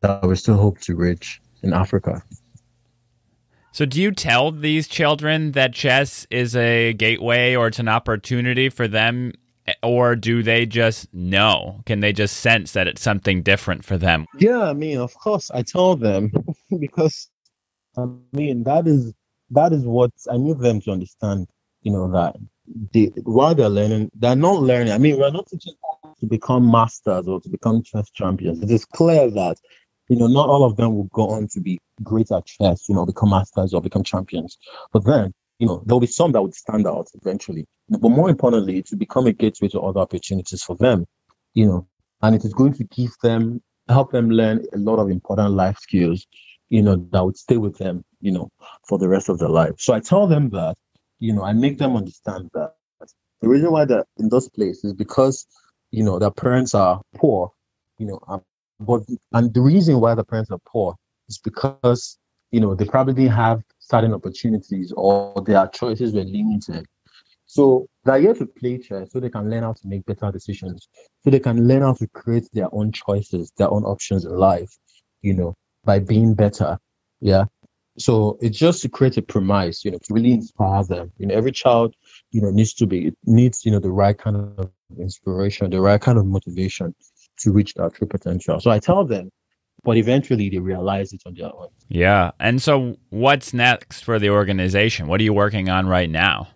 that 0.03 0.27
we 0.27 0.35
still 0.37 0.59
hope 0.59 0.79
to 0.81 0.95
reach 0.95 1.41
in 1.63 1.73
Africa. 1.73 2.23
So, 3.73 3.85
do 3.85 4.01
you 4.01 4.11
tell 4.11 4.51
these 4.51 4.89
children 4.89 5.53
that 5.53 5.73
chess 5.73 6.27
is 6.31 6.57
a 6.57 6.93
gateway 6.95 7.55
or 7.55 7.69
it's 7.69 7.79
an 7.79 7.89
opportunity 7.89 8.69
for 8.69 8.89
them, 8.89 9.33
or 9.83 10.17
do 10.17 10.43
they 10.43 10.67
just 10.67 11.13
know? 11.13 11.83
Can 11.87 12.01
they 12.01 12.13
just 12.13 12.39
sense 12.39 12.73
that 12.73 12.87
it's 12.87 13.03
something 13.03 13.43
different 13.43 13.85
for 13.85 13.97
them? 13.97 14.27
Yeah, 14.39 14.63
I 14.63 14.73
mean, 14.73 14.99
of 14.99 15.15
course, 15.15 15.51
I 15.51 15.63
tell 15.63 15.97
them 15.97 16.33
because 16.81 17.29
I 17.97 18.07
mean, 18.33 18.65
that 18.65 18.87
is 18.87 19.13
that 19.51 19.73
is 19.73 19.85
what 19.85 20.13
I 20.31 20.37
need 20.37 20.59
them 20.59 20.81
to 20.83 20.93
understand. 20.93 21.47
You 21.83 21.93
know 21.93 22.11
that 22.13 22.37
they 22.93 23.07
while 23.25 23.55
they're 23.55 23.69
learning, 23.69 24.11
they're 24.15 24.37
not 24.37 24.63
learning. 24.63 24.93
I 24.93 24.99
mean, 24.99 25.19
we're 25.19 25.31
not 25.31 25.49
teaching 25.49 25.75
to 26.21 26.27
become 26.27 26.71
masters 26.71 27.27
or 27.27 27.41
to 27.41 27.49
become 27.49 27.83
chess 27.83 28.11
champions. 28.11 28.63
It 28.63 28.71
is 28.71 28.85
clear 28.85 29.31
that 29.31 29.57
you 30.09 30.17
know 30.17 30.27
not 30.27 30.49
all 30.49 30.65
of 30.65 30.77
them 30.77 30.95
will 30.95 31.09
go 31.13 31.29
on 31.31 31.49
to 31.49 31.61
be 31.61 31.79
great 32.03 32.31
at 32.31 32.47
chess. 32.47 32.89
You 32.89 32.95
know, 32.95 33.07
become 33.07 33.31
masters 33.31 33.75
or 33.75 33.81
become 33.81 34.05
champions. 34.05 34.59
But 34.93 35.05
then 35.05 35.33
you 35.59 35.67
know 35.67 35.83
there'll 35.87 36.01
be 36.01 36.07
some 36.07 36.33
that 36.33 36.43
would 36.43 36.55
stand 36.55 36.87
out 36.87 37.09
eventually. 37.21 37.67
But 37.89 38.11
more 38.11 38.31
importantly, 38.31 38.83
to 38.83 38.97
become 38.97 39.27
a 39.27 39.33
gateway 39.33 39.69
to 39.69 39.81
other 39.81 40.01
opportunities 40.01 40.63
for 40.63 40.77
them. 40.77 41.07
You 41.55 41.67
know, 41.67 41.89
and 42.23 42.35
it 42.35 42.45
is 42.45 42.55
going 42.55 42.75
to 42.75 42.85
give 42.85 43.11
them 43.23 43.63
help 43.89 44.13
them 44.13 44.31
learn 44.31 44.65
a 44.75 44.79
lot 44.79 44.99
of 44.99 45.09
important 45.11 45.53
life 45.53 45.79
skills 45.79 46.27
you 46.69 46.83
know, 46.83 46.97
that 47.13 47.25
would 47.25 47.37
stay 47.37 47.57
with 47.57 47.79
them, 47.79 48.05
you 48.21 48.33
know, 48.33 48.51
for 48.87 48.99
the 48.99 49.09
rest 49.09 49.29
of 49.29 49.39
their 49.39 49.49
life. 49.49 49.75
So 49.79 49.95
I 49.95 50.01
tell 50.01 50.27
them 50.27 50.51
that, 50.51 50.77
you 51.19 51.33
know, 51.33 51.43
I 51.43 51.53
make 51.53 51.79
them 51.79 51.97
understand 51.97 52.51
that 52.55 52.75
the 53.41 53.49
reason 53.49 53.71
why 53.71 53.85
they're 53.85 54.05
in 54.19 54.29
those 54.29 54.49
places 54.49 54.85
is 54.85 54.93
because, 54.93 55.47
you 55.91 56.05
know, 56.05 56.19
their 56.19 56.31
parents 56.31 56.75
are 56.75 57.01
poor, 57.15 57.53
you 57.99 58.07
know, 58.07 58.21
um, 58.29 58.43
but 58.81 59.03
and 59.33 59.53
the 59.55 59.61
reason 59.61 60.01
why 60.01 60.15
the 60.15 60.25
parents 60.25 60.51
are 60.51 60.61
poor 60.67 60.95
is 61.29 61.39
because, 61.39 62.19
you 62.53 62.61
know, 62.61 62.75
they 62.75 62.85
probably 62.85 63.15
didn't 63.15 63.33
have 63.33 63.63
certain 63.89 64.13
opportunities 64.13 64.93
or 64.97 65.35
their 65.47 65.67
choices 65.69 66.13
were 66.13 66.25
limited. 66.25 66.87
So 67.47 67.87
they're 68.05 68.21
here 68.21 68.35
to 68.35 68.47
play 68.47 68.79
chess 68.79 69.13
so 69.13 69.21
they 69.21 69.31
can 69.31 69.49
learn 69.49 69.63
how 69.63 69.73
to 69.73 69.89
make 69.89 70.05
better 70.05 70.31
decisions, 70.31 70.89
so 71.23 71.31
they 71.31 71.41
can 71.41 71.67
learn 71.67 71.83
how 71.83 71.95
to 71.95 72.07
create 72.09 72.49
their 72.53 72.69
own 72.75 72.93
choices, 72.93 73.53
their 73.57 73.71
own 73.71 73.85
options 73.85 74.25
in 74.25 74.33
life, 74.33 74.77
you 75.23 75.35
know 75.35 75.55
by 75.89 75.99
being 75.99 76.35
better. 76.35 76.79
Yeah. 77.21 77.45
So 77.99 78.39
it's 78.41 78.59
just 78.59 78.83
to 78.83 78.89
create 78.89 79.17
a 79.17 79.23
premise, 79.23 79.85
you 79.85 79.91
know, 79.91 79.99
to 79.99 80.15
really 80.15 80.33
inspire 80.33 80.85
them. 80.85 81.11
You 81.17 81.27
know, 81.27 81.35
every 81.35 81.51
child, 81.51 81.95
you 82.31 82.41
know, 82.43 82.51
needs 82.51 82.75
to 82.75 82.87
be 82.87 83.09
it 83.09 83.15
needs, 83.25 83.65
you 83.65 83.73
know, 83.73 83.81
the 83.81 83.91
right 83.91 84.17
kind 84.17 84.37
of 84.37 84.71
inspiration, 84.99 85.71
the 85.71 85.81
right 85.81 86.01
kind 86.01 86.19
of 86.19 86.27
motivation 86.27 86.95
to 87.39 87.53
reach 87.53 87.75
their 87.75 87.89
true 87.89 88.07
potential. 88.07 88.61
So 88.61 88.71
I 88.71 88.79
tell 88.79 89.05
them, 89.05 89.31
but 89.89 89.97
eventually 89.97 90.51
they 90.51 90.59
realize 90.59 91.15
it 91.15 91.23
on 91.25 91.33
their 91.33 91.47
own. 91.47 91.69
Yeah. 91.89 92.33
And 92.39 92.61
so 92.61 92.99
what's 93.09 93.55
next 93.55 94.03
for 94.03 94.19
the 94.19 94.29
organization? 94.29 95.07
What 95.07 95.19
are 95.19 95.25
you 95.25 95.33
working 95.33 95.71
on 95.71 95.87
right 95.87 96.11
now? 96.11 96.49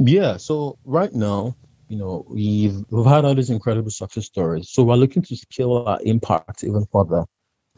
Yeah. 0.00 0.36
So 0.36 0.76
right 0.84 1.14
now, 1.14 1.54
you 1.88 1.96
know, 1.96 2.26
we've 2.28 2.84
we've 2.90 3.06
had 3.06 3.24
all 3.24 3.36
these 3.36 3.50
incredible 3.50 3.90
success 3.90 4.26
stories. 4.26 4.68
So 4.68 4.82
we're 4.82 4.96
looking 4.96 5.22
to 5.22 5.36
scale 5.36 5.84
our 5.86 6.00
impact 6.02 6.64
even 6.64 6.84
further. 6.92 7.24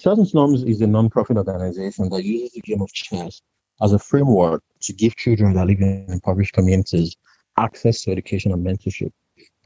Chess 0.01 0.17
in 0.17 0.25
Slums 0.25 0.63
is 0.63 0.81
a 0.81 0.87
non-profit 0.87 1.37
organization 1.37 2.09
that 2.09 2.25
uses 2.25 2.53
the 2.53 2.63
game 2.63 2.81
of 2.81 2.91
chess 2.95 3.43
as 3.83 3.93
a 3.93 3.99
framework 3.99 4.63
to 4.81 4.95
give 4.95 5.17
children 5.17 5.53
that 5.53 5.67
live 5.67 5.83
in 5.83 6.07
impoverished 6.09 6.55
communities 6.55 7.15
access 7.59 8.05
to 8.05 8.13
education 8.13 8.53
and 8.53 8.67
mentorship. 8.67 9.11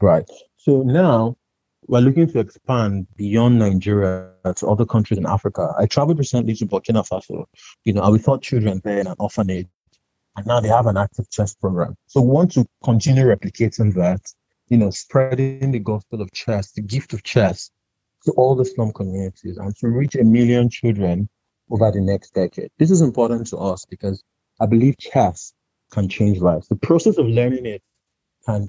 Right. 0.01 0.29
So 0.57 0.83
now 0.83 1.37
we're 1.87 2.01
looking 2.01 2.27
to 2.27 2.39
expand 2.39 3.07
beyond 3.15 3.59
Nigeria 3.59 4.31
to 4.55 4.67
other 4.67 4.85
countries 4.85 5.17
in 5.17 5.25
Africa. 5.25 5.73
I 5.77 5.85
traveled 5.85 6.19
recently 6.19 6.55
to 6.55 6.65
Burkina 6.65 7.07
Faso, 7.07 7.45
you 7.83 7.93
know, 7.93 8.03
and 8.03 8.13
we 8.13 8.19
taught 8.19 8.41
children 8.41 8.81
there 8.83 8.99
in 8.99 9.07
an 9.07 9.15
orphanage, 9.19 9.67
and 10.35 10.45
now 10.45 10.59
they 10.59 10.69
have 10.69 10.87
an 10.87 10.97
active 10.97 11.29
chess 11.29 11.53
program. 11.53 11.95
So 12.07 12.21
we 12.21 12.29
want 12.29 12.51
to 12.53 12.65
continue 12.83 13.25
replicating 13.25 13.93
that, 13.95 14.21
you 14.69 14.77
know, 14.77 14.89
spreading 14.89 15.71
the 15.71 15.79
gospel 15.79 16.21
of 16.21 16.31
chess, 16.31 16.71
the 16.71 16.81
gift 16.81 17.13
of 17.13 17.23
chess 17.23 17.71
to 18.25 18.31
all 18.33 18.55
the 18.55 18.65
slum 18.65 18.91
communities 18.91 19.57
and 19.57 19.75
to 19.77 19.89
reach 19.89 20.15
a 20.15 20.23
million 20.23 20.69
children 20.69 21.29
over 21.69 21.91
the 21.91 22.01
next 22.01 22.33
decade. 22.33 22.69
This 22.77 22.91
is 22.91 23.01
important 23.01 23.47
to 23.47 23.57
us 23.57 23.85
because 23.85 24.23
I 24.59 24.65
believe 24.65 24.97
chess 24.97 25.53
can 25.91 26.09
change 26.09 26.39
lives. 26.39 26.67
The 26.67 26.75
process 26.75 27.17
of 27.17 27.27
learning 27.27 27.65
it 27.65 27.81
can, 28.45 28.67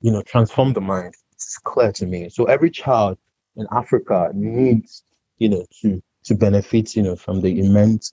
you 0.00 0.12
know, 0.12 0.22
transform 0.22 0.72
the 0.72 0.80
mind. 0.80 1.14
It's 1.36 1.58
clear 1.58 1.92
to 1.92 2.06
me. 2.06 2.28
So 2.30 2.46
every 2.46 2.70
child 2.70 3.18
in 3.56 3.66
Africa 3.70 4.30
needs, 4.34 5.04
you 5.38 5.48
know, 5.50 5.64
to 5.82 6.02
to 6.24 6.34
benefit, 6.34 6.96
you 6.96 7.02
know, 7.02 7.14
from 7.14 7.40
the 7.40 7.60
immense, 7.60 8.12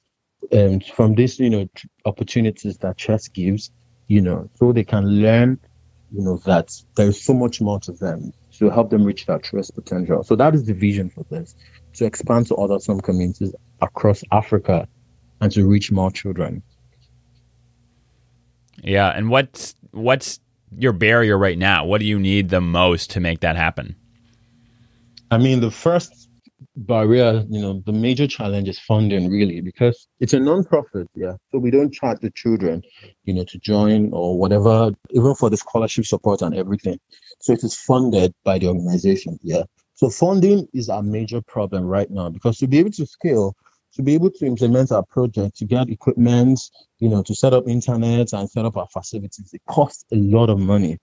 um, 0.51 0.79
from 0.81 1.15
this, 1.15 1.39
you 1.39 1.49
know, 1.49 1.67
opportunities 2.05 2.77
that 2.77 2.97
chess 2.97 3.27
gives, 3.27 3.71
you 4.07 4.21
know, 4.21 4.49
so 4.55 4.71
they 4.71 4.83
can 4.83 5.05
learn, 5.05 5.57
you 6.11 6.21
know, 6.21 6.37
that 6.45 6.71
there's 6.95 7.19
so 7.19 7.33
much 7.33 7.59
more 7.59 7.79
to 7.79 7.91
them 7.93 8.31
to 8.59 8.69
help 8.69 8.91
them 8.91 9.03
reach 9.03 9.25
their 9.25 9.39
truest 9.39 9.73
potential. 9.73 10.23
So 10.23 10.35
that 10.35 10.53
is 10.53 10.65
the 10.65 10.73
vision 10.73 11.09
for 11.09 11.25
this, 11.31 11.55
to 11.93 12.05
expand 12.05 12.47
to 12.47 12.55
other 12.55 12.79
slum 12.79 12.99
communities 13.01 13.55
across 13.81 14.23
Africa 14.31 14.87
and 15.41 15.51
to 15.53 15.65
reach 15.65 15.91
more 15.91 16.11
children. 16.11 16.61
Yeah, 18.83 19.09
and 19.09 19.29
what's 19.29 19.75
what's 19.91 20.39
your 20.77 20.93
barrier 20.93 21.37
right 21.37 21.57
now? 21.57 21.85
What 21.85 21.99
do 21.99 22.05
you 22.05 22.19
need 22.19 22.49
the 22.49 22.61
most 22.61 23.09
to 23.11 23.19
make 23.19 23.41
that 23.41 23.55
happen? 23.55 23.95
I 25.31 25.37
mean, 25.37 25.61
the 25.61 25.71
first 25.71 26.29
barrier, 26.75 27.43
you 27.49 27.61
know, 27.61 27.81
the 27.85 27.91
major 27.91 28.27
challenge 28.27 28.67
is 28.67 28.79
funding, 28.79 29.29
really, 29.29 29.61
because 29.61 30.07
it's 30.19 30.33
a 30.33 30.39
non-profit, 30.39 31.07
yeah. 31.15 31.33
So 31.51 31.59
we 31.59 31.71
don't 31.71 31.93
charge 31.93 32.19
the 32.21 32.31
children, 32.31 32.81
you 33.25 33.33
know, 33.33 33.43
to 33.45 33.59
join 33.59 34.11
or 34.13 34.37
whatever, 34.37 34.91
even 35.11 35.35
for 35.35 35.49
the 35.49 35.57
scholarship 35.57 36.05
support 36.05 36.41
and 36.41 36.55
everything. 36.55 36.99
So 37.41 37.53
it 37.53 37.63
is 37.63 37.75
funded 37.75 38.33
by 38.43 38.59
the 38.59 38.67
organization, 38.67 39.37
yeah. 39.43 39.63
So 39.95 40.09
funding 40.09 40.67
is 40.73 40.89
our 40.89 41.03
major 41.03 41.41
problem 41.41 41.85
right 41.85 42.09
now 42.09 42.29
because 42.29 42.57
to 42.57 42.67
be 42.67 42.79
able 42.79 42.91
to 42.91 43.05
scale, 43.05 43.55
to 43.95 44.01
be 44.01 44.13
able 44.13 44.31
to 44.31 44.45
implement 44.45 44.91
our 44.91 45.03
project, 45.03 45.57
to 45.57 45.65
get 45.65 45.89
equipment, 45.89 46.59
you 46.99 47.09
know, 47.09 47.21
to 47.23 47.35
set 47.35 47.53
up 47.53 47.67
internet 47.67 48.33
and 48.33 48.49
set 48.49 48.65
up 48.65 48.77
our 48.77 48.87
facilities, 48.91 49.51
it 49.53 49.61
costs 49.67 50.05
a 50.11 50.15
lot 50.15 50.49
of 50.49 50.59
money. 50.59 50.97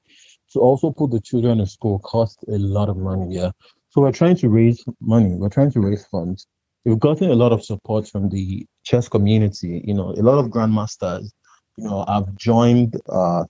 To 0.53 0.59
also 0.59 0.91
put 0.91 1.13
the 1.13 1.21
children 1.21 1.61
in 1.61 1.67
school 1.67 2.01
costs 2.01 2.43
a 2.49 2.59
lot 2.59 2.89
of 2.89 2.97
money, 2.97 3.37
yeah. 3.37 3.51
So 3.91 4.01
we're 4.01 4.13
trying 4.13 4.37
to 4.37 4.49
raise 4.49 4.85
money. 5.01 5.35
We're 5.35 5.49
trying 5.49 5.71
to 5.73 5.81
raise 5.81 6.05
funds. 6.07 6.47
We've 6.85 6.99
gotten 6.99 7.31
a 7.31 7.35
lot 7.35 7.53
of 7.53 7.65
support 7.65 8.09
from 8.09 8.31
the 8.31 8.67
chess 8.85 9.09
community. 9.09 9.83
You 9.85 9.95
know, 9.95 10.11
a 10.11 10.23
lot 10.23 10.39
of 10.39 10.51
grandmasters, 10.51 11.31
you 11.77 11.85
know, 11.85 12.05
have 12.09 12.35
joined 12.37 13.01
uh, 13.09 13.45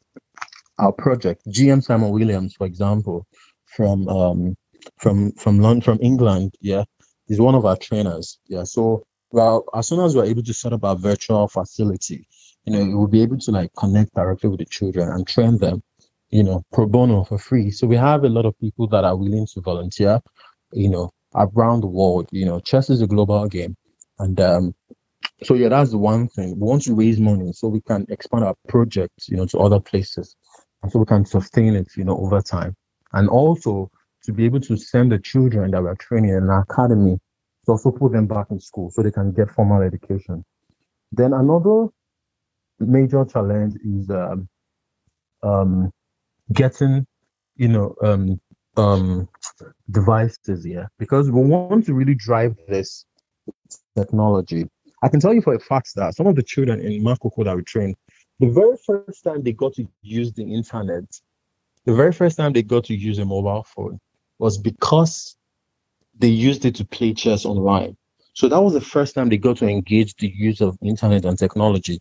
our 0.78 0.92
project. 0.92 1.46
GM 1.48 1.82
Simon 1.82 2.10
Williams, 2.10 2.54
for 2.56 2.66
example, 2.66 3.26
from 3.66 4.08
um, 4.08 4.56
from 4.98 5.32
from 5.32 5.60
London, 5.60 5.82
from 5.82 5.98
England, 6.02 6.54
yeah, 6.60 6.84
he's 7.28 7.40
one 7.40 7.54
of 7.54 7.64
our 7.64 7.76
trainers. 7.76 8.38
Yeah, 8.48 8.64
so 8.64 9.04
well, 9.32 9.64
as 9.74 9.88
soon 9.88 10.00
as 10.00 10.16
we're 10.16 10.24
able 10.24 10.42
to 10.42 10.54
set 10.54 10.72
up 10.72 10.84
our 10.84 10.96
virtual 10.96 11.48
facility, 11.48 12.26
you 12.64 12.72
know, 12.72 12.96
we'll 12.96 13.06
be 13.06 13.22
able 13.22 13.38
to 13.38 13.50
like 13.50 13.72
connect 13.76 14.14
directly 14.14 14.50
with 14.50 14.60
the 14.60 14.66
children 14.66 15.08
and 15.08 15.26
train 15.26 15.58
them 15.58 15.82
you 16.30 16.42
know, 16.44 16.64
pro 16.72 16.86
bono 16.86 17.24
for 17.24 17.38
free. 17.38 17.70
So 17.70 17.86
we 17.86 17.96
have 17.96 18.24
a 18.24 18.28
lot 18.28 18.46
of 18.46 18.58
people 18.60 18.86
that 18.88 19.04
are 19.04 19.16
willing 19.16 19.46
to 19.52 19.60
volunteer, 19.60 20.20
you 20.72 20.88
know, 20.88 21.12
around 21.34 21.80
the 21.80 21.88
world. 21.88 22.28
You 22.30 22.46
know, 22.46 22.60
chess 22.60 22.88
is 22.88 23.02
a 23.02 23.06
global 23.06 23.46
game. 23.48 23.76
And 24.18 24.40
um, 24.40 24.74
so 25.42 25.54
yeah, 25.54 25.68
that's 25.68 25.90
the 25.90 25.98
one 25.98 26.28
thing. 26.28 26.58
We 26.58 26.66
want 26.66 26.82
to 26.84 26.94
raise 26.94 27.18
money 27.18 27.52
so 27.52 27.68
we 27.68 27.80
can 27.80 28.06
expand 28.08 28.44
our 28.44 28.54
project, 28.68 29.28
you 29.28 29.36
know, 29.36 29.46
to 29.46 29.58
other 29.58 29.80
places. 29.80 30.36
And 30.82 30.90
so 30.92 31.00
we 31.00 31.06
can 31.06 31.24
sustain 31.24 31.74
it, 31.74 31.88
you 31.96 32.04
know, 32.04 32.16
over 32.16 32.40
time. 32.40 32.76
And 33.12 33.28
also 33.28 33.90
to 34.24 34.32
be 34.32 34.44
able 34.44 34.60
to 34.60 34.76
send 34.76 35.12
the 35.12 35.18
children 35.18 35.72
that 35.72 35.82
we're 35.82 35.96
training 35.96 36.30
in 36.30 36.44
an 36.44 36.50
academy 36.50 37.18
to 37.70 37.72
also 37.72 37.96
put 37.96 38.12
them 38.12 38.26
back 38.26 38.46
in 38.50 38.60
school 38.60 38.90
so 38.90 39.02
they 39.02 39.10
can 39.10 39.32
get 39.32 39.50
formal 39.50 39.82
education. 39.82 40.44
Then 41.12 41.32
another 41.32 41.86
major 42.78 43.24
challenge 43.24 43.74
is 43.84 44.10
um, 44.10 44.48
um, 45.42 45.92
getting, 46.52 47.06
you 47.56 47.68
know, 47.68 47.94
um, 48.02 48.40
um, 48.76 49.28
devices 49.90 50.64
here 50.64 50.88
because 50.98 51.30
we 51.30 51.40
want 51.40 51.86
to 51.86 51.94
really 51.94 52.14
drive 52.14 52.56
this 52.68 53.04
technology. 53.96 54.68
I 55.02 55.08
can 55.08 55.20
tell 55.20 55.34
you 55.34 55.42
for 55.42 55.54
a 55.54 55.60
fact 55.60 55.90
that 55.96 56.14
some 56.14 56.26
of 56.26 56.36
the 56.36 56.42
children 56.42 56.80
in 56.80 57.02
Makoko 57.02 57.44
that 57.44 57.56
we 57.56 57.62
train, 57.62 57.94
the 58.38 58.48
very 58.48 58.76
first 58.86 59.24
time 59.24 59.42
they 59.42 59.52
got 59.52 59.74
to 59.74 59.86
use 60.02 60.32
the 60.32 60.42
internet, 60.42 61.04
the 61.84 61.94
very 61.94 62.12
first 62.12 62.36
time 62.36 62.52
they 62.52 62.62
got 62.62 62.84
to 62.84 62.94
use 62.94 63.18
a 63.18 63.24
mobile 63.24 63.64
phone 63.64 63.98
was 64.38 64.56
because 64.58 65.36
they 66.20 66.28
used 66.28 66.64
it 66.64 66.74
to 66.76 66.84
play 66.84 67.14
chess 67.14 67.44
online. 67.44 67.96
So 68.34 68.48
that 68.48 68.62
was 68.62 68.74
the 68.74 68.80
first 68.80 69.14
time 69.14 69.28
they 69.28 69.38
got 69.38 69.56
to 69.58 69.66
engage 69.66 70.14
the 70.16 70.28
use 70.28 70.60
of 70.60 70.78
internet 70.82 71.24
and 71.24 71.38
technology 71.38 72.00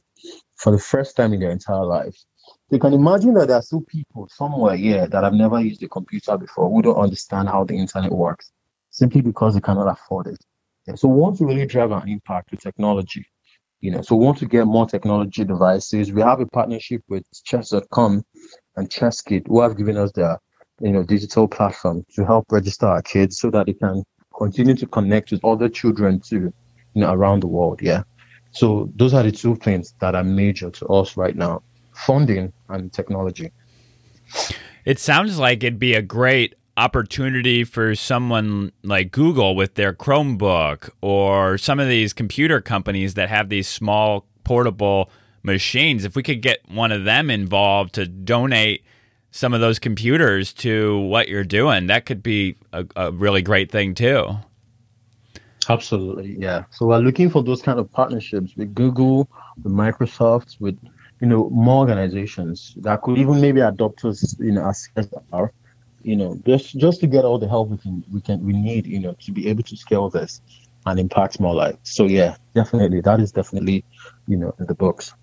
for 0.55 0.71
the 0.71 0.77
first 0.77 1.15
time 1.15 1.33
in 1.33 1.39
their 1.39 1.51
entire 1.51 1.85
lives. 1.85 2.25
You 2.69 2.79
can 2.79 2.93
imagine 2.93 3.33
that 3.35 3.47
there 3.47 3.57
are 3.57 3.61
still 3.61 3.81
people 3.81 4.27
somewhere 4.29 4.75
here 4.75 5.07
that 5.07 5.23
have 5.23 5.33
never 5.33 5.59
used 5.59 5.81
a 5.83 5.87
computer 5.87 6.37
before 6.37 6.69
who 6.69 6.81
don't 6.81 6.97
understand 6.97 7.47
how 7.49 7.63
the 7.63 7.75
internet 7.75 8.11
works 8.11 8.51
simply 8.89 9.21
because 9.21 9.53
they 9.53 9.61
cannot 9.61 9.89
afford 9.89 10.27
it. 10.27 10.43
Yeah, 10.85 10.95
so 10.95 11.07
we 11.07 11.19
want 11.19 11.37
to 11.37 11.45
really 11.45 11.65
drive 11.65 11.91
an 11.91 12.07
impact 12.07 12.51
with 12.51 12.61
technology. 12.61 13.25
You 13.79 13.91
know, 13.91 14.01
so 14.01 14.15
we 14.15 14.25
want 14.25 14.37
to 14.39 14.45
get 14.45 14.65
more 14.65 14.85
technology 14.85 15.45
devices. 15.45 16.11
We 16.11 16.21
have 16.21 16.41
a 16.41 16.45
partnership 16.45 17.01
with 17.07 17.23
chess.com 17.45 18.23
and 18.75 18.89
ChessKid 18.89 19.47
who 19.47 19.61
have 19.61 19.77
given 19.77 19.95
us 19.95 20.11
their 20.11 20.37
you 20.81 20.91
know 20.91 21.03
digital 21.03 21.47
platform 21.47 22.05
to 22.15 22.25
help 22.25 22.45
register 22.51 22.87
our 22.87 23.01
kids 23.01 23.39
so 23.39 23.49
that 23.51 23.65
they 23.65 23.73
can 23.73 24.03
continue 24.37 24.75
to 24.75 24.87
connect 24.87 25.31
with 25.31 25.43
other 25.43 25.69
children 25.69 26.19
too, 26.19 26.53
you 26.93 27.01
know, 27.01 27.13
around 27.13 27.41
the 27.41 27.47
world. 27.47 27.81
Yeah. 27.81 28.03
So 28.51 28.91
those 28.95 29.13
are 29.13 29.23
the 29.23 29.31
two 29.31 29.55
things 29.57 29.93
that 29.99 30.15
are 30.15 30.23
major 30.23 30.69
to 30.71 30.87
us 30.87 31.17
right 31.17 31.35
now 31.35 31.61
funding 31.93 32.51
and 32.69 32.91
technology. 32.91 33.51
It 34.85 34.99
sounds 34.99 35.37
like 35.37 35.63
it'd 35.63 35.79
be 35.79 35.93
a 35.93 36.01
great 36.01 36.55
opportunity 36.77 37.63
for 37.65 37.93
someone 37.93 38.71
like 38.83 39.11
Google 39.11 39.55
with 39.55 39.75
their 39.75 39.93
Chromebook 39.93 40.89
or 41.01 41.57
some 41.57 41.79
of 41.79 41.89
these 41.89 42.13
computer 42.13 42.61
companies 42.61 43.15
that 43.15 43.29
have 43.29 43.49
these 43.49 43.67
small 43.67 44.25
portable 44.45 45.11
machines. 45.43 46.05
If 46.05 46.15
we 46.15 46.23
could 46.23 46.41
get 46.41 46.59
one 46.69 46.91
of 46.91 47.03
them 47.03 47.29
involved 47.29 47.93
to 47.95 48.07
donate 48.07 48.83
some 49.31 49.53
of 49.53 49.61
those 49.61 49.79
computers 49.79 50.53
to 50.53 50.99
what 50.99 51.27
you're 51.27 51.43
doing, 51.43 51.87
that 51.87 52.05
could 52.05 52.23
be 52.23 52.55
a, 52.73 52.85
a 52.95 53.11
really 53.11 53.41
great 53.41 53.71
thing 53.71 53.93
too. 53.93 54.27
Absolutely, 55.67 56.35
yeah. 56.39 56.63
So 56.71 56.87
we're 56.87 56.97
looking 56.99 57.29
for 57.29 57.43
those 57.43 57.61
kind 57.61 57.79
of 57.79 57.91
partnerships 57.91 58.55
with 58.55 58.73
Google, 58.73 59.29
with 59.63 59.71
Microsoft, 59.71 60.59
with 60.59 60.79
you 61.21 61.27
know, 61.27 61.49
more 61.49 61.79
organizations 61.79 62.73
that 62.77 63.01
could 63.01 63.17
even 63.17 63.41
maybe 63.41 63.59
adopt 63.59 64.05
us, 64.05 64.35
you 64.39 64.51
know, 64.51 64.65
as 64.67 64.89
our, 65.33 65.51
you 66.01 66.15
know, 66.15 66.39
just 66.45 66.77
just 66.77 67.01
to 67.01 67.07
get 67.07 67.25
all 67.25 67.37
the 67.37 67.47
help 67.47 67.69
we 67.69 67.77
can 67.77 68.03
we 68.11 68.21
can 68.21 68.43
we 68.45 68.53
need, 68.53 68.87
you 68.87 68.99
know, 68.99 69.15
to 69.19 69.31
be 69.31 69.47
able 69.49 69.63
to 69.63 69.75
scale 69.75 70.09
this 70.09 70.41
and 70.85 70.99
impact 70.99 71.39
more 71.39 71.53
lives. 71.53 71.77
So 71.83 72.05
yeah, 72.05 72.37
definitely, 72.55 73.01
that 73.01 73.19
is 73.19 73.31
definitely, 73.31 73.83
you 74.27 74.37
know, 74.37 74.55
in 74.59 74.65
the 74.65 74.75
books. 74.75 75.13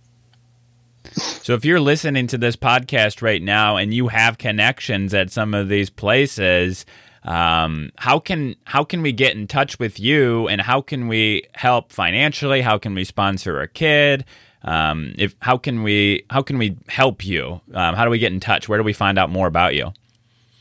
So 1.12 1.54
if 1.54 1.64
you're 1.64 1.80
listening 1.80 2.26
to 2.28 2.38
this 2.38 2.56
podcast 2.56 3.22
right 3.22 3.42
now 3.42 3.76
and 3.76 3.94
you 3.94 4.08
have 4.08 4.38
connections 4.38 5.14
at 5.14 5.30
some 5.30 5.54
of 5.54 5.68
these 5.68 5.90
places, 5.90 6.84
um, 7.22 7.90
how 7.96 8.18
can 8.18 8.56
how 8.64 8.84
can 8.84 9.02
we 9.02 9.12
get 9.12 9.34
in 9.34 9.46
touch 9.46 9.78
with 9.78 9.98
you 9.98 10.48
and 10.48 10.60
how 10.60 10.80
can 10.80 11.08
we 11.08 11.44
help 11.54 11.92
financially? 11.92 12.62
How 12.62 12.78
can 12.78 12.94
we 12.94 13.04
sponsor 13.04 13.60
a 13.60 13.68
kid? 13.68 14.24
Um, 14.62 15.14
if 15.18 15.34
how 15.40 15.56
can 15.56 15.82
we 15.82 16.24
how 16.30 16.42
can 16.42 16.58
we 16.58 16.76
help 16.88 17.24
you? 17.24 17.60
Um, 17.74 17.94
how 17.94 18.04
do 18.04 18.10
we 18.10 18.18
get 18.18 18.32
in 18.32 18.40
touch? 18.40 18.68
Where 18.68 18.78
do 18.78 18.84
we 18.84 18.92
find 18.92 19.18
out 19.18 19.30
more 19.30 19.46
about 19.46 19.74
you? 19.74 19.92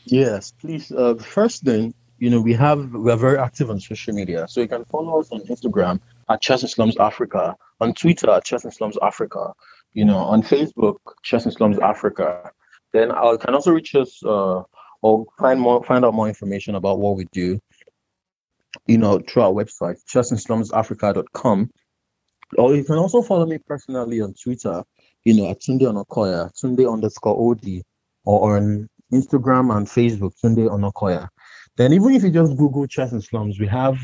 Yes, 0.04 0.52
please. 0.60 0.92
Uh, 0.92 1.14
first 1.14 1.64
thing, 1.64 1.94
you 2.18 2.30
know, 2.30 2.40
we 2.40 2.54
have 2.54 2.92
we 2.92 3.10
are 3.10 3.16
very 3.16 3.38
active 3.38 3.70
on 3.70 3.80
social 3.80 4.14
media, 4.14 4.46
so 4.48 4.60
you 4.60 4.68
can 4.68 4.84
follow 4.84 5.20
us 5.20 5.30
on 5.30 5.40
Instagram 5.42 6.00
at 6.28 6.40
Chess 6.40 6.62
Slums 6.72 6.96
Africa, 6.98 7.56
on 7.80 7.92
Twitter 7.94 8.30
at 8.30 8.44
Chess 8.44 8.62
Slums 8.76 8.96
Africa, 9.02 9.52
you 9.96 10.04
know, 10.04 10.18
on 10.18 10.42
Facebook 10.42 10.98
Chess 11.22 11.46
in 11.46 11.50
Slums 11.50 11.78
Africa. 11.78 12.50
Then 12.92 13.10
I 13.10 13.36
can 13.40 13.54
also 13.54 13.72
reach 13.72 13.94
us 13.94 14.22
uh, 14.24 14.62
or 15.02 15.26
find 15.38 15.58
more 15.58 15.82
find 15.82 16.04
out 16.04 16.14
more 16.14 16.28
information 16.28 16.74
about 16.74 16.98
what 16.98 17.16
we 17.16 17.24
do, 17.32 17.58
you 18.86 18.98
know, 18.98 19.18
through 19.18 19.42
our 19.42 19.52
website 19.52 19.96
chessandslumsafrica.com 20.12 21.70
or 22.58 22.76
you 22.76 22.84
can 22.84 22.96
also 22.96 23.22
follow 23.22 23.46
me 23.46 23.58
personally 23.58 24.20
on 24.20 24.34
Twitter, 24.34 24.84
you 25.24 25.34
know, 25.34 25.50
at 25.50 25.60
Tunde 25.60 25.82
Onakoya, 25.82 26.52
Tunde 26.54 26.90
underscore 26.90 27.50
OD, 27.50 27.82
or 28.24 28.56
on 28.56 28.88
Instagram 29.12 29.76
and 29.76 29.86
Facebook, 29.86 30.32
Tunde 30.42 30.68
Onakoya. 30.68 31.28
Then 31.76 31.92
even 31.92 32.14
if 32.14 32.22
you 32.22 32.30
just 32.30 32.56
Google 32.56 32.86
Chess 32.86 33.12
and 33.12 33.24
Slums, 33.24 33.58
we 33.58 33.66
have 33.66 33.98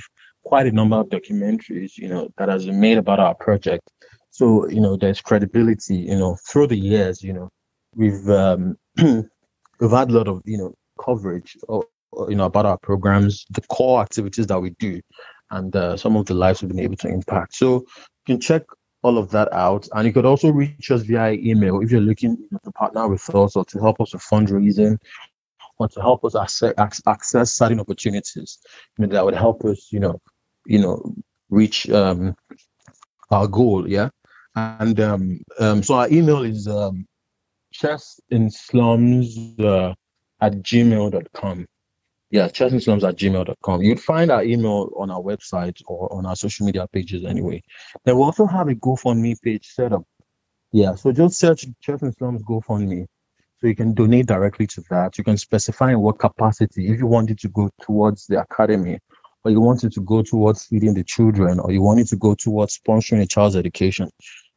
quite 0.44 0.66
a 0.66 0.72
number 0.72 0.96
of 0.96 1.08
documentaries, 1.08 1.96
you 1.96 2.08
know, 2.08 2.28
that 2.36 2.48
has 2.48 2.66
been 2.66 2.80
made 2.80 2.98
about 2.98 3.20
our 3.20 3.34
project. 3.34 3.88
So, 4.32 4.66
you 4.68 4.80
know, 4.80 4.96
there's 4.96 5.20
credibility, 5.20 5.96
you 5.96 6.16
know, 6.16 6.36
through 6.48 6.68
the 6.68 6.76
years, 6.76 7.22
you 7.22 7.34
know, 7.34 7.50
we've 7.94 8.28
um, 8.30 8.78
we've 8.96 9.90
had 9.90 10.10
a 10.10 10.14
lot 10.14 10.26
of, 10.26 10.40
you 10.46 10.56
know, 10.56 10.74
coverage 10.98 11.54
or, 11.68 11.84
you 12.28 12.34
know, 12.34 12.46
about 12.46 12.64
our 12.64 12.78
programs, 12.78 13.44
the 13.50 13.60
core 13.62 14.00
activities 14.00 14.46
that 14.46 14.58
we 14.60 14.70
do, 14.78 15.02
and 15.50 15.76
uh, 15.76 15.98
some 15.98 16.16
of 16.16 16.24
the 16.24 16.34
lives 16.34 16.62
we've 16.62 16.70
been 16.70 16.80
able 16.80 16.96
to 16.96 17.08
impact. 17.08 17.54
So 17.54 17.74
you 17.74 18.34
can 18.34 18.40
check 18.40 18.62
all 19.02 19.18
of 19.18 19.30
that 19.32 19.52
out. 19.52 19.86
And 19.92 20.06
you 20.06 20.14
could 20.14 20.24
also 20.24 20.50
reach 20.50 20.90
us 20.90 21.02
via 21.02 21.32
email 21.32 21.80
if 21.82 21.90
you're 21.90 22.00
looking 22.00 22.36
to 22.64 22.72
partner 22.72 23.06
with 23.08 23.28
us 23.34 23.54
or 23.54 23.66
to 23.66 23.80
help 23.80 24.00
us 24.00 24.14
with 24.14 24.22
fundraising 24.22 24.96
or 25.78 25.88
to 25.88 26.00
help 26.00 26.24
us 26.24 26.34
access, 26.34 26.72
access 27.06 27.52
certain 27.52 27.80
opportunities 27.80 28.58
you 28.98 29.06
know, 29.06 29.12
that 29.12 29.24
would 29.24 29.34
help 29.34 29.62
us, 29.66 29.88
you 29.92 30.00
know, 30.00 30.18
you 30.64 30.78
know, 30.78 31.14
reach 31.50 31.90
um, 31.90 32.34
our 33.30 33.46
goal. 33.46 33.88
Yeah. 33.88 34.08
And 34.54 35.00
um, 35.00 35.40
um, 35.58 35.82
so 35.82 35.94
our 35.94 36.10
email 36.10 36.42
is 36.42 36.68
um, 36.68 37.06
chess 37.72 38.20
in 38.30 38.50
slums 38.50 39.58
uh, 39.58 39.94
at 40.40 40.54
gmail.com 40.62 41.66
yeah, 42.32 42.48
chessandslums 42.48 43.06
at 43.06 43.16
gmail.com. 43.16 43.82
You'd 43.82 44.00
find 44.00 44.30
our 44.30 44.42
email 44.42 44.90
on 44.96 45.10
our 45.10 45.20
website 45.20 45.82
or 45.86 46.10
on 46.10 46.24
our 46.24 46.34
social 46.34 46.64
media 46.64 46.88
pages 46.90 47.26
anyway. 47.26 47.62
Then 48.04 48.16
we 48.16 48.22
also 48.22 48.46
have 48.46 48.68
a 48.68 48.74
GoFundMe 48.74 49.40
page 49.42 49.68
set 49.68 49.92
up. 49.92 50.04
Yeah, 50.72 50.94
so 50.94 51.12
just 51.12 51.38
search 51.38 51.66
Chess 51.82 52.00
in 52.00 52.10
Slums 52.14 52.42
GoFundMe. 52.42 53.06
So 53.60 53.66
you 53.66 53.76
can 53.76 53.92
donate 53.92 54.26
directly 54.26 54.66
to 54.68 54.82
that. 54.88 55.18
You 55.18 55.24
can 55.24 55.36
specify 55.36 55.90
in 55.90 56.00
what 56.00 56.18
capacity. 56.18 56.88
If 56.88 56.98
you 56.98 57.06
want 57.06 57.30
it 57.30 57.38
to 57.40 57.48
go 57.48 57.70
towards 57.82 58.26
the 58.26 58.40
academy, 58.40 58.98
or 59.44 59.50
you 59.50 59.60
want 59.60 59.84
it 59.84 59.92
to 59.92 60.00
go 60.00 60.22
towards 60.22 60.64
feeding 60.64 60.94
the 60.94 61.04
children, 61.04 61.60
or 61.60 61.70
you 61.70 61.82
want 61.82 62.00
it 62.00 62.08
to 62.08 62.16
go 62.16 62.34
towards 62.34 62.78
sponsoring 62.78 63.20
a 63.20 63.26
child's 63.26 63.56
education. 63.56 64.08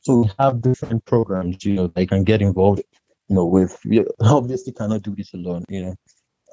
So 0.05 0.17
we 0.17 0.29
have 0.37 0.61
different 0.61 1.03
programs, 1.05 1.65
you 1.65 1.73
know, 1.73 1.87
they 1.87 2.05
can 2.05 2.23
get 2.23 2.39
involved, 2.39 2.83
you 3.27 3.35
know, 3.35 3.47
with. 3.47 3.79
We 3.85 4.05
obviously 4.21 4.71
cannot 4.71 5.01
do 5.01 5.15
this 5.15 5.33
alone, 5.33 5.65
you 5.67 5.83
know. 5.83 5.95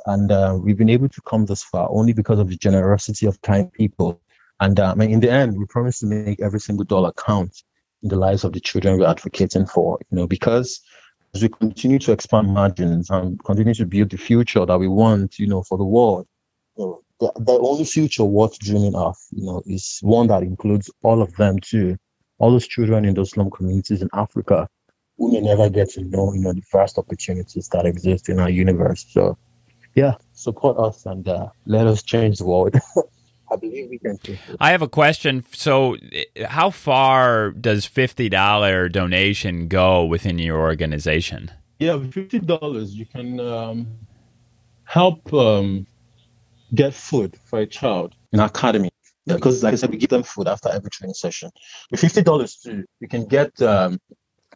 And 0.06 0.32
uh, 0.32 0.58
we've 0.58 0.78
been 0.78 0.88
able 0.88 1.10
to 1.10 1.20
come 1.28 1.44
this 1.44 1.62
far 1.62 1.86
only 1.90 2.14
because 2.14 2.38
of 2.38 2.48
the 2.48 2.56
generosity 2.56 3.26
of 3.26 3.38
kind 3.42 3.70
people. 3.74 4.22
And 4.60 4.80
uh, 4.80 4.94
in 4.98 5.20
the 5.20 5.30
end, 5.30 5.58
we 5.58 5.66
promise 5.66 5.98
to 5.98 6.06
make 6.06 6.40
every 6.40 6.60
single 6.60 6.86
dollar 6.86 7.12
count 7.12 7.62
in 8.02 8.08
the 8.08 8.16
lives 8.16 8.44
of 8.44 8.54
the 8.54 8.60
children 8.60 8.98
we're 8.98 9.06
advocating 9.06 9.66
for, 9.66 9.98
you 10.10 10.16
know, 10.16 10.26
because 10.26 10.80
as 11.34 11.42
we 11.42 11.50
continue 11.50 11.98
to 11.98 12.12
expand 12.12 12.48
margins 12.48 13.10
and 13.10 13.38
continue 13.44 13.74
to 13.74 13.84
build 13.84 14.08
the 14.08 14.16
future 14.16 14.64
that 14.64 14.78
we 14.78 14.88
want, 14.88 15.38
you 15.38 15.46
know, 15.46 15.62
for 15.62 15.76
the 15.76 15.84
world, 15.84 16.26
you 16.78 16.86
know, 16.86 17.02
the, 17.20 17.30
the 17.42 17.52
only 17.58 17.84
future 17.84 18.24
worth 18.24 18.58
dreaming 18.60 18.94
of, 18.94 19.14
you 19.30 19.44
know, 19.44 19.62
is 19.66 19.98
one 20.00 20.28
that 20.28 20.42
includes 20.42 20.90
all 21.02 21.20
of 21.20 21.36
them 21.36 21.58
too. 21.60 21.98
All 22.42 22.50
those 22.50 22.66
children 22.66 23.04
in 23.04 23.14
those 23.14 23.30
slum 23.30 23.50
communities 23.50 24.02
in 24.02 24.08
Africa 24.12 24.68
who 25.16 25.30
may 25.32 25.40
never 25.40 25.70
get 25.70 25.90
to 25.90 26.02
know, 26.02 26.32
you 26.34 26.40
know, 26.40 26.52
the 26.52 26.62
vast 26.72 26.98
opportunities 26.98 27.68
that 27.68 27.86
exist 27.86 28.28
in 28.28 28.40
our 28.40 28.50
universe. 28.50 29.06
So, 29.08 29.38
yeah, 29.94 30.14
support 30.32 30.76
us 30.78 31.06
and 31.06 31.28
uh, 31.28 31.50
let 31.66 31.86
us 31.86 32.02
change 32.02 32.38
the 32.38 32.44
world. 32.44 32.74
I 33.52 33.56
believe 33.56 33.90
we 33.90 33.98
can. 33.98 34.18
I 34.58 34.72
have 34.72 34.82
a 34.82 34.88
question. 34.88 35.44
So, 35.52 35.96
how 36.44 36.70
far 36.70 37.50
does 37.52 37.84
fifty 37.84 38.28
dollar 38.28 38.88
donation 38.88 39.68
go 39.68 40.04
within 40.04 40.38
your 40.38 40.58
organization? 40.58 41.50
Yeah, 41.78 42.02
fifty 42.10 42.40
dollars, 42.40 42.94
you 42.94 43.06
can 43.06 43.38
um, 43.38 43.86
help 44.84 45.32
um, 45.32 45.86
get 46.74 46.94
food 46.94 47.38
for 47.44 47.60
a 47.60 47.66
child 47.66 48.14
in 48.32 48.40
our 48.40 48.46
academy. 48.46 48.91
Because 49.26 49.62
like 49.62 49.72
I 49.72 49.76
said, 49.76 49.90
we 49.90 49.98
give 49.98 50.10
them 50.10 50.24
food 50.24 50.48
after 50.48 50.68
every 50.68 50.90
training 50.90 51.14
session. 51.14 51.50
With 51.90 52.00
fifty 52.00 52.22
dollars 52.22 52.56
too, 52.56 52.84
you 53.00 53.08
can 53.08 53.24
get 53.26 53.60
um, 53.62 54.00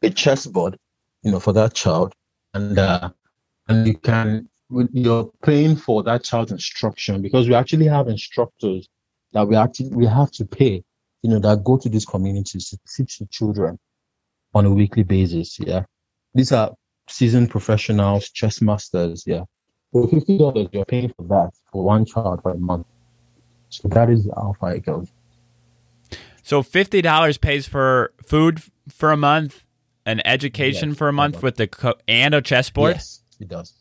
a 0.02 0.10
chessboard, 0.10 0.76
you 1.22 1.30
know, 1.30 1.40
for 1.40 1.52
that 1.52 1.74
child, 1.74 2.14
and 2.54 2.78
uh, 2.78 3.10
and 3.68 3.86
you 3.86 3.94
can 3.96 4.48
you're 4.92 5.30
paying 5.42 5.76
for 5.76 6.02
that 6.02 6.24
child's 6.24 6.50
instruction 6.50 7.22
because 7.22 7.48
we 7.48 7.54
actually 7.54 7.86
have 7.86 8.08
instructors 8.08 8.88
that 9.32 9.46
we 9.46 9.54
actually 9.54 9.90
we 9.90 10.06
have 10.06 10.32
to 10.32 10.44
pay, 10.44 10.82
you 11.22 11.30
know, 11.30 11.38
that 11.38 11.62
go 11.62 11.76
to 11.76 11.88
these 11.88 12.04
communities 12.04 12.70
to 12.70 12.78
teach 12.96 13.18
the 13.18 13.26
children 13.26 13.78
on 14.54 14.66
a 14.66 14.70
weekly 14.70 15.04
basis. 15.04 15.60
Yeah, 15.60 15.84
these 16.34 16.50
are 16.50 16.74
seasoned 17.08 17.50
professionals, 17.50 18.30
chess 18.30 18.60
masters. 18.60 19.24
Yeah, 19.26 19.44
for 19.92 20.08
fifty 20.08 20.38
dollars, 20.38 20.68
you're 20.72 20.84
paying 20.84 21.12
for 21.16 21.22
that 21.28 21.52
for 21.70 21.84
one 21.84 22.04
child 22.04 22.40
a 22.44 22.54
month. 22.54 22.86
So 23.82 23.88
that 23.88 24.10
is 24.10 24.28
how 24.34 24.54
far 24.58 24.74
it 24.74 24.84
goes. 24.84 25.08
So 26.42 26.62
fifty 26.62 27.02
dollars 27.02 27.38
pays 27.38 27.66
for 27.66 28.12
food 28.24 28.62
for 28.88 29.10
a 29.10 29.16
month, 29.16 29.64
an 30.04 30.20
education 30.24 30.90
yes, 30.90 30.98
for 30.98 31.08
a 31.08 31.12
month 31.12 31.42
with 31.42 31.56
the 31.56 31.66
co- 31.66 31.98
and 32.06 32.34
a 32.34 32.40
chessboard. 32.40 32.94
Yes, 32.94 33.20
it 33.40 33.48
does. 33.48 33.74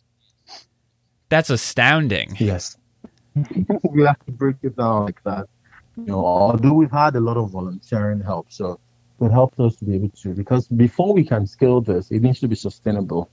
That's 1.29 1.49
astounding. 1.49 2.35
Yes. 2.39 2.77
we 3.91 4.03
have 4.03 4.23
to 4.25 4.31
break 4.31 4.57
it 4.63 4.75
down 4.77 5.05
like 5.05 5.21
that. 5.23 5.47
You 5.97 6.05
know, 6.05 6.25
although 6.25 6.73
we've 6.73 6.91
had 6.91 7.15
a 7.15 7.19
lot 7.19 7.37
of 7.37 7.51
volunteering 7.51 8.19
help, 8.21 8.51
so 8.51 8.79
it 9.21 9.31
helps 9.31 9.59
us 9.59 9.75
to 9.77 9.85
be 9.85 9.95
able 9.95 10.09
to 10.09 10.33
because 10.33 10.67
before 10.67 11.13
we 11.13 11.23
can 11.23 11.47
scale 11.47 11.81
this, 11.81 12.11
it 12.11 12.21
needs 12.21 12.39
to 12.41 12.47
be 12.47 12.55
sustainable. 12.55 13.29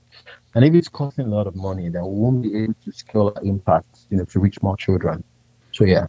And 0.55 0.63
if 0.63 0.73
it's 0.73 0.87
costing 0.87 1.25
a 1.25 1.29
lot 1.29 1.47
of 1.47 1.55
money, 1.55 1.89
then 1.89 2.03
we 2.03 2.19
won't 2.19 2.41
be 2.41 2.55
able 2.63 2.75
to 2.85 2.91
scale 2.91 3.33
our 3.35 3.43
impact, 3.43 4.01
you 4.09 4.17
know, 4.17 4.25
to 4.25 4.39
reach 4.39 4.61
more 4.61 4.77
children. 4.77 5.23
So 5.71 5.85
yeah. 5.85 6.07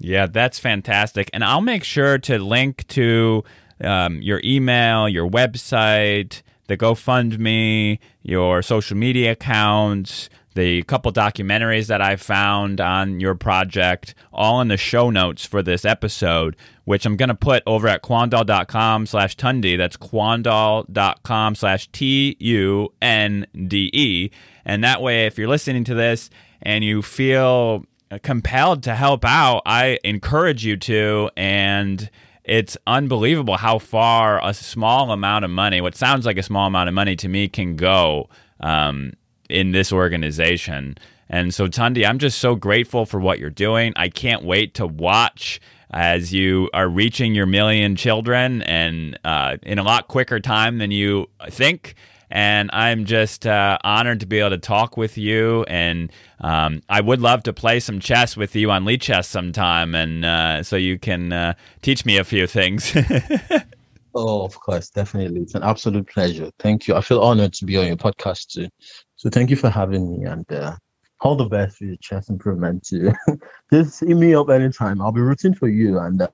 Yeah, 0.00 0.26
that's 0.26 0.58
fantastic. 0.58 1.28
And 1.32 1.44
I'll 1.44 1.60
make 1.60 1.84
sure 1.84 2.18
to 2.18 2.38
link 2.38 2.86
to 2.88 3.44
um, 3.82 4.22
your 4.22 4.40
email, 4.42 5.08
your 5.08 5.28
website, 5.28 6.42
the 6.68 6.76
GoFundMe, 6.76 7.98
your 8.22 8.62
social 8.62 8.96
media 8.96 9.32
accounts, 9.32 10.30
the 10.54 10.82
couple 10.84 11.12
documentaries 11.12 11.86
that 11.88 12.00
I 12.00 12.16
found 12.16 12.80
on 12.80 13.20
your 13.20 13.34
project, 13.34 14.14
all 14.32 14.60
in 14.62 14.68
the 14.68 14.78
show 14.78 15.10
notes 15.10 15.44
for 15.44 15.62
this 15.62 15.84
episode, 15.84 16.56
which 16.84 17.04
I'm 17.04 17.16
going 17.16 17.28
to 17.28 17.34
put 17.34 17.62
over 17.66 17.86
at 17.86 18.02
quandale.com 18.02 19.06
slash 19.06 19.36
Tunde. 19.36 19.76
That's 19.76 19.98
quandale.com 19.98 21.54
slash 21.54 21.88
T 21.92 22.36
U 22.40 22.92
N 23.02 23.46
D 23.54 23.90
E. 23.92 24.30
And 24.64 24.82
that 24.82 25.02
way, 25.02 25.26
if 25.26 25.38
you're 25.38 25.48
listening 25.48 25.84
to 25.84 25.94
this 25.94 26.30
and 26.62 26.82
you 26.84 27.02
feel 27.02 27.84
compelled 28.18 28.82
to 28.84 28.94
help 28.94 29.24
out, 29.24 29.62
I 29.64 29.98
encourage 30.04 30.64
you 30.64 30.76
to. 30.76 31.30
And 31.36 32.10
it's 32.44 32.76
unbelievable 32.86 33.56
how 33.56 33.78
far 33.78 34.44
a 34.44 34.52
small 34.52 35.12
amount 35.12 35.44
of 35.44 35.50
money, 35.50 35.80
what 35.80 35.94
sounds 35.94 36.26
like 36.26 36.38
a 36.38 36.42
small 36.42 36.66
amount 36.66 36.88
of 36.88 36.94
money 36.94 37.16
to 37.16 37.28
me, 37.28 37.48
can 37.48 37.76
go 37.76 38.28
um, 38.60 39.12
in 39.48 39.72
this 39.72 39.92
organization. 39.92 40.96
And 41.28 41.54
so, 41.54 41.68
Tunde, 41.68 42.04
I'm 42.04 42.18
just 42.18 42.38
so 42.38 42.56
grateful 42.56 43.06
for 43.06 43.20
what 43.20 43.38
you're 43.38 43.50
doing. 43.50 43.92
I 43.94 44.08
can't 44.08 44.42
wait 44.42 44.74
to 44.74 44.86
watch 44.86 45.60
as 45.92 46.32
you 46.32 46.70
are 46.72 46.88
reaching 46.88 47.34
your 47.34 47.46
million 47.46 47.96
children 47.96 48.62
and 48.62 49.18
uh, 49.24 49.56
in 49.62 49.78
a 49.78 49.82
lot 49.82 50.08
quicker 50.08 50.40
time 50.40 50.78
than 50.78 50.90
you 50.90 51.28
think 51.48 51.94
and 52.30 52.70
I'm 52.72 53.04
just 53.04 53.46
uh, 53.46 53.78
honored 53.82 54.20
to 54.20 54.26
be 54.26 54.38
able 54.38 54.50
to 54.50 54.58
talk 54.58 54.96
with 54.96 55.18
you. 55.18 55.64
And 55.64 56.12
um, 56.40 56.82
I 56.88 57.00
would 57.00 57.20
love 57.20 57.42
to 57.44 57.52
play 57.52 57.80
some 57.80 58.00
chess 58.00 58.36
with 58.36 58.54
you 58.54 58.70
on 58.70 58.84
Lichess 58.84 59.26
sometime, 59.26 59.94
and 59.94 60.24
uh, 60.24 60.62
so 60.62 60.76
you 60.76 60.98
can 60.98 61.32
uh, 61.32 61.54
teach 61.82 62.04
me 62.04 62.16
a 62.18 62.24
few 62.24 62.46
things. 62.46 62.94
oh, 64.14 64.44
of 64.44 64.58
course, 64.60 64.90
definitely. 64.90 65.40
It's 65.40 65.54
an 65.54 65.62
absolute 65.62 66.08
pleasure. 66.08 66.50
Thank 66.58 66.86
you. 66.86 66.94
I 66.94 67.00
feel 67.00 67.20
honored 67.20 67.52
to 67.54 67.64
be 67.64 67.76
on 67.76 67.86
your 67.86 67.96
podcast 67.96 68.48
too. 68.48 68.68
So 69.16 69.28
thank 69.28 69.50
you 69.50 69.56
for 69.56 69.68
having 69.68 70.18
me, 70.18 70.26
and 70.26 70.50
uh, 70.52 70.76
all 71.20 71.36
the 71.36 71.44
best 71.44 71.78
for 71.78 71.84
your 71.84 71.96
chess 72.00 72.28
improvement 72.28 72.86
too. 72.86 73.12
Just 73.72 74.00
hit 74.00 74.16
me 74.16 74.34
up 74.34 74.48
anytime. 74.50 75.00
I'll 75.00 75.12
be 75.12 75.20
rooting 75.20 75.54
for 75.54 75.68
you, 75.68 75.98
and 75.98 76.22
uh, 76.22 76.28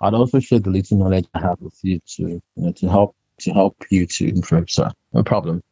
I'd 0.00 0.14
also 0.14 0.40
share 0.40 0.58
the 0.58 0.70
little 0.70 0.98
knowledge 0.98 1.26
I 1.34 1.40
have 1.40 1.60
with 1.60 1.78
you 1.82 2.00
to 2.16 2.22
you 2.22 2.42
know, 2.56 2.72
to 2.72 2.88
help 2.88 3.16
to 3.40 3.52
help 3.52 3.76
you 3.90 4.06
to 4.06 4.28
improve. 4.28 4.70
So 4.70 4.88
no 5.12 5.22
problem. 5.22 5.62